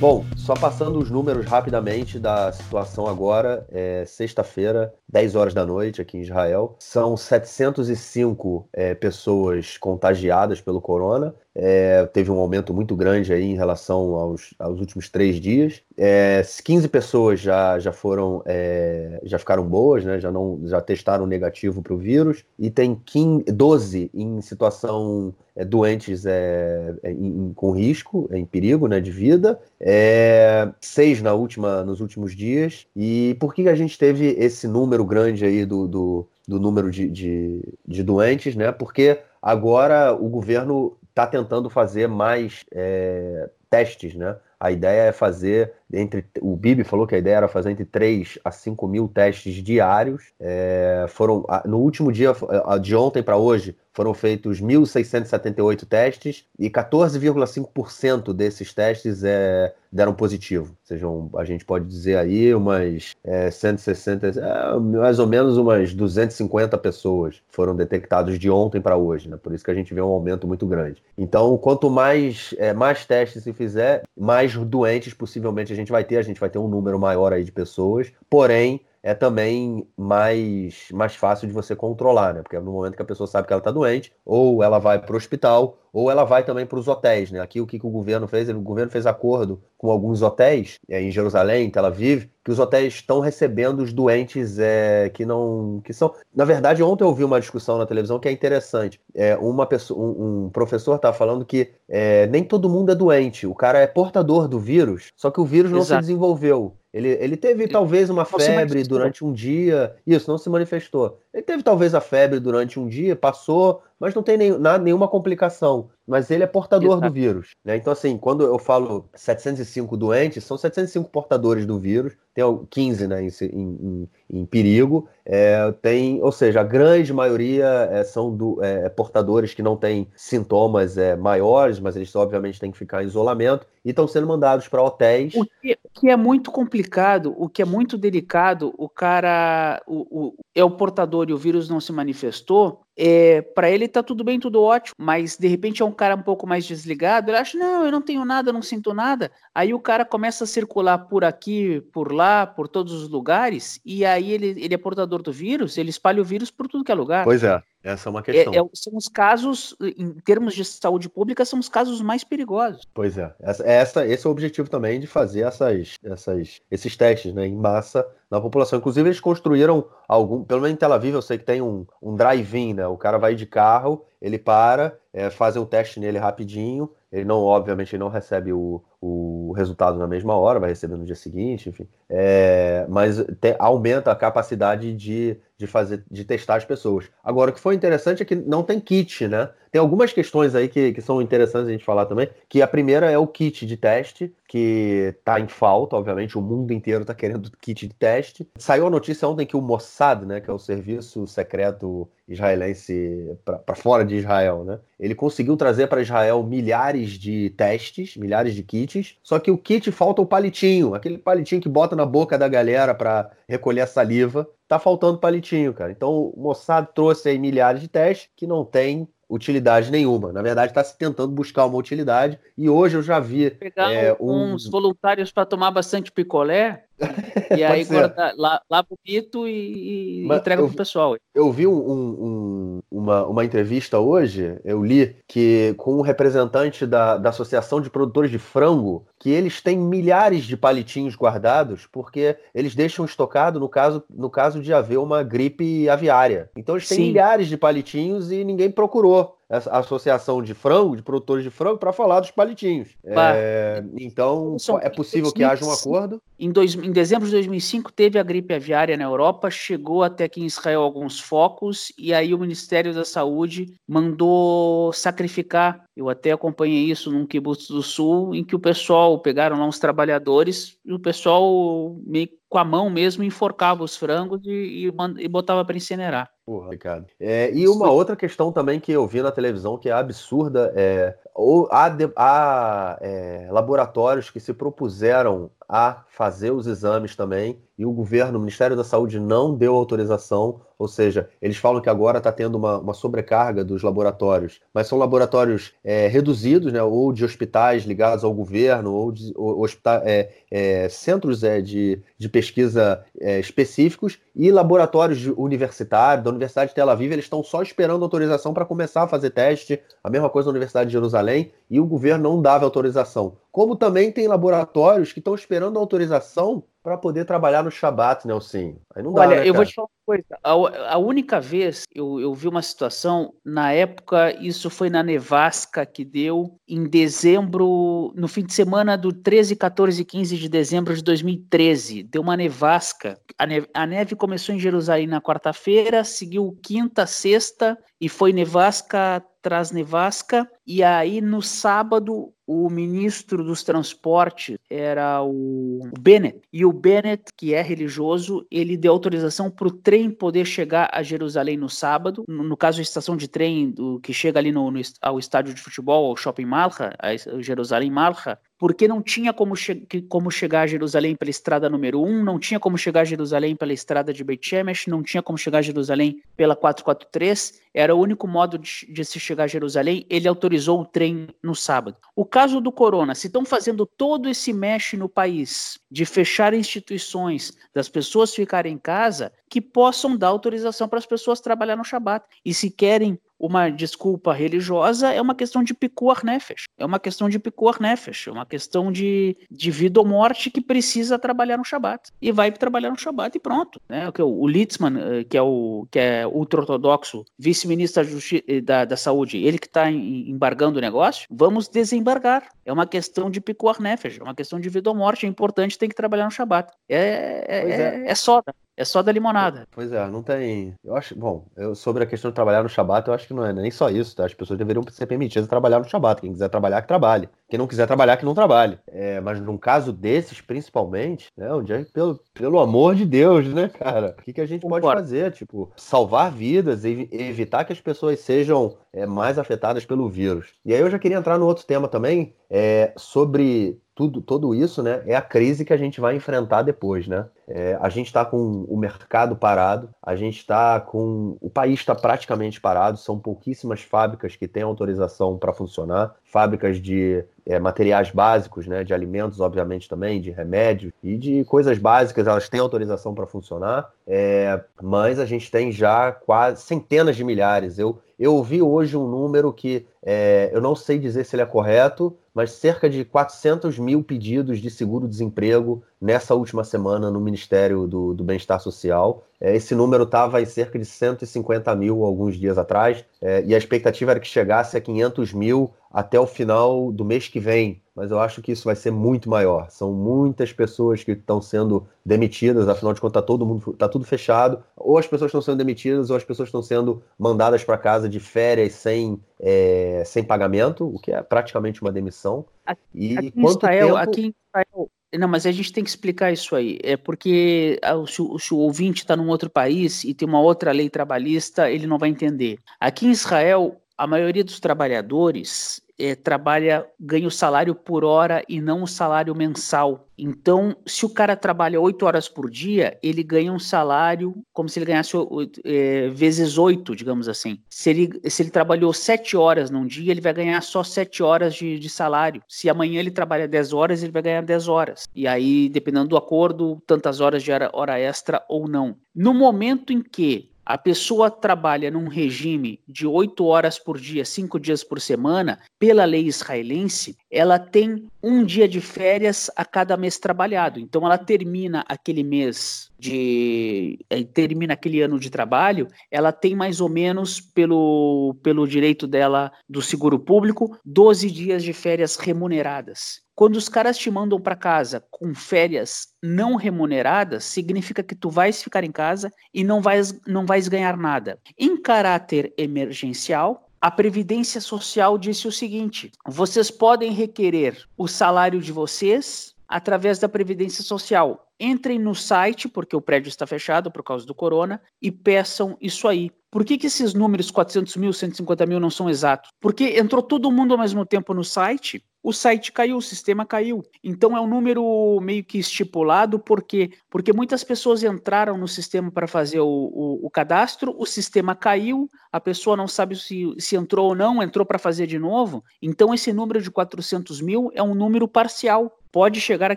Bom, 0.00 0.24
só 0.36 0.54
passando 0.54 1.00
os 1.00 1.10
números 1.10 1.44
rapidamente 1.44 2.20
da 2.20 2.52
situação 2.52 3.08
agora, 3.08 3.66
é 3.68 4.04
sexta-feira, 4.06 4.94
10 5.08 5.34
horas 5.34 5.52
da 5.52 5.66
noite 5.66 6.00
aqui 6.00 6.18
em 6.18 6.20
Israel. 6.20 6.76
São 6.78 7.16
705 7.16 8.68
é, 8.72 8.94
pessoas 8.94 9.76
contagiadas 9.76 10.60
pelo 10.60 10.80
corona. 10.80 11.34
É, 11.60 12.06
teve 12.06 12.30
um 12.30 12.38
aumento 12.38 12.72
muito 12.72 12.94
grande 12.94 13.32
aí 13.32 13.42
em 13.42 13.56
relação 13.56 14.14
aos, 14.14 14.54
aos 14.60 14.78
últimos 14.78 15.08
três 15.08 15.40
dias. 15.40 15.82
É, 15.96 16.40
15 16.64 16.88
pessoas 16.88 17.40
já, 17.40 17.80
já 17.80 17.90
foram, 17.90 18.42
é, 18.46 19.20
já 19.24 19.40
ficaram 19.40 19.64
boas, 19.66 20.04
né? 20.04 20.20
já, 20.20 20.30
não, 20.30 20.60
já 20.64 20.80
testaram 20.80 21.26
negativo 21.26 21.82
para 21.82 21.92
o 21.92 21.98
vírus, 21.98 22.44
e 22.56 22.70
tem 22.70 22.94
15, 22.94 23.44
12 23.50 24.10
em 24.14 24.40
situação 24.40 25.34
é, 25.58 25.64
doentes 25.64 26.24
é, 26.24 26.94
é, 27.02 27.10
em, 27.10 27.52
com 27.52 27.72
risco, 27.72 28.30
em 28.32 28.44
perigo 28.44 28.86
né, 28.86 29.00
de 29.00 29.10
vida, 29.10 29.58
é, 29.80 30.70
seis 30.80 31.20
na 31.20 31.34
última, 31.34 31.82
nos 31.82 32.00
últimos 32.00 32.36
dias. 32.36 32.86
E 32.94 33.36
por 33.40 33.52
que 33.52 33.68
a 33.68 33.74
gente 33.74 33.98
teve 33.98 34.36
esse 34.38 34.68
número 34.68 35.04
grande 35.04 35.44
aí 35.44 35.66
do, 35.66 35.88
do, 35.88 36.28
do 36.46 36.60
número 36.60 36.92
de, 36.92 37.08
de, 37.08 37.60
de 37.84 38.02
doentes? 38.04 38.54
Né? 38.54 38.70
Porque 38.70 39.18
agora 39.42 40.14
o 40.14 40.28
governo 40.28 40.96
está 41.18 41.26
tentando 41.26 41.68
fazer 41.68 42.06
mais 42.06 42.64
é, 42.72 43.50
testes, 43.68 44.14
né? 44.14 44.36
A 44.60 44.70
ideia 44.70 45.02
é 45.02 45.12
fazer 45.12 45.72
entre 45.92 46.24
o 46.40 46.56
Bibi 46.56 46.84
falou 46.84 47.06
que 47.06 47.14
a 47.14 47.18
ideia 47.18 47.36
era 47.36 47.48
fazer 47.48 47.70
entre 47.70 47.84
3 47.84 48.38
a 48.44 48.50
5 48.50 48.88
mil 48.88 49.08
testes 49.08 49.54
diários. 49.56 50.32
É, 50.38 51.06
foram 51.08 51.44
no 51.64 51.78
último 51.78 52.12
dia 52.12 52.32
de 52.80 52.94
ontem 52.94 53.22
para 53.22 53.36
hoje 53.36 53.76
foram 53.98 54.14
feitos 54.14 54.62
1.678 54.62 55.84
testes 55.84 56.44
e 56.56 56.70
14,5% 56.70 58.32
desses 58.32 58.72
testes 58.72 59.24
é, 59.24 59.74
deram 59.90 60.14
positivo. 60.14 60.66
Ou 60.68 60.76
seja, 60.84 61.06
a 61.36 61.44
gente 61.44 61.64
pode 61.64 61.84
dizer 61.86 62.16
aí 62.16 62.54
umas 62.54 63.16
é, 63.24 63.50
160, 63.50 64.28
é, 64.28 64.78
mais 64.78 65.18
ou 65.18 65.26
menos 65.26 65.56
umas 65.56 65.92
250 65.92 66.78
pessoas 66.78 67.42
foram 67.48 67.74
detectados 67.74 68.38
de 68.38 68.48
ontem 68.48 68.80
para 68.80 68.96
hoje, 68.96 69.28
né? 69.28 69.36
Por 69.36 69.52
isso 69.52 69.64
que 69.64 69.70
a 69.72 69.74
gente 69.74 69.92
vê 69.92 70.00
um 70.00 70.12
aumento 70.12 70.46
muito 70.46 70.64
grande. 70.64 71.02
Então, 71.16 71.58
quanto 71.58 71.90
mais, 71.90 72.54
é, 72.56 72.72
mais 72.72 73.04
testes 73.04 73.42
se 73.42 73.52
fizer, 73.52 74.04
mais 74.16 74.54
doentes 74.54 75.12
possivelmente 75.12 75.72
a 75.72 75.76
gente 75.76 75.90
vai 75.90 76.04
ter. 76.04 76.18
A 76.18 76.22
gente 76.22 76.38
vai 76.38 76.48
ter 76.48 76.60
um 76.60 76.68
número 76.68 77.00
maior 77.00 77.32
aí 77.32 77.42
de 77.42 77.50
pessoas. 77.50 78.12
Porém, 78.30 78.80
é 79.02 79.14
também 79.14 79.88
mais, 79.96 80.88
mais 80.92 81.14
fácil 81.14 81.46
de 81.46 81.54
você 81.54 81.74
controlar, 81.76 82.34
né? 82.34 82.42
Porque 82.42 82.56
é 82.56 82.60
no 82.60 82.72
momento 82.72 82.96
que 82.96 83.02
a 83.02 83.04
pessoa 83.04 83.26
sabe 83.26 83.46
que 83.46 83.52
ela 83.52 83.60
está 83.60 83.70
doente, 83.70 84.12
ou 84.24 84.62
ela 84.62 84.78
vai 84.78 84.98
para 85.00 85.14
o 85.14 85.16
hospital, 85.16 85.78
ou 85.92 86.10
ela 86.10 86.24
vai 86.24 86.44
também 86.44 86.66
para 86.66 86.78
os 86.78 86.88
hotéis, 86.88 87.30
né? 87.30 87.40
Aqui 87.40 87.60
o 87.60 87.66
que, 87.66 87.78
que, 87.78 87.86
o 87.86 87.90
governo 87.90 88.26
fez? 88.26 88.48
O 88.48 88.60
governo 88.60 88.90
fez 88.90 89.06
acordo 89.06 89.62
com 89.76 89.90
alguns 89.90 90.22
hotéis 90.22 90.78
é, 90.88 91.00
em 91.00 91.10
Jerusalém, 91.10 91.66
em 91.66 91.70
Tel 91.70 91.86
Aviv, 91.86 92.26
que 92.44 92.50
os 92.50 92.58
hotéis 92.58 92.94
estão 92.94 93.20
recebendo 93.20 93.80
os 93.80 93.92
doentes 93.92 94.58
é, 94.58 95.10
que 95.10 95.24
não. 95.24 95.80
que 95.84 95.92
são. 95.92 96.14
Na 96.34 96.44
verdade, 96.44 96.82
ontem 96.82 97.04
eu 97.04 97.08
ouvi 97.08 97.24
uma 97.24 97.40
discussão 97.40 97.78
na 97.78 97.86
televisão 97.86 98.18
que 98.18 98.28
é 98.28 98.32
interessante. 98.32 99.00
É, 99.14 99.36
uma 99.36 99.66
pessoa, 99.66 100.00
um, 100.00 100.46
um 100.46 100.50
professor 100.50 100.96
estava 100.96 101.16
falando 101.16 101.44
que 101.44 101.70
é, 101.88 102.26
nem 102.26 102.42
todo 102.42 102.68
mundo 102.68 102.92
é 102.92 102.94
doente. 102.94 103.46
O 103.46 103.54
cara 103.54 103.78
é 103.78 103.86
portador 103.86 104.48
do 104.48 104.58
vírus, 104.58 105.12
só 105.16 105.30
que 105.30 105.40
o 105.40 105.44
vírus 105.44 105.70
não 105.70 105.78
Exato. 105.78 106.02
se 106.02 106.08
desenvolveu. 106.08 106.74
Ele, 106.92 107.10
ele 107.20 107.36
teve 107.36 107.64
ele 107.64 107.72
talvez 107.72 108.08
uma 108.08 108.24
febre 108.24 108.82
durante 108.82 109.24
um 109.24 109.32
dia. 109.32 109.94
Isso, 110.06 110.30
não 110.30 110.38
se 110.38 110.48
manifestou. 110.48 111.20
Ele 111.32 111.42
teve 111.42 111.62
talvez 111.62 111.94
a 111.94 112.00
febre 112.00 112.40
durante 112.40 112.80
um 112.80 112.88
dia, 112.88 113.14
passou, 113.16 113.82
mas 113.98 114.14
não 114.14 114.22
tem 114.22 114.36
nem, 114.36 114.58
nenhuma 114.80 115.08
complicação. 115.08 115.90
Mas 116.08 116.30
ele 116.30 116.42
é 116.42 116.46
portador 116.46 116.92
Exato. 116.92 117.06
do 117.06 117.12
vírus. 117.12 117.50
Né? 117.62 117.76
Então, 117.76 117.92
assim, 117.92 118.16
quando 118.16 118.42
eu 118.42 118.58
falo 118.58 119.10
705 119.14 119.94
doentes, 119.94 120.42
são 120.42 120.56
705 120.56 121.10
portadores 121.10 121.66
do 121.66 121.78
vírus, 121.78 122.16
tem 122.32 122.44
15 122.70 123.06
né, 123.06 123.22
em, 123.22 123.28
em, 123.52 124.08
em 124.30 124.46
perigo. 124.46 125.06
É, 125.26 125.70
tem, 125.82 126.22
ou 126.22 126.32
seja, 126.32 126.62
a 126.62 126.64
grande 126.64 127.12
maioria 127.12 127.66
é, 127.92 128.02
são 128.04 128.34
do, 128.34 128.62
é, 128.64 128.86
é 128.86 128.88
portadores 128.88 129.52
que 129.52 129.62
não 129.62 129.76
têm 129.76 130.08
sintomas 130.16 130.96
é, 130.96 131.14
maiores, 131.14 131.78
mas 131.78 131.94
eles 131.94 132.14
obviamente 132.16 132.58
têm 132.58 132.70
que 132.70 132.78
ficar 132.78 133.02
em 133.02 133.06
isolamento 133.06 133.66
e 133.84 133.90
estão 133.90 134.08
sendo 134.08 134.26
mandados 134.26 134.66
para 134.66 134.82
hotéis. 134.82 135.34
O 135.34 135.44
que, 135.60 135.76
que, 135.92 136.08
é 136.08 136.16
muito 136.16 136.50
complicado, 136.50 137.34
o 137.36 137.48
que 137.48 137.60
é 137.60 137.64
muito 137.64 137.98
delicado, 137.98 138.72
o 138.78 138.88
cara 138.88 139.82
o, 139.86 140.28
o 140.28 140.34
é 140.54 140.64
o 140.64 140.70
portador 140.70 141.28
e 141.28 141.32
o 141.32 141.38
vírus 141.38 141.68
não 141.68 141.80
se 141.80 141.92
manifestou, 141.92 142.80
é, 142.98 143.40
para 143.40 143.70
ele 143.70 143.86
tá 143.86 144.02
tudo 144.02 144.24
bem, 144.24 144.40
tudo 144.40 144.60
ótimo, 144.60 144.96
mas 144.98 145.36
de 145.36 145.46
repente 145.46 145.80
é 145.80 145.84
um 145.84 145.92
cara 145.92 146.16
um 146.16 146.22
pouco 146.22 146.48
mais 146.48 146.66
desligado, 146.66 147.30
ele 147.30 147.38
acha, 147.38 147.56
não, 147.56 147.84
eu 147.84 147.92
não 147.92 148.02
tenho 148.02 148.24
nada, 148.24 148.52
não 148.52 148.60
sinto 148.60 148.92
nada. 148.92 149.30
Aí 149.54 149.72
o 149.72 149.78
cara 149.78 150.04
começa 150.04 150.42
a 150.42 150.46
circular 150.46 150.98
por 150.98 151.24
aqui, 151.24 151.80
por 151.92 152.12
lá, 152.12 152.44
por 152.44 152.66
todos 152.66 152.92
os 152.92 153.08
lugares, 153.08 153.80
e 153.84 154.04
aí 154.04 154.32
ele, 154.32 154.48
ele 154.58 154.74
é 154.74 154.78
portador 154.78 155.22
do 155.22 155.32
vírus, 155.32 155.78
ele 155.78 155.90
espalha 155.90 156.20
o 156.20 156.24
vírus 156.24 156.50
por 156.50 156.66
tudo 156.66 156.82
que 156.82 156.90
é 156.90 156.94
lugar. 156.94 157.24
Pois 157.24 157.44
é, 157.44 157.62
essa 157.82 158.08
é 158.08 158.10
uma 158.10 158.22
questão. 158.22 158.52
É, 158.52 158.58
é, 158.58 158.64
são 158.74 158.96
os 158.96 159.08
casos, 159.08 159.76
em 159.80 160.12
termos 160.20 160.54
de 160.54 160.64
saúde 160.64 161.08
pública, 161.08 161.44
são 161.44 161.58
os 161.58 161.68
casos 161.68 162.00
mais 162.00 162.24
perigosos. 162.24 162.82
Pois 162.92 163.16
é, 163.16 163.32
essa, 163.40 163.64
essa 163.64 164.06
esse 164.06 164.26
é 164.26 164.28
o 164.28 164.32
objetivo 164.32 164.68
também 164.68 164.98
de 164.98 165.06
fazer 165.06 165.42
essas, 165.42 165.96
essas, 166.02 166.60
esses 166.70 166.96
testes 166.96 167.32
né, 167.32 167.46
em 167.46 167.54
massa 167.54 168.06
na 168.30 168.40
população. 168.40 168.78
Inclusive, 168.78 169.08
eles 169.08 169.20
construíram 169.20 169.88
algum, 170.06 170.44
pelo 170.44 170.62
menos 170.62 170.74
em 170.74 170.78
Tel 170.78 170.92
Aviv, 170.92 171.14
eu 171.14 171.22
sei 171.22 171.38
que 171.38 171.44
tem 171.44 171.62
um, 171.62 171.86
um 172.02 172.16
drive-in, 172.16 172.74
né? 172.74 172.86
O 172.86 172.96
cara 172.96 173.16
vai 173.16 173.34
de 173.34 173.46
carro, 173.46 174.04
ele 174.20 174.38
para, 174.38 174.98
é, 175.12 175.30
fazem 175.30 175.62
um 175.62 175.66
teste 175.66 176.00
nele 176.00 176.18
rapidinho. 176.18 176.90
Ele 177.10 177.24
não, 177.24 177.38
obviamente, 177.42 177.96
não 177.96 178.08
recebe 178.08 178.52
o, 178.52 178.82
o 179.00 179.52
resultado 179.56 179.98
na 179.98 180.06
mesma 180.06 180.36
hora, 180.36 180.60
vai 180.60 180.68
receber 180.68 180.96
no 180.96 181.04
dia 181.04 181.14
seguinte, 181.14 181.68
enfim. 181.68 181.88
É, 182.08 182.86
mas 182.88 183.16
te, 183.40 183.56
aumenta 183.58 184.12
a 184.12 184.16
capacidade 184.16 184.94
de, 184.94 185.38
de 185.56 185.66
fazer, 185.66 186.04
de 186.10 186.24
testar 186.24 186.56
as 186.56 186.64
pessoas. 186.66 187.10
Agora, 187.24 187.50
o 187.50 187.54
que 187.54 187.60
foi 187.60 187.74
interessante 187.74 188.22
é 188.22 188.26
que 188.26 188.34
não 188.34 188.62
tem 188.62 188.78
kit, 188.78 189.26
né? 189.26 189.48
Tem 189.70 189.80
algumas 189.80 190.12
questões 190.12 190.54
aí 190.54 190.68
que, 190.68 190.92
que 190.92 191.00
são 191.00 191.20
interessantes 191.20 191.68
a 191.68 191.72
gente 191.72 191.84
falar 191.84 192.06
também, 192.06 192.28
que 192.48 192.62
a 192.62 192.66
primeira 192.66 193.10
é 193.10 193.18
o 193.18 193.26
kit 193.26 193.66
de 193.66 193.76
teste, 193.76 194.34
que 194.48 195.14
está 195.18 195.38
em 195.38 195.46
falta, 195.46 195.94
obviamente, 195.94 196.38
o 196.38 196.42
mundo 196.42 196.72
inteiro 196.72 197.02
está 197.02 197.14
querendo 197.14 197.50
kit 197.60 197.86
de 197.86 197.94
teste. 197.94 198.48
Saiu 198.56 198.86
a 198.86 198.90
notícia 198.90 199.28
ontem 199.28 199.46
que 199.46 199.56
o 199.56 199.60
Mossad, 199.60 200.24
né, 200.24 200.40
que 200.40 200.48
é 200.48 200.52
o 200.52 200.58
serviço 200.58 201.26
secreto 201.26 202.08
israelense 202.26 203.36
para 203.44 203.74
fora 203.74 204.04
de 204.04 204.16
Israel, 204.16 204.64
né, 204.64 204.78
ele 204.98 205.14
conseguiu 205.14 205.56
trazer 205.56 205.86
para 205.86 206.02
Israel 206.02 206.42
milhares 206.42 207.10
de 207.12 207.50
testes, 207.50 208.16
milhares 208.16 208.54
de 208.54 208.62
kits, 208.62 209.16
só 209.22 209.38
que 209.38 209.50
o 209.50 209.58
kit 209.58 209.90
falta 209.92 210.22
o 210.22 210.26
palitinho, 210.26 210.94
aquele 210.94 211.18
palitinho 211.18 211.60
que 211.60 211.68
bota 211.68 211.94
na 211.94 212.04
boca 212.04 212.36
da 212.36 212.48
galera 212.48 212.94
para 212.94 213.30
recolher 213.48 213.82
a 213.82 213.86
saliva, 213.86 214.48
tá 214.66 214.78
faltando 214.78 215.18
palitinho, 215.18 215.72
cara. 215.72 215.90
Então 215.90 216.10
o 216.10 216.34
Mossad 216.36 216.88
trouxe 216.94 217.30
aí 217.30 217.38
milhares 217.38 217.80
de 217.80 217.88
testes 217.88 218.30
que 218.36 218.46
não 218.46 218.64
tem 218.64 219.08
utilidade 219.28 219.90
nenhuma. 219.90 220.32
Na 220.32 220.42
verdade, 220.42 220.70
está 220.70 220.82
se 220.82 220.96
tentando 220.96 221.32
buscar 221.32 221.66
uma 221.66 221.76
utilidade. 221.76 222.38
E 222.56 222.68
hoje 222.68 222.96
eu 222.96 223.02
já 223.02 223.20
vi. 223.20 223.50
Pegar 223.50 223.92
é, 223.92 224.16
um... 224.18 224.54
uns 224.54 224.66
voluntários 224.66 225.30
para 225.30 225.44
tomar 225.44 225.70
bastante 225.70 226.10
picolé 226.10 226.87
e 227.56 227.62
aí 227.64 227.84
guarda, 227.84 228.34
lá, 228.36 228.60
lá 228.68 228.82
pro 228.82 228.96
Pito 229.02 229.46
e, 229.46 230.24
e 230.24 230.26
entrega 230.26 230.62
pro 230.62 230.74
pessoal. 230.74 231.16
Eu 231.34 231.52
vi 231.52 231.66
um, 231.66 231.78
um, 231.78 232.80
uma, 232.90 233.26
uma 233.26 233.44
entrevista 233.44 233.98
hoje, 233.98 234.58
eu 234.64 234.84
li, 234.84 235.16
que 235.26 235.74
com 235.76 235.96
um 235.96 236.00
representante 236.00 236.86
da, 236.86 237.16
da 237.16 237.30
Associação 237.30 237.80
de 237.80 237.90
Produtores 237.90 238.30
de 238.30 238.38
Frango, 238.38 239.06
que 239.18 239.30
eles 239.30 239.60
têm 239.60 239.78
milhares 239.78 240.44
de 240.44 240.56
palitinhos 240.56 241.16
guardados, 241.16 241.86
porque 241.86 242.36
eles 242.54 242.74
deixam 242.74 243.04
estocado 243.04 243.60
no 243.60 243.68
caso, 243.68 244.02
no 244.10 244.30
caso 244.30 244.60
de 244.60 244.72
haver 244.72 244.98
uma 244.98 245.22
gripe 245.22 245.88
aviária. 245.88 246.50
Então 246.56 246.74
eles 246.74 246.88
têm 246.88 246.98
Sim. 246.98 247.06
milhares 247.08 247.48
de 247.48 247.56
palitinhos 247.56 248.30
e 248.32 248.44
ninguém 248.44 248.70
procurou 248.70 249.37
a 249.50 249.78
associação 249.78 250.42
de 250.42 250.52
frango, 250.52 250.94
de 250.94 251.02
produtores 251.02 251.42
de 251.42 251.50
frango, 251.50 251.78
para 251.78 251.92
falar 251.92 252.20
dos 252.20 252.30
palitinhos. 252.30 252.90
É, 253.02 253.82
então, 253.98 254.56
é 254.82 254.90
possível 254.90 255.32
que 255.32 255.42
haja 255.42 255.64
um 255.64 255.72
acordo? 255.72 256.20
Em, 256.38 256.50
dois, 256.52 256.74
em 256.74 256.92
dezembro 256.92 257.24
de 257.24 257.32
2005, 257.32 257.90
teve 257.90 258.18
a 258.18 258.22
gripe 258.22 258.52
aviária 258.52 258.96
na 258.96 259.04
Europa, 259.04 259.50
chegou 259.50 260.02
até 260.02 260.24
aqui 260.24 260.42
em 260.42 260.46
Israel 260.46 260.82
alguns 260.82 261.18
focos, 261.18 261.90
e 261.98 262.12
aí 262.12 262.34
o 262.34 262.38
Ministério 262.38 262.92
da 262.92 263.04
Saúde 263.04 263.74
mandou 263.88 264.92
sacrificar. 264.92 265.84
Eu 265.96 266.10
até 266.10 266.32
acompanhei 266.32 266.84
isso 266.90 267.10
num 267.10 267.26
kibbutz 267.26 267.68
do 267.68 267.82
Sul, 267.82 268.34
em 268.34 268.44
que 268.44 268.54
o 268.54 268.60
pessoal, 268.60 269.18
pegaram 269.18 269.58
lá 269.58 269.66
uns 269.66 269.78
trabalhadores, 269.78 270.76
e 270.84 270.92
o 270.92 270.98
pessoal 270.98 271.96
meio 272.06 272.28
com 272.48 272.58
a 272.58 272.64
mão 272.64 272.88
mesmo 272.88 273.22
enforcava 273.22 273.84
os 273.84 273.96
frangos 273.96 274.40
e, 274.44 274.86
e, 274.86 274.92
e 275.18 275.28
botava 275.28 275.64
para 275.64 275.76
incinerar. 275.76 276.30
Porra, 276.48 276.70
Ricardo. 276.70 277.06
É, 277.20 277.52
e 277.52 277.68
uma 277.68 277.90
outra 277.90 278.16
questão 278.16 278.50
também 278.50 278.80
que 278.80 278.90
eu 278.90 279.06
vi 279.06 279.20
na 279.20 279.30
televisão 279.30 279.76
que 279.76 279.90
é 279.90 279.92
absurda 279.92 280.72
é 280.74 281.14
ou 281.34 281.68
há, 281.70 281.94
há 282.16 282.98
é, 283.02 283.48
laboratórios 283.50 284.30
que 284.30 284.40
se 284.40 284.54
propuseram 284.54 285.50
a 285.68 286.04
fazer 286.08 286.50
os 286.50 286.66
exames 286.66 287.14
também 287.14 287.58
e 287.78 287.86
o 287.86 287.92
governo, 287.92 288.38
o 288.38 288.40
Ministério 288.40 288.76
da 288.76 288.82
Saúde 288.82 289.20
não 289.20 289.54
deu 289.54 289.74
autorização, 289.74 290.62
ou 290.76 290.88
seja, 290.88 291.28
eles 291.40 291.58
falam 291.58 291.80
que 291.80 291.88
agora 291.88 292.18
está 292.18 292.32
tendo 292.32 292.56
uma, 292.56 292.78
uma, 292.78 292.92
sobrecarga 292.92 293.64
dos 293.64 293.84
laboratórios, 293.84 294.60
mas 294.74 294.88
são 294.88 294.98
laboratórios 294.98 295.74
é, 295.84 296.08
reduzidos, 296.08 296.72
né, 296.72 296.82
ou 296.82 297.12
de 297.12 297.24
hospitais 297.24 297.84
ligados 297.84 298.24
ao 298.24 298.34
governo, 298.34 298.92
ou 298.92 299.12
de 299.12 299.32
ou, 299.36 299.64
é, 300.04 300.30
é, 300.50 300.88
centros 300.88 301.44
é, 301.44 301.60
de, 301.60 302.02
de 302.18 302.28
pesquisa 302.28 303.04
é, 303.20 303.38
específicos 303.38 304.18
e 304.38 304.52
laboratórios 304.52 305.26
universitários, 305.36 306.22
da 306.22 306.30
Universidade 306.30 306.68
de 306.68 306.76
Tel 306.76 306.88
Aviv, 306.88 307.12
eles 307.12 307.24
estão 307.24 307.42
só 307.42 307.60
esperando 307.60 308.04
autorização 308.04 308.54
para 308.54 308.64
começar 308.64 309.02
a 309.02 309.08
fazer 309.08 309.30
teste, 309.30 309.82
a 310.02 310.08
mesma 310.08 310.30
coisa 310.30 310.46
na 310.46 310.52
Universidade 310.52 310.86
de 310.86 310.92
Jerusalém, 310.92 311.52
e 311.68 311.80
o 311.80 311.84
governo 311.84 312.30
não 312.30 312.40
dava 312.40 312.64
autorização. 312.64 313.36
Como 313.50 313.74
também 313.74 314.12
tem 314.12 314.28
laboratórios 314.28 315.12
que 315.12 315.18
estão 315.18 315.34
esperando 315.34 315.76
autorização 315.76 316.62
para 316.84 316.96
poder 316.96 317.24
trabalhar 317.24 317.64
no 317.64 317.70
Shabat, 317.70 318.28
Nelson. 318.28 318.76
Aí 318.94 319.02
não 319.02 319.12
dá, 319.12 319.22
Olha, 319.22 319.40
né, 319.40 319.48
eu 319.48 319.52
vou 319.52 319.66
te 319.66 319.74
falar 319.74 319.88
coisa. 320.08 320.38
A, 320.42 320.94
a 320.94 320.98
única 320.98 321.38
vez 321.38 321.84
eu, 321.94 322.18
eu 322.18 322.32
vi 322.32 322.48
uma 322.48 322.62
situação, 322.62 323.34
na 323.44 323.72
época, 323.72 324.34
isso 324.42 324.70
foi 324.70 324.88
na 324.88 325.02
nevasca 325.02 325.84
que 325.84 326.02
deu 326.02 326.58
em 326.66 326.88
dezembro, 326.88 328.14
no 328.16 328.26
fim 328.26 328.42
de 328.42 328.54
semana 328.54 328.96
do 328.96 329.12
13, 329.12 329.54
14 329.54 330.00
e 330.00 330.04
15 330.06 330.38
de 330.38 330.48
dezembro 330.48 330.94
de 330.94 331.02
2013. 331.02 332.04
Deu 332.04 332.22
uma 332.22 332.38
nevasca. 332.38 333.20
A 333.38 333.46
neve, 333.46 333.68
a 333.74 333.86
neve 333.86 334.16
começou 334.16 334.54
em 334.54 334.58
Jerusalém 334.58 335.06
na 335.06 335.20
quarta-feira, 335.20 336.02
seguiu 336.04 336.58
quinta, 336.62 337.06
sexta 337.06 337.76
e 338.00 338.08
foi 338.08 338.32
nevasca 338.32 339.24
traz 339.48 339.70
nevasca. 339.70 340.46
E 340.66 340.82
aí, 340.82 341.20
no 341.20 341.40
sábado, 341.40 342.32
o 342.46 342.68
ministro 342.68 343.42
dos 343.42 343.62
transportes 343.62 344.58
era 344.68 345.22
o 345.22 345.88
Bennett. 345.98 346.40
E 346.52 346.64
o 346.64 346.72
Bennett, 346.72 347.24
que 347.36 347.54
é 347.54 347.62
religioso, 347.62 348.46
ele 348.50 348.76
deu 348.76 348.92
autorização 348.92 349.50
para 349.50 349.68
o 349.68 349.70
trem 349.70 350.10
poder 350.10 350.44
chegar 350.44 350.90
a 350.92 351.02
Jerusalém 351.02 351.56
no 351.56 351.68
sábado. 351.68 352.24
No, 352.28 352.42
no 352.42 352.56
caso, 352.56 352.80
a 352.80 352.82
estação 352.82 353.16
de 353.16 353.28
trem 353.28 353.70
do, 353.70 354.00
que 354.00 354.12
chega 354.12 354.38
ali 354.38 354.52
no, 354.52 354.70
no, 354.70 354.80
ao 355.00 355.18
estádio 355.18 355.54
de 355.54 355.62
futebol, 355.62 356.06
ao 356.06 356.16
Shopping 356.16 356.44
Malha, 356.46 356.94
a 356.98 357.16
Jerusalém 357.40 357.90
Malha, 357.90 358.38
porque 358.58 358.88
não 358.88 359.00
tinha 359.00 359.32
como, 359.32 359.54
che 359.54 359.86
como 360.08 360.30
chegar 360.30 360.62
a 360.62 360.66
Jerusalém 360.66 361.14
pela 361.14 361.30
estrada 361.30 361.70
número 361.70 362.02
1, 362.02 362.24
não 362.24 362.38
tinha 362.38 362.58
como 362.58 362.76
chegar 362.76 363.02
a 363.02 363.04
Jerusalém 363.04 363.54
pela 363.54 363.72
estrada 363.72 364.12
de 364.12 364.24
Beit 364.24 364.46
Shemesh, 364.46 364.88
não 364.88 365.02
tinha 365.02 365.22
como 365.22 365.38
chegar 365.38 365.58
a 365.58 365.62
Jerusalém 365.62 366.20
pela 366.36 366.56
443, 366.56 367.60
era 367.72 367.94
o 367.94 368.00
único 368.00 368.26
modo 368.26 368.58
de, 368.58 368.86
de 368.92 369.04
se 369.04 369.20
chegar 369.20 369.44
a 369.44 369.46
Jerusalém, 369.46 370.04
ele 370.10 370.26
autorizou 370.26 370.80
o 370.80 370.84
trem 370.84 371.28
no 371.40 371.54
sábado. 371.54 371.96
O 372.16 372.24
caso 372.24 372.60
do 372.60 372.72
corona, 372.72 373.14
se 373.14 373.28
estão 373.28 373.44
fazendo 373.44 373.86
todo 373.86 374.28
esse 374.28 374.52
mexe 374.52 374.96
no 374.96 375.08
país, 375.08 375.78
de 375.88 376.04
fechar 376.04 376.52
instituições, 376.52 377.56
das 377.72 377.88
pessoas 377.88 378.34
ficarem 378.34 378.74
em 378.74 378.78
casa, 378.78 379.32
que 379.48 379.60
possam 379.60 380.16
dar 380.16 380.28
autorização 380.28 380.88
para 380.88 380.98
as 380.98 381.06
pessoas 381.06 381.40
trabalhar 381.40 381.76
no 381.76 381.84
Shabat. 381.84 382.26
E 382.44 382.52
se 382.52 382.70
querem 382.70 383.18
uma 383.38 383.68
desculpa 383.70 384.32
religiosa, 384.32 385.12
é 385.12 385.20
uma 385.20 385.34
questão 385.34 385.62
de 385.62 385.72
pikuar 385.72 386.24
nefesh. 386.24 386.64
É 386.76 386.84
uma 386.84 386.98
questão 386.98 387.28
de 387.28 387.38
pikuar 387.38 387.80
nefesh. 387.80 388.26
É 388.28 388.30
uma 388.30 388.46
questão 388.46 388.90
de, 388.90 389.36
de 389.50 389.70
vida 389.70 390.00
ou 390.00 390.06
morte 390.06 390.50
que 390.50 390.60
precisa 390.60 391.18
trabalhar 391.18 391.56
no 391.56 391.64
Shabat. 391.64 392.10
E 392.20 392.32
vai 392.32 392.50
trabalhar 392.50 392.90
no 392.90 392.98
Shabat 392.98 393.36
e 393.36 393.40
pronto. 393.40 393.80
Né? 393.88 394.10
O, 394.18 394.42
o 394.42 394.48
Litzman, 394.48 394.98
eh, 394.98 395.24
que 395.24 395.36
é 395.36 395.42
o 395.42 395.86
que 395.90 395.98
é 395.98 396.26
ultra-ortodoxo, 396.26 397.24
vice-ministro 397.38 398.04
da, 398.04 398.10
eh, 398.48 398.60
da, 398.60 398.84
da, 398.84 398.96
Saúde, 398.96 399.38
ele 399.38 399.58
que 399.58 399.66
está 399.66 399.90
embargando 399.90 400.78
o 400.78 400.82
negócio, 400.82 401.26
vamos 401.30 401.68
desembargar. 401.68 402.48
É 402.64 402.72
uma 402.72 402.86
questão 402.86 403.30
de 403.30 403.40
pikuar 403.40 403.80
nefesh. 403.80 404.18
É 404.18 404.22
uma 404.22 404.34
questão 404.34 404.58
de 404.58 404.68
vida 404.68 404.90
ou 404.90 404.96
morte. 404.96 405.26
É 405.26 405.28
importante, 405.28 405.78
tem 405.78 405.88
que 405.88 405.94
trabalhar 405.94 406.24
no 406.24 406.30
Shabat. 406.30 406.72
É, 406.88 407.44
é, 407.48 407.70
é, 407.70 408.10
é 408.10 408.14
soda. 408.14 408.54
É 408.78 408.84
só 408.84 409.02
da 409.02 409.10
limonada. 409.10 409.66
Pois 409.72 409.90
é, 409.90 410.08
não 410.08 410.22
tem. 410.22 410.72
Eu 410.84 410.94
acho. 410.94 411.18
Bom, 411.18 411.46
eu, 411.56 411.74
sobre 411.74 412.04
a 412.04 412.06
questão 412.06 412.30
de 412.30 412.34
trabalhar 412.36 412.62
no 412.62 412.68
Shabat, 412.68 413.08
eu 413.08 413.12
acho 413.12 413.26
que 413.26 413.34
não 413.34 413.44
é 413.44 413.52
nem 413.52 413.72
só 413.72 413.90
isso, 413.90 414.14
tá? 414.14 414.24
As 414.24 414.32
pessoas 414.32 414.56
deveriam 414.56 414.84
ser 414.88 415.06
permitidas 415.06 415.46
a 415.46 415.48
trabalhar 415.48 415.80
no 415.80 415.88
Shabat. 415.88 416.20
Quem 416.20 416.30
quiser 416.30 416.48
trabalhar, 416.48 416.80
que 416.82 416.86
trabalhe. 416.86 417.28
Quem 417.48 417.58
não 417.58 417.66
quiser 417.66 417.88
trabalhar, 417.88 418.16
que 418.16 418.24
não 418.24 418.34
trabalhe. 418.34 418.78
É, 418.86 419.20
mas 419.20 419.40
num 419.40 419.58
caso 419.58 419.92
desses, 419.92 420.40
principalmente, 420.40 421.26
né? 421.36 421.52
Onde 421.52 421.72
é, 421.72 421.84
pelo, 421.92 422.20
pelo 422.32 422.60
amor 422.60 422.94
de 422.94 423.04
Deus, 423.04 423.48
né, 423.48 423.68
cara? 423.68 424.14
O 424.16 424.22
que, 424.22 424.32
que 424.32 424.40
a 424.40 424.46
gente 424.46 424.62
Concordo. 424.62 424.86
pode 424.86 425.00
fazer? 425.00 425.32
Tipo, 425.32 425.72
salvar 425.74 426.30
vidas 426.30 426.84
e 426.84 427.08
evitar 427.10 427.64
que 427.64 427.72
as 427.72 427.80
pessoas 427.80 428.20
sejam 428.20 428.76
é, 428.92 429.04
mais 429.06 429.40
afetadas 429.40 429.84
pelo 429.84 430.08
vírus. 430.08 430.52
E 430.64 430.72
aí 430.72 430.80
eu 430.80 430.90
já 430.90 431.00
queria 431.00 431.16
entrar 431.16 431.36
no 431.36 431.46
outro 431.46 431.66
tema 431.66 431.88
também, 431.88 432.32
é, 432.48 432.92
sobre 432.96 433.80
tudo, 433.98 434.20
tudo 434.20 434.54
isso, 434.54 434.80
né, 434.80 435.02
é 435.06 435.16
a 435.16 435.20
crise 435.20 435.64
que 435.64 435.72
a 435.72 435.76
gente 435.76 436.00
vai 436.00 436.14
enfrentar 436.14 436.62
depois, 436.62 437.08
né? 437.08 437.26
É, 437.48 437.76
a 437.80 437.88
gente 437.88 438.06
está 438.06 438.24
com 438.24 438.64
o 438.68 438.78
mercado 438.78 439.34
parado, 439.34 439.90
a 440.00 440.14
gente 440.14 440.36
está 440.36 440.78
com. 440.78 441.36
O 441.40 441.50
país 441.50 441.80
está 441.80 441.96
praticamente 441.96 442.60
parado, 442.60 442.96
são 442.96 443.18
pouquíssimas 443.18 443.80
fábricas 443.80 444.36
que 444.36 444.46
têm 444.46 444.62
autorização 444.62 445.36
para 445.36 445.52
funcionar, 445.52 446.14
fábricas 446.28 446.80
de 446.80 447.24
é, 447.46 447.58
materiais 447.58 448.10
básicos, 448.10 448.66
né, 448.66 448.84
de 448.84 448.92
alimentos, 448.92 449.40
obviamente, 449.40 449.88
também, 449.88 450.20
de 450.20 450.30
remédios 450.30 450.92
e 451.02 451.16
de 451.16 451.44
coisas 451.44 451.78
básicas, 451.78 452.26
elas 452.26 452.48
têm 452.48 452.60
autorização 452.60 453.14
para 453.14 453.26
funcionar, 453.26 453.90
é, 454.06 454.60
mas 454.80 455.18
a 455.18 455.24
gente 455.24 455.50
tem 455.50 455.72
já 455.72 456.12
quase 456.12 456.62
centenas 456.62 457.16
de 457.16 457.24
milhares. 457.24 457.78
Eu, 457.78 457.98
eu 458.18 458.34
ouvi 458.34 458.60
hoje 458.60 458.96
um 458.96 459.08
número 459.08 459.50
que 459.52 459.86
é, 460.02 460.50
eu 460.52 460.60
não 460.60 460.76
sei 460.76 460.98
dizer 460.98 461.24
se 461.24 461.34
ele 461.34 461.42
é 461.42 461.46
correto, 461.46 462.14
mas 462.34 462.52
cerca 462.52 462.88
de 462.88 463.04
400 463.04 463.78
mil 463.78 464.02
pedidos 464.02 464.58
de 464.60 464.70
seguro-desemprego 464.70 465.82
nessa 466.00 466.34
última 466.34 466.64
semana 466.64 467.10
no 467.10 467.20
Ministério 467.20 467.86
do, 467.86 468.12
do 468.12 468.22
Bem-Estar 468.22 468.60
Social. 468.60 469.24
É, 469.40 469.54
esse 469.54 469.74
número 469.74 470.04
estava 470.04 470.40
em 470.42 470.46
cerca 470.46 470.78
de 470.78 470.84
150 470.84 471.74
mil 471.76 472.04
alguns 472.04 472.36
dias 472.36 472.58
atrás, 472.58 473.04
é, 473.22 473.42
e 473.44 473.54
a 473.54 473.58
expectativa 473.58 474.10
era 474.10 474.20
que 474.20 474.26
chegasse 474.26 474.76
a 474.76 474.80
500 474.80 475.32
mil 475.32 475.72
até 475.90 476.18
o 476.18 476.26
final 476.26 476.92
do 476.92 477.04
mês 477.04 477.28
que 477.28 477.40
vem, 477.40 477.80
mas 477.94 478.10
eu 478.10 478.20
acho 478.20 478.42
que 478.42 478.52
isso 478.52 478.64
vai 478.64 478.76
ser 478.76 478.90
muito 478.90 479.28
maior. 479.28 479.70
São 479.70 479.92
muitas 479.92 480.52
pessoas 480.52 481.02
que 481.02 481.12
estão 481.12 481.40
sendo 481.40 481.86
demitidas, 482.04 482.68
afinal 482.68 482.92
de 482.92 483.00
contas, 483.00 483.22
tá 483.22 483.26
todo 483.26 483.46
mundo 483.46 483.72
tá 483.72 483.88
tudo 483.88 484.04
fechado. 484.04 484.62
Ou 484.76 484.98
as 484.98 485.06
pessoas 485.06 485.30
estão 485.30 485.40
sendo 485.42 485.58
demitidas, 485.58 486.10
ou 486.10 486.16
as 486.16 486.24
pessoas 486.24 486.48
estão 486.48 486.62
sendo 486.62 487.02
mandadas 487.18 487.64
para 487.64 487.78
casa 487.78 488.08
de 488.08 488.20
férias 488.20 488.74
sem, 488.74 489.20
é, 489.40 490.02
sem 490.04 490.22
pagamento, 490.22 490.86
o 490.86 490.98
que 490.98 491.10
é 491.10 491.22
praticamente 491.22 491.80
uma 491.80 491.90
demissão. 491.90 492.44
Aqui, 492.66 492.82
e 492.94 493.18
aqui 493.18 493.30
quanto 493.32 493.64
Israel, 493.64 493.86
tempo... 493.86 493.96
aqui 493.96 494.26
em 494.26 494.34
Israel, 494.46 494.90
não, 495.16 495.28
mas 495.28 495.46
a 495.46 495.52
gente 495.52 495.72
tem 495.72 495.82
que 495.82 495.88
explicar 495.88 496.32
isso 496.32 496.54
aí. 496.54 496.78
É 496.82 496.96
porque 496.96 497.78
ah, 497.82 497.94
se, 498.06 498.22
se 498.38 498.52
o 498.52 498.58
ouvinte 498.58 499.02
está 499.02 499.16
num 499.16 499.28
outro 499.28 499.48
país 499.48 500.04
e 500.04 500.12
tem 500.12 500.28
uma 500.28 500.40
outra 500.40 500.70
lei 500.70 500.90
trabalhista, 500.90 501.70
ele 501.70 501.86
não 501.86 501.98
vai 501.98 502.10
entender. 502.10 502.58
Aqui 502.78 503.06
em 503.06 503.10
Israel, 503.10 503.80
a 503.98 504.06
maioria 504.06 504.44
dos 504.44 504.60
trabalhadores 504.60 505.82
é, 505.98 506.14
trabalha, 506.14 506.86
ganha 506.98 507.26
o 507.26 507.30
salário 507.30 507.74
por 507.74 508.04
hora 508.04 508.44
e 508.48 508.60
não 508.60 508.84
o 508.84 508.86
salário 508.86 509.34
mensal. 509.34 510.06
Então, 510.16 510.76
se 510.86 511.04
o 511.04 511.10
cara 511.10 511.34
trabalha 511.34 511.80
oito 511.80 512.06
horas 512.06 512.28
por 512.28 512.48
dia, 512.48 512.96
ele 513.02 513.22
ganha 513.22 513.52
um 513.52 513.58
salário 513.58 514.34
como 514.52 514.68
se 514.68 514.78
ele 514.78 514.86
ganhasse 514.86 515.16
é, 515.64 516.08
vezes 516.10 516.56
oito, 516.56 516.94
digamos 516.94 517.28
assim. 517.28 517.58
Se 517.68 517.90
ele, 517.90 518.20
se 518.30 518.42
ele 518.42 518.50
trabalhou 518.50 518.92
sete 518.92 519.36
horas 519.36 519.70
num 519.70 519.86
dia, 519.86 520.12
ele 520.12 520.20
vai 520.20 520.32
ganhar 520.32 520.60
só 520.60 520.84
sete 520.84 521.22
horas 521.22 521.54
de, 521.54 521.78
de 521.78 521.88
salário. 521.88 522.42
Se 522.48 522.70
amanhã 522.70 523.00
ele 523.00 523.10
trabalha 523.10 523.48
dez 523.48 523.72
horas, 523.72 524.02
ele 524.02 524.12
vai 524.12 524.22
ganhar 524.22 524.42
dez 524.42 524.68
horas. 524.68 525.08
E 525.14 525.26
aí, 525.26 525.68
dependendo 525.68 526.08
do 526.08 526.16
acordo, 526.16 526.80
tantas 526.86 527.20
horas 527.20 527.42
de 527.42 527.50
hora, 527.50 527.70
hora 527.72 527.98
extra 527.98 528.44
ou 528.48 528.68
não. 528.68 528.96
No 529.14 529.34
momento 529.34 529.92
em 529.92 530.00
que 530.00 530.50
a 530.68 530.76
pessoa 530.76 531.30
trabalha 531.30 531.90
num 531.90 532.08
regime 532.08 532.78
de 532.86 533.06
oito 533.06 533.46
horas 533.46 533.78
por 533.78 533.98
dia, 533.98 534.22
cinco 534.22 534.60
dias 534.60 534.84
por 534.84 535.00
semana, 535.00 535.58
pela 535.78 536.04
lei 536.04 536.26
israelense, 536.26 537.16
ela 537.30 537.58
tem 537.58 538.06
um 538.22 538.44
dia 538.44 538.66
de 538.68 538.80
férias 538.80 539.50
a 539.56 539.64
cada 539.64 539.96
mês 539.96 540.18
trabalhado. 540.18 540.80
Então 540.80 541.04
ela 541.04 541.18
termina 541.18 541.84
aquele 541.88 542.24
mês 542.24 542.90
de 542.98 543.98
eh, 544.10 544.24
termina 544.24 544.74
aquele 544.74 545.00
ano 545.02 545.18
de 545.18 545.30
trabalho, 545.30 545.88
ela 546.10 546.32
tem 546.32 546.56
mais 546.56 546.80
ou 546.80 546.88
menos 546.88 547.40
pelo 547.40 548.36
pelo 548.42 548.66
direito 548.66 549.06
dela 549.06 549.52
do 549.68 549.80
seguro 549.80 550.18
público 550.18 550.76
12 550.84 551.30
dias 551.30 551.62
de 551.62 551.72
férias 551.72 552.16
remuneradas. 552.16 553.22
Quando 553.38 553.54
os 553.54 553.68
caras 553.68 553.96
te 553.96 554.10
mandam 554.10 554.40
para 554.40 554.56
casa 554.56 555.04
com 555.12 555.32
férias 555.32 556.08
não 556.20 556.56
remuneradas, 556.56 557.44
significa 557.44 558.02
que 558.02 558.16
tu 558.16 558.28
vais 558.28 558.60
ficar 558.60 558.82
em 558.82 558.90
casa 558.90 559.32
e 559.54 559.62
não 559.62 559.80
vais, 559.80 560.18
não 560.26 560.44
vais 560.44 560.66
ganhar 560.66 560.96
nada. 560.96 561.38
Em 561.56 561.80
caráter 561.80 562.52
emergencial, 562.58 563.67
a 563.80 563.90
Previdência 563.90 564.60
Social 564.60 565.16
disse 565.16 565.46
o 565.46 565.52
seguinte: 565.52 566.10
vocês 566.26 566.70
podem 566.70 567.12
requerer 567.12 567.86
o 567.96 568.08
salário 568.08 568.60
de 568.60 568.72
vocês 568.72 569.54
através 569.68 570.18
da 570.18 570.28
Previdência 570.28 570.82
Social. 570.82 571.46
Entrem 571.60 571.98
no 571.98 572.14
site, 572.14 572.68
porque 572.68 572.96
o 572.96 573.00
prédio 573.00 573.28
está 573.28 573.46
fechado 573.46 573.90
por 573.90 574.02
causa 574.02 574.24
do 574.24 574.34
corona, 574.34 574.80
e 575.02 575.10
peçam 575.10 575.76
isso 575.80 576.08
aí. 576.08 576.30
Por 576.50 576.64
que, 576.64 576.78
que 576.78 576.86
esses 576.86 577.14
números 577.14 577.50
400 577.50 577.96
mil, 577.96 578.12
150 578.12 578.66
mil 578.66 578.80
não 578.80 578.90
são 578.90 579.08
exatos? 579.08 579.50
Porque 579.60 579.98
entrou 579.98 580.22
todo 580.22 580.50
mundo 580.50 580.72
ao 580.72 580.80
mesmo 580.80 581.04
tempo 581.04 581.34
no 581.34 581.44
site, 581.44 582.02
o 582.22 582.32
site 582.32 582.72
caiu, 582.72 582.96
o 582.96 583.02
sistema 583.02 583.46
caiu. 583.46 583.82
Então 584.02 584.36
é 584.36 584.40
um 584.40 584.46
número 584.46 585.18
meio 585.22 585.44
que 585.44 585.58
estipulado, 585.58 586.38
porque 586.38 586.90
porque 587.08 587.32
muitas 587.32 587.62
pessoas 587.62 588.02
entraram 588.02 588.58
no 588.58 588.66
sistema 588.66 589.10
para 589.10 589.26
fazer 589.26 589.60
o, 589.60 589.66
o, 589.66 590.26
o, 590.26 590.30
cadastro, 590.30 590.94
o 590.98 591.06
sistema 591.06 591.54
caiu, 591.54 592.10
a 592.32 592.40
pessoa 592.40 592.76
não 592.76 592.88
sabe 592.88 593.16
se, 593.16 593.54
se 593.58 593.76
entrou 593.76 594.08
ou 594.08 594.14
não, 594.14 594.42
entrou 594.42 594.66
para 594.66 594.78
fazer 594.78 595.06
de 595.06 595.18
novo. 595.18 595.64
Então 595.80 596.12
esse 596.12 596.32
número 596.32 596.60
de 596.60 596.70
400 596.70 597.40
mil 597.40 597.70
é 597.72 597.82
um 597.82 597.94
número 597.94 598.26
parcial. 598.26 598.94
Pode 599.10 599.40
chegar 599.40 599.70
a 599.70 599.76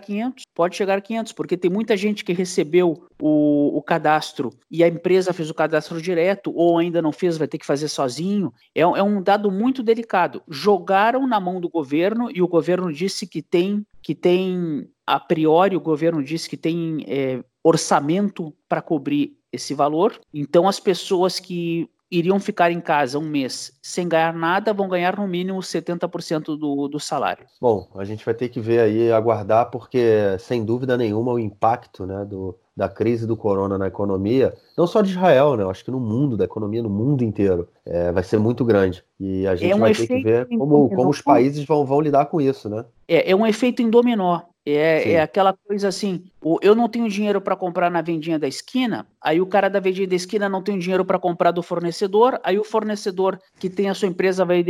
500, 0.00 0.44
pode 0.54 0.76
chegar 0.76 0.98
a 0.98 1.00
500, 1.00 1.32
porque 1.32 1.56
tem 1.56 1.70
muita 1.70 1.96
gente 1.96 2.22
que 2.22 2.34
recebeu 2.34 3.06
o, 3.18 3.78
o, 3.78 3.82
cadastro 3.82 4.50
e 4.70 4.84
a 4.84 4.88
empresa 4.88 5.32
fez 5.32 5.48
o 5.48 5.54
cadastro 5.54 6.02
direto, 6.02 6.52
ou 6.62 6.78
ainda 6.78 7.02
não 7.02 7.12
fez, 7.12 7.36
vai 7.36 7.48
ter 7.48 7.58
que 7.58 7.66
fazer 7.66 7.88
sozinho. 7.88 8.52
É, 8.74 8.80
é 8.80 9.02
um 9.02 9.22
dado 9.22 9.50
muito 9.50 9.82
delicado. 9.82 10.42
Jogaram 10.48 11.26
na 11.26 11.40
mão 11.40 11.60
do 11.60 11.68
governo 11.68 12.30
e 12.32 12.42
o 12.42 12.48
governo 12.48 12.92
disse 12.92 13.26
que 13.26 13.42
tem, 13.42 13.86
que 14.02 14.14
tem 14.14 14.88
a 15.06 15.18
priori, 15.18 15.76
o 15.76 15.80
governo 15.80 16.22
disse 16.22 16.48
que 16.48 16.56
tem 16.56 17.04
é, 17.06 17.42
orçamento 17.62 18.54
para 18.68 18.80
cobrir 18.80 19.36
esse 19.52 19.74
valor. 19.74 20.18
Então, 20.32 20.68
as 20.68 20.80
pessoas 20.80 21.38
que 21.38 21.88
iriam 22.10 22.38
ficar 22.38 22.70
em 22.70 22.80
casa 22.80 23.18
um 23.18 23.26
mês 23.26 23.72
sem 23.82 24.06
ganhar 24.06 24.34
nada, 24.34 24.74
vão 24.74 24.86
ganhar 24.86 25.16
no 25.16 25.26
mínimo 25.26 25.58
70% 25.60 26.58
do, 26.58 26.86
do 26.86 27.00
salário. 27.00 27.46
Bom, 27.58 27.88
a 27.94 28.04
gente 28.04 28.22
vai 28.22 28.34
ter 28.34 28.50
que 28.50 28.60
ver 28.60 28.80
aí, 28.80 29.10
aguardar, 29.10 29.70
porque 29.70 30.36
sem 30.38 30.62
dúvida 30.62 30.96
nenhuma 30.96 31.32
o 31.32 31.38
impacto 31.38 32.04
né, 32.04 32.22
do, 32.26 32.54
da 32.76 32.88
crise 32.88 33.26
do 33.26 33.36
corona 33.36 33.76
na 33.76 33.86
economia, 33.86 34.54
não 34.76 34.86
só 34.86 35.02
de 35.02 35.10
Israel, 35.10 35.56
né? 35.56 35.62
Eu 35.62 35.70
acho 35.70 35.84
que 35.84 35.90
no 35.90 36.00
mundo, 36.00 36.36
da 36.36 36.44
economia 36.44 36.82
no 36.82 36.88
mundo 36.88 37.22
inteiro, 37.22 37.68
é, 37.84 38.10
vai 38.10 38.22
ser 38.22 38.38
muito 38.38 38.64
grande. 38.64 39.04
E 39.20 39.46
a 39.46 39.54
gente 39.54 39.72
é 39.72 39.76
um 39.76 39.80
vai 39.80 39.94
ter 39.94 40.06
que 40.06 40.22
ver 40.22 40.48
como, 40.48 40.88
como 40.88 41.10
os 41.10 41.20
países 41.20 41.64
vão, 41.64 41.84
vão 41.84 42.00
lidar 42.00 42.26
com 42.26 42.40
isso, 42.40 42.68
né? 42.68 42.84
É, 43.06 43.30
é 43.30 43.36
um 43.36 43.46
efeito 43.46 43.82
em 43.82 43.90
dominó. 43.90 44.40
É, 44.64 45.14
é, 45.14 45.20
aquela 45.20 45.52
coisa 45.52 45.88
assim, 45.88 46.22
eu 46.60 46.72
não 46.76 46.88
tenho 46.88 47.08
dinheiro 47.08 47.40
para 47.40 47.56
comprar 47.56 47.90
na 47.90 48.00
vendinha 48.00 48.38
da 48.38 48.46
esquina, 48.46 49.08
aí 49.20 49.40
o 49.40 49.46
cara 49.46 49.68
da 49.68 49.80
vendinha 49.80 50.06
da 50.06 50.14
esquina 50.14 50.48
não 50.48 50.62
tem 50.62 50.78
dinheiro 50.78 51.04
para 51.04 51.18
comprar 51.18 51.50
do 51.50 51.64
fornecedor, 51.64 52.38
aí 52.44 52.56
o 52.56 52.64
fornecedor 52.64 53.40
que 53.58 53.68
tem 53.68 53.90
a 53.90 53.94
sua 53.94 54.06
empresa 54.06 54.44
vai 54.44 54.64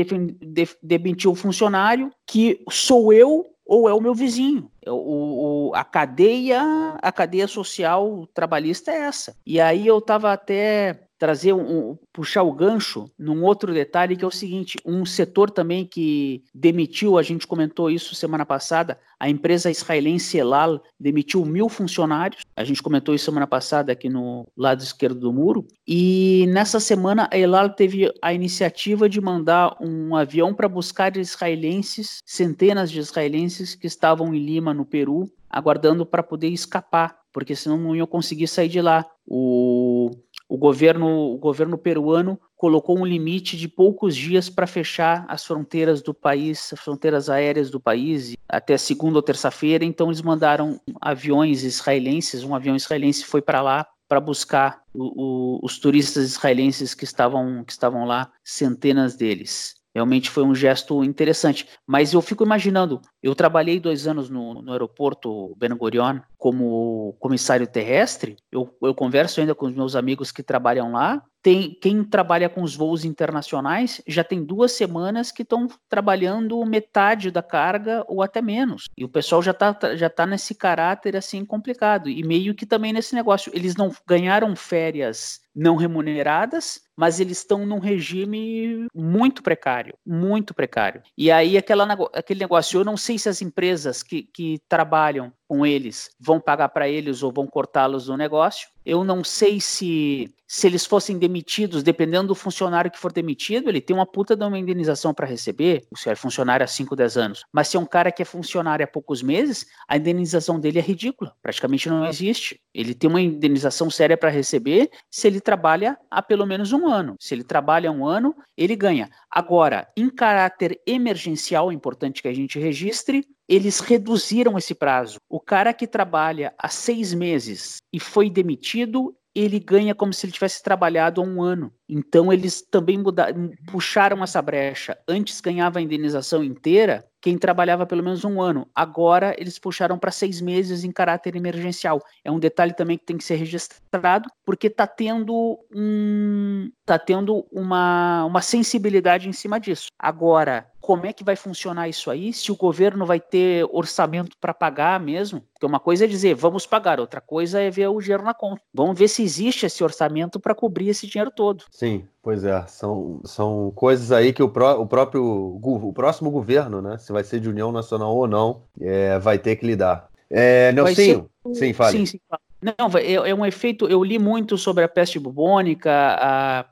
demitir 0.82 1.30
o 1.30 1.34
funcionário, 1.34 2.10
que 2.26 2.64
sou 2.70 3.12
eu 3.12 3.51
ou 3.64 3.88
é 3.88 3.94
o 3.94 4.00
meu 4.00 4.14
vizinho. 4.14 4.70
O, 4.86 5.70
o, 5.70 5.74
a 5.74 5.84
cadeia, 5.84 6.60
a 7.00 7.12
cadeia 7.12 7.46
social 7.46 8.26
trabalhista 8.34 8.90
é 8.90 9.00
essa. 9.00 9.36
E 9.46 9.60
aí 9.60 9.86
eu 9.86 9.98
estava 9.98 10.32
até 10.32 11.08
trazer 11.22 11.52
um, 11.52 11.96
puxar 12.12 12.42
o 12.42 12.52
gancho 12.52 13.08
num 13.16 13.44
outro 13.44 13.72
detalhe 13.72 14.16
que 14.16 14.24
é 14.24 14.26
o 14.26 14.30
seguinte, 14.32 14.76
um 14.84 15.06
setor 15.06 15.48
também 15.48 15.86
que 15.86 16.42
demitiu, 16.52 17.16
a 17.16 17.22
gente 17.22 17.46
comentou 17.46 17.88
isso 17.88 18.16
semana 18.16 18.44
passada, 18.44 18.98
a 19.20 19.30
empresa 19.30 19.70
israelense 19.70 20.36
Elal 20.36 20.82
demitiu 20.98 21.44
mil 21.44 21.68
funcionários, 21.68 22.42
a 22.56 22.64
gente 22.64 22.82
comentou 22.82 23.14
isso 23.14 23.26
semana 23.26 23.46
passada 23.46 23.92
aqui 23.92 24.08
no 24.08 24.48
lado 24.56 24.82
esquerdo 24.82 25.20
do 25.20 25.32
muro, 25.32 25.64
e 25.86 26.44
nessa 26.48 26.80
semana 26.80 27.28
a 27.32 27.38
Elal 27.38 27.70
teve 27.70 28.12
a 28.20 28.34
iniciativa 28.34 29.08
de 29.08 29.20
mandar 29.20 29.76
um 29.80 30.16
avião 30.16 30.52
para 30.52 30.68
buscar 30.68 31.16
israelenses, 31.16 32.20
centenas 32.26 32.90
de 32.90 32.98
israelenses 32.98 33.76
que 33.76 33.86
estavam 33.86 34.34
em 34.34 34.44
Lima, 34.44 34.74
no 34.74 34.84
Peru, 34.84 35.30
aguardando 35.48 36.04
para 36.04 36.22
poder 36.22 36.48
escapar, 36.48 37.16
porque 37.32 37.54
senão 37.54 37.78
não 37.78 37.94
iam 37.94 38.06
conseguir 38.06 38.48
sair 38.48 38.68
de 38.68 38.80
lá. 38.80 39.06
O 39.26 40.10
o 40.52 40.58
governo, 40.58 41.32
o 41.32 41.38
governo 41.38 41.78
peruano 41.78 42.38
colocou 42.54 42.98
um 42.98 43.06
limite 43.06 43.56
de 43.56 43.66
poucos 43.66 44.14
dias 44.14 44.50
para 44.50 44.66
fechar 44.66 45.24
as 45.26 45.46
fronteiras 45.46 46.02
do 46.02 46.12
país, 46.12 46.70
as 46.74 46.78
fronteiras 46.78 47.30
aéreas 47.30 47.70
do 47.70 47.80
país, 47.80 48.36
até 48.46 48.76
segunda 48.76 49.16
ou 49.16 49.22
terça-feira. 49.22 49.82
Então, 49.82 50.08
eles 50.08 50.20
mandaram 50.20 50.78
aviões 51.00 51.64
israelenses, 51.64 52.44
um 52.44 52.54
avião 52.54 52.76
israelense 52.76 53.24
foi 53.24 53.40
para 53.40 53.62
lá 53.62 53.86
para 54.06 54.20
buscar 54.20 54.82
o, 54.92 55.56
o, 55.56 55.60
os 55.62 55.78
turistas 55.78 56.24
israelenses 56.24 56.92
que 56.92 57.04
estavam, 57.04 57.64
que 57.64 57.72
estavam 57.72 58.04
lá, 58.04 58.30
centenas 58.44 59.16
deles. 59.16 59.76
Realmente 59.94 60.30
foi 60.30 60.42
um 60.42 60.54
gesto 60.54 61.04
interessante. 61.04 61.68
Mas 61.86 62.12
eu 62.12 62.22
fico 62.22 62.44
imaginando, 62.44 63.00
eu 63.22 63.34
trabalhei 63.34 63.78
dois 63.78 64.06
anos 64.06 64.30
no, 64.30 64.62
no 64.62 64.72
aeroporto 64.72 65.54
Ben 65.56 65.76
Gurion 65.76 66.20
como 66.38 67.14
comissário 67.18 67.66
terrestre. 67.66 68.36
Eu, 68.50 68.74
eu 68.82 68.94
converso 68.94 69.40
ainda 69.40 69.54
com 69.54 69.66
os 69.66 69.74
meus 69.74 69.94
amigos 69.94 70.32
que 70.32 70.42
trabalham 70.42 70.92
lá 70.92 71.22
tem 71.42 71.76
quem 71.80 72.04
trabalha 72.04 72.48
com 72.48 72.62
os 72.62 72.76
voos 72.76 73.04
internacionais 73.04 74.00
já 74.06 74.22
tem 74.22 74.44
duas 74.44 74.72
semanas 74.72 75.32
que 75.32 75.42
estão 75.42 75.66
trabalhando 75.88 76.64
metade 76.64 77.30
da 77.30 77.42
carga 77.42 78.04
ou 78.06 78.22
até 78.22 78.40
menos. 78.40 78.88
E 78.96 79.04
o 79.04 79.08
pessoal 79.08 79.42
já 79.42 79.50
está 79.50 79.96
já 79.96 80.08
tá 80.08 80.24
nesse 80.24 80.54
caráter 80.54 81.16
assim 81.16 81.44
complicado. 81.44 82.08
E 82.08 82.22
meio 82.22 82.54
que 82.54 82.64
também 82.64 82.92
nesse 82.92 83.14
negócio. 83.14 83.50
Eles 83.54 83.74
não 83.74 83.90
ganharam 84.06 84.54
férias 84.54 85.40
não 85.54 85.76
remuneradas, 85.76 86.80
mas 86.96 87.20
eles 87.20 87.38
estão 87.38 87.66
num 87.66 87.78
regime 87.78 88.86
muito 88.94 89.42
precário, 89.42 89.94
muito 90.06 90.54
precário. 90.54 91.02
E 91.16 91.30
aí 91.30 91.56
aquela, 91.56 91.84
aquele 92.12 92.40
negócio, 92.40 92.80
eu 92.80 92.84
não 92.84 92.96
sei 92.96 93.18
se 93.18 93.28
as 93.28 93.42
empresas 93.42 94.02
que, 94.02 94.22
que 94.22 94.58
trabalham 94.68 95.32
com 95.48 95.66
eles 95.66 96.10
vão 96.18 96.40
pagar 96.40 96.68
para 96.70 96.88
eles 96.88 97.22
ou 97.22 97.32
vão 97.32 97.46
cortá-los 97.46 98.06
do 98.06 98.16
negócio. 98.16 98.68
Eu 98.84 99.04
não 99.04 99.22
sei 99.22 99.60
se 99.60 100.32
se 100.52 100.66
eles 100.66 100.84
fossem 100.84 101.18
demitidos, 101.18 101.82
dependendo 101.82 102.28
do 102.28 102.34
funcionário 102.34 102.90
que 102.90 102.98
for 102.98 103.10
demitido, 103.10 103.70
ele 103.70 103.80
tem 103.80 103.96
uma 103.96 104.04
puta 104.04 104.36
de 104.36 104.44
uma 104.44 104.58
indenização 104.58 105.14
para 105.14 105.26
receber, 105.26 105.82
se 105.96 106.10
é 106.10 106.14
funcionário 106.14 106.62
há 106.62 106.66
5, 106.66 106.94
10 106.94 107.16
anos. 107.16 107.44
Mas 107.50 107.68
se 107.68 107.78
é 107.78 107.80
um 107.80 107.86
cara 107.86 108.12
que 108.12 108.20
é 108.20 108.24
funcionário 108.26 108.84
há 108.84 108.86
poucos 108.86 109.22
meses, 109.22 109.64
a 109.88 109.96
indenização 109.96 110.60
dele 110.60 110.78
é 110.78 110.82
ridícula, 110.82 111.34
praticamente 111.40 111.88
não 111.88 112.06
existe. 112.06 112.60
Ele 112.74 112.94
tem 112.94 113.08
uma 113.08 113.20
indenização 113.20 113.90
séria 113.90 114.16
para 114.16 114.30
receber 114.30 114.90
se 115.10 115.26
ele 115.26 115.40
trabalha 115.40 115.98
há 116.10 116.22
pelo 116.22 116.46
menos 116.46 116.72
um 116.72 116.86
ano. 116.86 117.16
Se 117.20 117.34
ele 117.34 117.44
trabalha 117.44 117.92
um 117.92 118.06
ano, 118.06 118.34
ele 118.56 118.74
ganha. 118.74 119.10
Agora, 119.30 119.88
em 119.96 120.08
caráter 120.08 120.80
emergencial, 120.86 121.70
é 121.70 121.74
importante 121.74 122.22
que 122.22 122.28
a 122.28 122.34
gente 122.34 122.58
registre, 122.58 123.26
eles 123.48 123.80
reduziram 123.80 124.56
esse 124.56 124.74
prazo. 124.74 125.18
O 125.28 125.40
cara 125.40 125.74
que 125.74 125.86
trabalha 125.86 126.54
há 126.58 126.68
seis 126.68 127.12
meses 127.12 127.76
e 127.92 128.00
foi 128.00 128.30
demitido, 128.30 129.14
ele 129.34 129.58
ganha 129.58 129.94
como 129.94 130.12
se 130.12 130.26
ele 130.26 130.32
tivesse 130.32 130.62
trabalhado 130.62 131.20
há 131.20 131.24
um 131.24 131.42
ano. 131.42 131.72
Então 131.88 132.32
eles 132.32 132.62
também 132.62 132.98
mudaram, 132.98 133.50
puxaram 133.70 134.22
essa 134.22 134.40
brecha. 134.40 134.96
Antes 135.06 135.40
ganhava 135.40 135.78
a 135.78 135.82
indenização 135.82 136.42
inteira 136.42 137.04
quem 137.22 137.38
trabalhava 137.38 137.86
pelo 137.86 138.02
menos 138.02 138.24
um 138.24 138.42
ano. 138.42 138.68
Agora 138.74 139.34
eles 139.38 139.56
puxaram 139.56 139.96
para 139.96 140.10
seis 140.10 140.40
meses 140.40 140.82
em 140.82 140.90
caráter 140.90 141.36
emergencial. 141.36 142.02
É 142.24 142.30
um 142.32 142.38
detalhe 142.38 142.74
também 142.74 142.98
que 142.98 143.06
tem 143.06 143.16
que 143.16 143.22
ser 143.22 143.36
registrado, 143.36 144.28
porque 144.44 144.66
está 144.66 144.88
tendo 144.88 145.56
um, 145.72 146.68
tá 146.84 146.98
tendo 146.98 147.46
uma, 147.52 148.24
uma 148.24 148.42
sensibilidade 148.42 149.28
em 149.28 149.32
cima 149.32 149.60
disso. 149.60 149.86
Agora, 149.96 150.66
como 150.82 151.06
é 151.06 151.12
que 151.12 151.22
vai 151.22 151.36
funcionar 151.36 151.88
isso 151.88 152.10
aí? 152.10 152.32
Se 152.32 152.50
o 152.50 152.56
governo 152.56 153.06
vai 153.06 153.20
ter 153.20 153.64
orçamento 153.70 154.36
para 154.38 154.52
pagar 154.52 154.98
mesmo? 154.98 155.40
Porque 155.52 155.64
uma 155.64 155.78
coisa 155.78 156.04
é 156.04 156.08
dizer 156.08 156.34
vamos 156.34 156.66
pagar, 156.66 156.98
outra 156.98 157.20
coisa 157.20 157.60
é 157.60 157.70
ver 157.70 157.86
o 157.86 158.00
dinheiro 158.00 158.24
na 158.24 158.34
conta. 158.34 158.60
Vamos 158.74 158.98
ver 158.98 159.06
se 159.06 159.22
existe 159.22 159.64
esse 159.64 159.82
orçamento 159.84 160.40
para 160.40 160.54
cobrir 160.54 160.88
esse 160.88 161.06
dinheiro 161.06 161.30
todo. 161.30 161.64
Sim, 161.70 162.04
pois 162.20 162.44
é. 162.44 162.66
São, 162.66 163.20
são 163.24 163.72
coisas 163.76 164.10
aí 164.10 164.32
que 164.32 164.42
o, 164.42 164.48
pró, 164.48 164.80
o 164.80 164.86
próprio 164.86 165.22
o 165.24 165.92
próximo 165.94 166.30
governo, 166.30 166.82
né? 166.82 166.98
Se 166.98 167.12
vai 167.12 167.22
ser 167.22 167.38
de 167.38 167.48
União 167.48 167.70
Nacional 167.70 168.14
ou 168.16 168.26
não, 168.26 168.62
é, 168.80 169.18
vai 169.20 169.38
ter 169.38 169.56
que 169.56 169.64
lidar. 169.64 170.10
É, 170.28 170.72
Nelsinho, 170.72 171.30
ser... 171.46 171.54
sim, 171.54 171.72
fale. 171.72 171.98
Sim, 171.98 172.06
sim, 172.06 172.20
Não, 172.60 172.90
é, 172.98 173.30
é, 173.30 173.34
um 173.34 173.46
efeito. 173.46 173.86
Eu 173.86 174.02
li 174.02 174.18
muito 174.18 174.58
sobre 174.58 174.82
a 174.82 174.88
peste 174.88 175.18
bubônica, 175.18 175.90
a, 175.92 176.64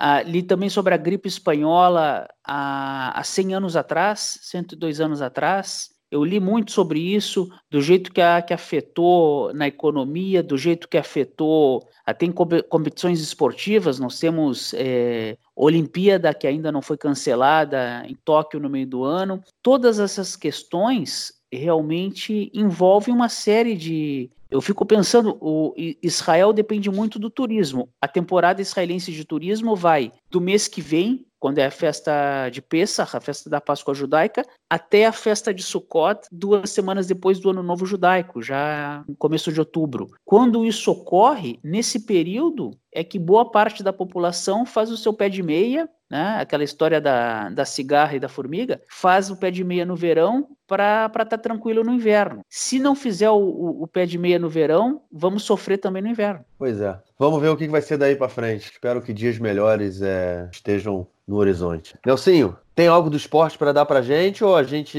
a, 0.00 0.22
li 0.22 0.42
também 0.42 0.70
sobre 0.70 0.94
a 0.94 0.96
gripe 0.96 1.28
espanhola 1.28 2.26
há, 2.42 3.20
há 3.20 3.22
100 3.22 3.54
anos 3.54 3.76
atrás, 3.76 4.38
102 4.40 4.98
anos 4.98 5.20
atrás. 5.20 5.90
Eu 6.10 6.24
li 6.24 6.40
muito 6.40 6.72
sobre 6.72 6.98
isso, 6.98 7.50
do 7.70 7.82
jeito 7.82 8.10
que, 8.10 8.20
a, 8.20 8.40
que 8.40 8.54
afetou 8.54 9.52
na 9.52 9.68
economia, 9.68 10.42
do 10.42 10.56
jeito 10.56 10.88
que 10.88 10.96
afetou 10.96 11.86
até 12.04 12.24
em 12.24 12.32
competições 12.32 13.20
esportivas. 13.20 14.00
Nós 14.00 14.18
temos 14.18 14.72
é, 14.74 15.36
Olimpíada, 15.54 16.32
que 16.32 16.46
ainda 16.46 16.72
não 16.72 16.80
foi 16.80 16.96
cancelada, 16.96 18.02
em 18.08 18.16
Tóquio 18.24 18.58
no 18.58 18.70
meio 18.70 18.86
do 18.86 19.04
ano. 19.04 19.44
Todas 19.62 20.00
essas 20.00 20.34
questões 20.34 21.34
realmente 21.52 22.50
envolvem 22.54 23.14
uma 23.14 23.28
série 23.28 23.76
de. 23.76 24.30
Eu 24.50 24.60
fico 24.60 24.84
pensando, 24.84 25.38
o 25.40 25.72
Israel 26.02 26.52
depende 26.52 26.90
muito 26.90 27.18
do 27.18 27.30
turismo. 27.30 27.88
A 28.00 28.08
temporada 28.08 28.60
israelense 28.60 29.12
de 29.12 29.24
turismo 29.24 29.76
vai 29.76 30.10
do 30.30 30.40
mês 30.40 30.68
que 30.68 30.80
vem 30.80 31.26
quando 31.40 31.58
é 31.58 31.64
a 31.64 31.70
festa 31.70 32.50
de 32.50 32.60
Pesach, 32.60 33.16
a 33.16 33.20
festa 33.20 33.48
da 33.48 33.62
Páscoa 33.62 33.94
judaica, 33.94 34.44
até 34.68 35.06
a 35.06 35.12
festa 35.12 35.54
de 35.54 35.62
Sukkot, 35.62 36.28
duas 36.30 36.68
semanas 36.68 37.06
depois 37.06 37.40
do 37.40 37.48
Ano 37.48 37.62
Novo 37.62 37.86
Judaico, 37.86 38.42
já 38.42 39.02
no 39.08 39.16
começo 39.16 39.50
de 39.50 39.58
outubro. 39.58 40.08
Quando 40.22 40.66
isso 40.66 40.92
ocorre, 40.92 41.58
nesse 41.64 42.00
período, 42.00 42.72
é 42.92 43.02
que 43.02 43.18
boa 43.18 43.50
parte 43.50 43.82
da 43.82 43.92
população 43.92 44.66
faz 44.66 44.90
o 44.90 44.98
seu 44.98 45.14
pé 45.14 45.30
de 45.30 45.42
meia, 45.42 45.88
né? 46.10 46.36
aquela 46.40 46.62
história 46.62 47.00
da, 47.00 47.48
da 47.48 47.64
cigarra 47.64 48.16
e 48.16 48.20
da 48.20 48.28
formiga, 48.28 48.82
faz 48.90 49.30
o 49.30 49.36
pé 49.36 49.50
de 49.50 49.64
meia 49.64 49.86
no 49.86 49.96
verão 49.96 50.46
para 50.66 51.06
estar 51.06 51.24
tá 51.24 51.38
tranquilo 51.38 51.82
no 51.82 51.94
inverno. 51.94 52.42
Se 52.50 52.78
não 52.78 52.94
fizer 52.94 53.30
o, 53.30 53.38
o, 53.38 53.82
o, 53.84 53.86
pé 53.86 54.04
de 54.04 54.18
meia 54.18 54.38
no 54.38 54.48
verão, 54.48 55.02
vamos 55.10 55.44
sofrer 55.44 55.78
também 55.78 56.02
no 56.02 56.08
inverno. 56.08 56.44
Pois 56.58 56.80
é. 56.80 57.00
Vamos 57.20 57.38
ver 57.38 57.48
o 57.48 57.56
que 57.56 57.68
vai 57.68 57.82
ser 57.82 57.98
daí 57.98 58.16
para 58.16 58.30
frente. 58.30 58.70
Espero 58.72 59.02
que 59.02 59.12
dias 59.12 59.38
melhores 59.38 60.00
é, 60.00 60.48
estejam 60.50 61.06
no 61.28 61.36
horizonte. 61.36 61.94
Nelsinho, 62.06 62.56
tem 62.74 62.88
algo 62.88 63.10
do 63.10 63.16
esporte 63.18 63.58
para 63.58 63.74
dar 63.74 63.84
pra 63.84 64.00
gente 64.00 64.42
ou 64.42 64.56
a 64.56 64.62
gente 64.62 64.98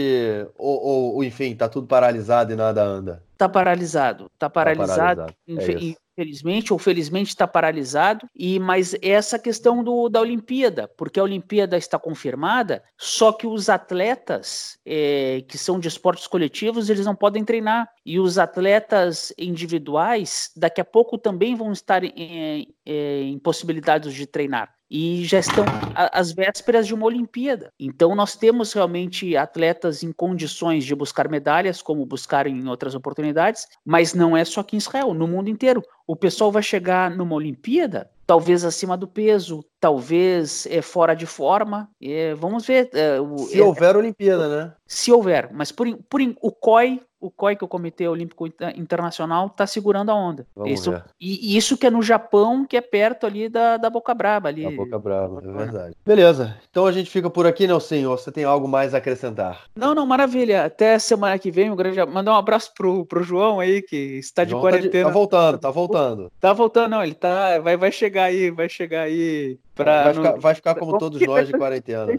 ou, 0.55 1.15
ou, 1.15 1.23
enfim, 1.23 1.55
tá 1.55 1.67
tudo 1.67 1.87
paralisado 1.87 2.53
e 2.53 2.55
nada 2.55 2.83
anda? 2.83 3.23
Tá 3.41 3.49
paralisado, 3.49 4.31
tá 4.37 4.47
paralisado. 4.47 5.25
Tá 5.25 5.33
paralisado. 5.47 5.95
É 5.97 6.01
infelizmente 6.15 6.71
ou 6.71 6.77
felizmente 6.77 7.29
está 7.29 7.47
paralisado. 7.47 8.27
E 8.35 8.59
mas 8.59 8.95
essa 9.01 9.39
questão 9.39 9.83
do, 9.83 10.09
da 10.09 10.21
Olimpíada, 10.21 10.87
porque 10.95 11.19
a 11.19 11.23
Olimpíada 11.23 11.75
está 11.75 11.97
confirmada, 11.97 12.83
só 12.99 13.31
que 13.31 13.47
os 13.47 13.67
atletas 13.67 14.77
é, 14.85 15.43
que 15.47 15.57
são 15.57 15.79
de 15.79 15.87
esportes 15.87 16.27
coletivos 16.27 16.87
eles 16.87 17.03
não 17.03 17.15
podem 17.15 17.43
treinar 17.43 17.89
e 18.05 18.19
os 18.19 18.37
atletas 18.37 19.33
individuais 19.39 20.51
daqui 20.55 20.79
a 20.79 20.85
pouco 20.85 21.17
também 21.17 21.55
vão 21.55 21.71
estar 21.71 22.03
em, 22.03 22.13
em, 22.15 22.75
em 22.85 23.39
possibilidades 23.39 24.13
de 24.13 24.27
treinar. 24.27 24.71
E 24.91 25.23
já 25.23 25.39
estão 25.39 25.63
às 25.95 26.33
vésperas 26.33 26.85
de 26.85 26.93
uma 26.93 27.05
Olimpíada. 27.05 27.71
Então 27.79 28.13
nós 28.13 28.35
temos 28.35 28.73
realmente 28.73 29.37
atletas 29.37 30.03
em 30.03 30.11
condições 30.11 30.83
de 30.83 30.93
buscar 30.93 31.29
medalhas, 31.29 31.81
como 31.81 32.05
buscar 32.05 32.45
em 32.45 32.67
outras 32.67 32.93
oportunidades, 32.93 33.65
mas 33.85 34.13
não 34.13 34.35
é 34.35 34.43
só 34.43 34.59
aqui 34.59 34.75
em 34.75 34.79
Israel, 34.79 35.13
no 35.13 35.27
mundo 35.27 35.49
inteiro. 35.49 35.81
O 36.05 36.15
pessoal 36.15 36.51
vai 36.51 36.61
chegar 36.61 37.09
numa 37.09 37.35
Olimpíada 37.35 38.11
talvez 38.31 38.63
acima 38.63 38.95
do 38.95 39.09
peso, 39.09 39.61
talvez 39.77 40.65
é, 40.67 40.81
fora 40.81 41.13
de 41.13 41.25
forma. 41.25 41.89
É, 42.01 42.33
vamos 42.33 42.65
ver. 42.65 42.89
É, 42.93 43.19
o, 43.19 43.39
se 43.39 43.59
é, 43.59 43.63
houver 43.63 43.97
Olimpíada, 43.97 44.47
né? 44.47 44.73
Se 44.87 45.11
houver, 45.11 45.49
mas 45.51 45.69
por, 45.69 45.85
por 46.09 46.21
o 46.41 46.49
COI, 46.49 47.01
o 47.21 47.29
COI, 47.29 47.55
que 47.55 47.63
é 47.63 47.65
o 47.65 47.69
Comitê 47.69 48.07
Olímpico 48.07 48.47
Internacional, 48.75 49.47
está 49.47 49.67
segurando 49.67 50.09
a 50.09 50.15
onda. 50.15 50.45
Vamos 50.55 50.71
isso, 50.71 50.91
ver. 50.91 51.03
E 51.19 51.55
isso 51.55 51.77
que 51.77 51.85
é 51.85 51.89
no 51.89 52.01
Japão, 52.01 52.65
que 52.65 52.75
é 52.75 52.81
perto 52.81 53.25
ali 53.27 53.47
da, 53.47 53.77
da 53.77 53.89
Boca 53.89 54.13
Braba. 54.13 54.49
Ali. 54.49 54.63
Da 54.63 54.71
Boca 54.71 54.97
Braba, 54.97 55.41
é 55.43 55.51
verdade. 55.51 55.95
Beleza, 56.05 56.57
então 56.69 56.85
a 56.85 56.91
gente 56.91 57.09
fica 57.09 57.29
por 57.29 57.45
aqui, 57.45 57.67
Nelson. 57.67 57.91
Você 58.09 58.31
tem 58.31 58.43
algo 58.43 58.67
mais 58.67 58.95
a 58.95 58.97
acrescentar? 58.97 59.65
Não, 59.75 59.93
não, 59.93 60.05
maravilha. 60.05 60.65
Até 60.65 60.97
semana 60.97 61.37
que 61.37 61.51
vem, 61.51 61.69
um 61.69 61.75
grande 61.75 62.01
Mandar 62.05 62.33
um 62.33 62.37
abraço 62.37 62.73
pro, 62.75 63.05
pro 63.05 63.23
João 63.23 63.59
aí, 63.59 63.81
que 63.81 63.95
está 63.95 64.43
de 64.43 64.51
João 64.51 64.61
quarentena. 64.61 64.91
Tá, 64.91 64.97
de, 64.97 65.03
tá 65.03 65.09
voltando, 65.09 65.57
tá 65.57 65.71
voltando. 65.71 66.31
Tá 66.39 66.53
voltando, 66.53 66.91
não, 66.91 67.03
ele 67.03 67.13
tá, 67.13 67.59
vai, 67.59 67.77
vai 67.77 67.91
chegar 67.91 68.25
aí, 68.25 68.49
vai 68.49 68.67
chegar 68.67 69.03
aí. 69.03 69.59
Pra, 69.75 70.03
vai, 70.03 70.13
ficar, 70.13 70.39
vai 70.39 70.55
ficar 70.55 70.75
como 70.75 70.97
todos 70.97 71.21
nós 71.21 71.47
de 71.47 71.53
quarentena. 71.53 72.13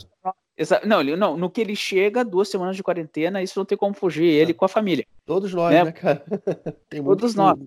Não, 0.84 1.00
ele, 1.00 1.16
não, 1.16 1.36
no 1.36 1.50
que 1.50 1.60
ele 1.60 1.74
chega, 1.74 2.24
duas 2.24 2.48
semanas 2.48 2.76
de 2.76 2.82
quarentena, 2.82 3.42
isso 3.42 3.58
não 3.58 3.64
tem 3.64 3.76
como 3.76 3.94
fugir, 3.94 4.26
ele 4.26 4.50
é. 4.50 4.54
com 4.54 4.64
a 4.64 4.68
família. 4.68 5.06
Todos 5.24 5.54
nós, 5.54 5.72
né, 5.72 5.84
né 5.84 5.92
cara? 5.92 6.24
Todos 7.04 7.34
nós. 7.34 7.58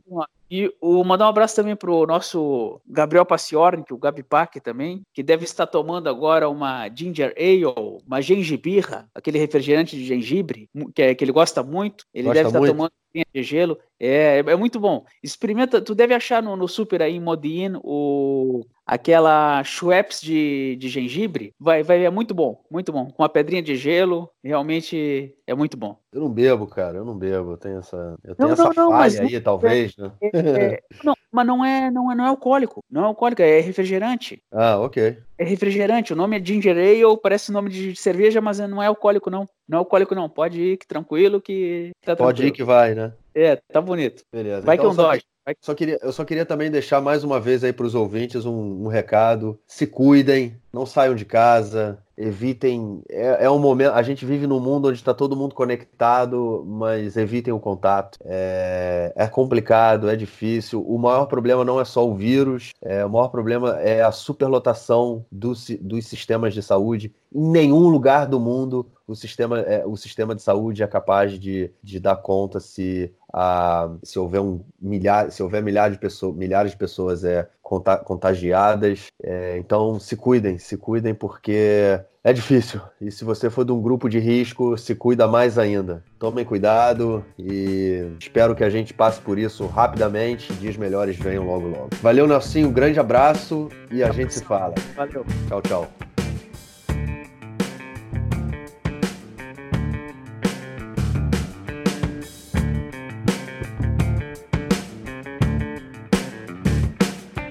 E 0.49 0.71
o, 0.79 1.03
mandar 1.03 1.25
um 1.25 1.29
abraço 1.29 1.55
também 1.55 1.75
pro 1.75 2.05
nosso 2.05 2.79
Gabriel 2.85 3.25
Paciorni, 3.25 3.83
que 3.83 3.93
o 3.93 3.97
Gabi 3.97 4.23
Pac 4.23 4.59
também, 4.59 5.01
que 5.13 5.23
deve 5.23 5.45
estar 5.45 5.65
tomando 5.65 6.07
agora 6.07 6.49
uma 6.49 6.87
ginger 6.89 7.33
ale, 7.37 7.65
uma 8.05 8.21
gengibirra, 8.21 9.09
aquele 9.15 9.39
refrigerante 9.39 9.95
de 9.95 10.05
gengibre, 10.05 10.69
que, 10.93 11.01
é, 11.01 11.15
que 11.15 11.23
ele 11.23 11.31
gosta 11.31 11.63
muito. 11.63 12.05
Ele 12.13 12.25
gosta 12.25 12.39
deve 12.39 12.49
estar 12.49 12.59
muito. 12.59 12.71
tomando 12.71 12.91
de 13.33 13.43
gelo. 13.43 13.77
É, 13.99 14.39
é 14.39 14.55
muito 14.55 14.79
bom. 14.79 15.05
Experimenta, 15.23 15.81
tu 15.81 15.95
deve 15.95 16.13
achar 16.13 16.43
no, 16.43 16.55
no 16.55 16.67
super 16.67 17.01
aí 17.01 17.15
em 17.15 17.19
Modin 17.19 17.79
o 17.83 18.65
aquela 18.85 19.63
Schweppes 19.63 20.21
de, 20.21 20.75
de 20.75 20.89
gengibre, 20.89 21.53
vai, 21.59 21.81
vai, 21.81 22.05
é 22.05 22.09
muito 22.09 22.35
bom, 22.35 22.61
muito 22.69 22.91
bom. 22.91 23.09
Com 23.09 23.23
uma 23.23 23.29
pedrinha 23.29 23.61
de 23.61 23.75
gelo, 23.75 24.29
realmente 24.43 25.33
é 25.47 25.55
muito 25.55 25.75
bom. 25.75 25.97
Eu 26.16 26.22
não 26.22 26.30
bebo, 26.30 26.66
cara, 26.66 26.97
eu 26.97 27.03
não 27.03 27.13
bebo, 27.13 27.51
eu 27.51 27.57
tenho 27.57 27.80
essa, 27.80 28.16
eu 28.24 28.34
tenho 28.36 28.47
não, 28.47 28.53
essa 28.53 28.74
não, 28.74 28.89
falha 28.89 29.22
aí, 29.22 29.41
talvez, 29.41 29.97
né? 29.97 30.13
É, 30.22 30.30
é, 30.39 30.84
não, 31.03 31.13
mas 31.30 31.45
não 31.45 31.66
é, 31.66 31.91
não 31.91 32.09
é, 32.09 32.16
não 32.16 32.26
é 32.26 32.30
alcoólico, 32.30 32.82
não 32.89 33.01
é 33.01 33.05
alcoólico, 33.07 33.41
é 33.41 33.59
refrigerante. 33.59 34.41
Ah, 34.49 34.80
ok. 34.80 35.18
É 35.38 35.43
refrigerante, 35.43 36.13
o 36.13 36.16
nome 36.16 36.39
é 36.39 36.43
Ginger 36.43 36.78
Ale, 36.78 37.20
parece 37.22 37.51
nome 37.51 37.70
de 37.70 37.97
cerveja, 37.97 38.39
mas 38.39 38.59
não 38.59 38.82
é 38.82 38.86
alcoólico 38.86 39.30
não, 39.30 39.45
não 39.68 39.78
é 39.78 39.80
alcoólico 39.80 40.16
não, 40.16 40.30
pode 40.30 40.61
ir 40.61 40.78
que 40.78 40.88
tranquilo 40.88 41.41
que 41.41 41.91
tá 42.01 42.16
Pode 42.16 42.47
ir 42.47 42.51
que 42.51 42.63
vai, 42.63 42.95
né? 42.95 43.11
É, 43.36 43.57
tá 43.57 43.82
bonito. 43.82 44.24
Beleza. 44.32 44.66
Vai 44.66 44.78
então, 44.78 44.86
que 44.86 45.01
é 45.01 45.03
um 45.03 45.07
dói. 45.07 45.22
Só 45.59 45.76
queria, 45.76 45.99
eu 46.01 46.13
só 46.13 46.24
queria 46.24 46.45
também 46.45 46.72
deixar 46.72 47.01
mais 47.01 47.26
uma 47.26 47.39
vez 47.41 47.61
aí 47.63 47.74
para 47.74 47.86
os 47.86 47.93
ouvintes 47.93 48.45
um, 48.45 48.86
um, 48.86 48.88
recado. 48.88 49.59
Se 49.68 49.86
cuidem, 49.86 50.55
não 50.74 50.86
saiam 50.86 51.13
de 51.13 51.26
casa, 51.26 51.99
evitem. 52.18 53.01
É, 53.09 53.45
é 53.45 53.49
um 53.49 53.59
momento. 53.59 53.93
A 53.93 54.01
gente 54.01 54.26
vive 54.26 54.47
num 54.47 54.59
mundo 54.59 54.88
onde 54.88 54.97
está 54.97 55.13
todo 55.13 55.36
mundo 55.36 55.53
conectado, 55.53 56.63
mas 56.66 57.18
evitem 57.18 57.53
o 57.53 57.59
contato. 57.59 58.18
É, 58.26 59.13
é, 59.16 59.28
complicado, 59.28 60.09
é 60.09 60.16
difícil. 60.16 60.82
O 60.82 60.97
maior 60.97 61.26
problema 61.26 61.63
não 61.63 61.80
é 61.80 61.86
só 61.86 62.07
o 62.07 62.16
vírus, 62.16 62.72
é, 62.82 63.05
o 63.05 63.09
maior 63.09 63.28
problema 63.30 63.80
é 63.80 64.01
a 64.01 64.11
superlotação 64.11 65.26
do, 65.32 65.53
dos 65.82 66.07
sistemas 66.07 66.53
de 66.53 66.61
saúde. 66.61 67.13
Em 67.34 67.49
nenhum 67.49 67.88
lugar 67.89 68.28
do 68.28 68.39
mundo 68.39 68.86
o 69.07 69.15
sistema, 69.15 69.59
é, 69.59 69.85
o 69.85 69.95
sistema 69.95 70.35
de 70.35 70.41
saúde 70.41 70.83
é 70.83 70.87
capaz 70.87 71.39
de, 71.39 71.71
de 71.81 71.99
dar 71.99 72.15
conta 72.17 72.59
se, 72.59 73.11
a, 73.31 73.89
se 74.03 74.17
houver 74.17 74.41
um 74.41 74.61
milhar, 74.81 75.31
se 75.31 75.43
houver 75.43 75.61
milhares 75.61 75.95
de 75.95 75.99
pessoas, 75.99 76.35
milhares 76.35 76.71
de 76.71 76.77
pessoas 76.77 77.23
é, 77.23 77.47
contagiadas. 77.61 79.07
É, 79.21 79.57
então 79.57 79.99
se 79.99 80.15
cuidem, 80.15 80.57
se 80.57 80.77
cuidem 80.77 81.13
porque 81.13 81.99
é 82.23 82.33
difícil. 82.33 82.81
E 82.99 83.11
se 83.11 83.23
você 83.23 83.51
for 83.51 83.63
de 83.63 83.71
um 83.71 83.79
grupo 83.79 84.09
de 84.09 84.17
risco, 84.17 84.75
se 84.77 84.95
cuida 84.95 85.27
mais 85.27 85.59
ainda. 85.59 86.03
Tomem 86.17 86.43
cuidado 86.43 87.23
e 87.37 88.11
espero 88.19 88.55
que 88.55 88.63
a 88.63 88.69
gente 88.69 88.93
passe 88.93 89.21
por 89.21 89.37
isso 89.37 89.67
rapidamente. 89.67 90.51
Dias 90.53 90.75
melhores 90.75 91.15
venham 91.15 91.45
logo 91.45 91.67
logo. 91.67 91.89
Valeu, 92.01 92.25
Nelsinho, 92.25 92.69
um 92.69 92.73
grande 92.73 92.99
abraço 92.99 93.69
e 93.91 94.03
a 94.03 94.11
gente 94.11 94.33
se 94.33 94.43
fala. 94.43 94.73
Valeu. 94.95 95.23
Tchau, 95.47 95.61
tchau. 95.61 96.14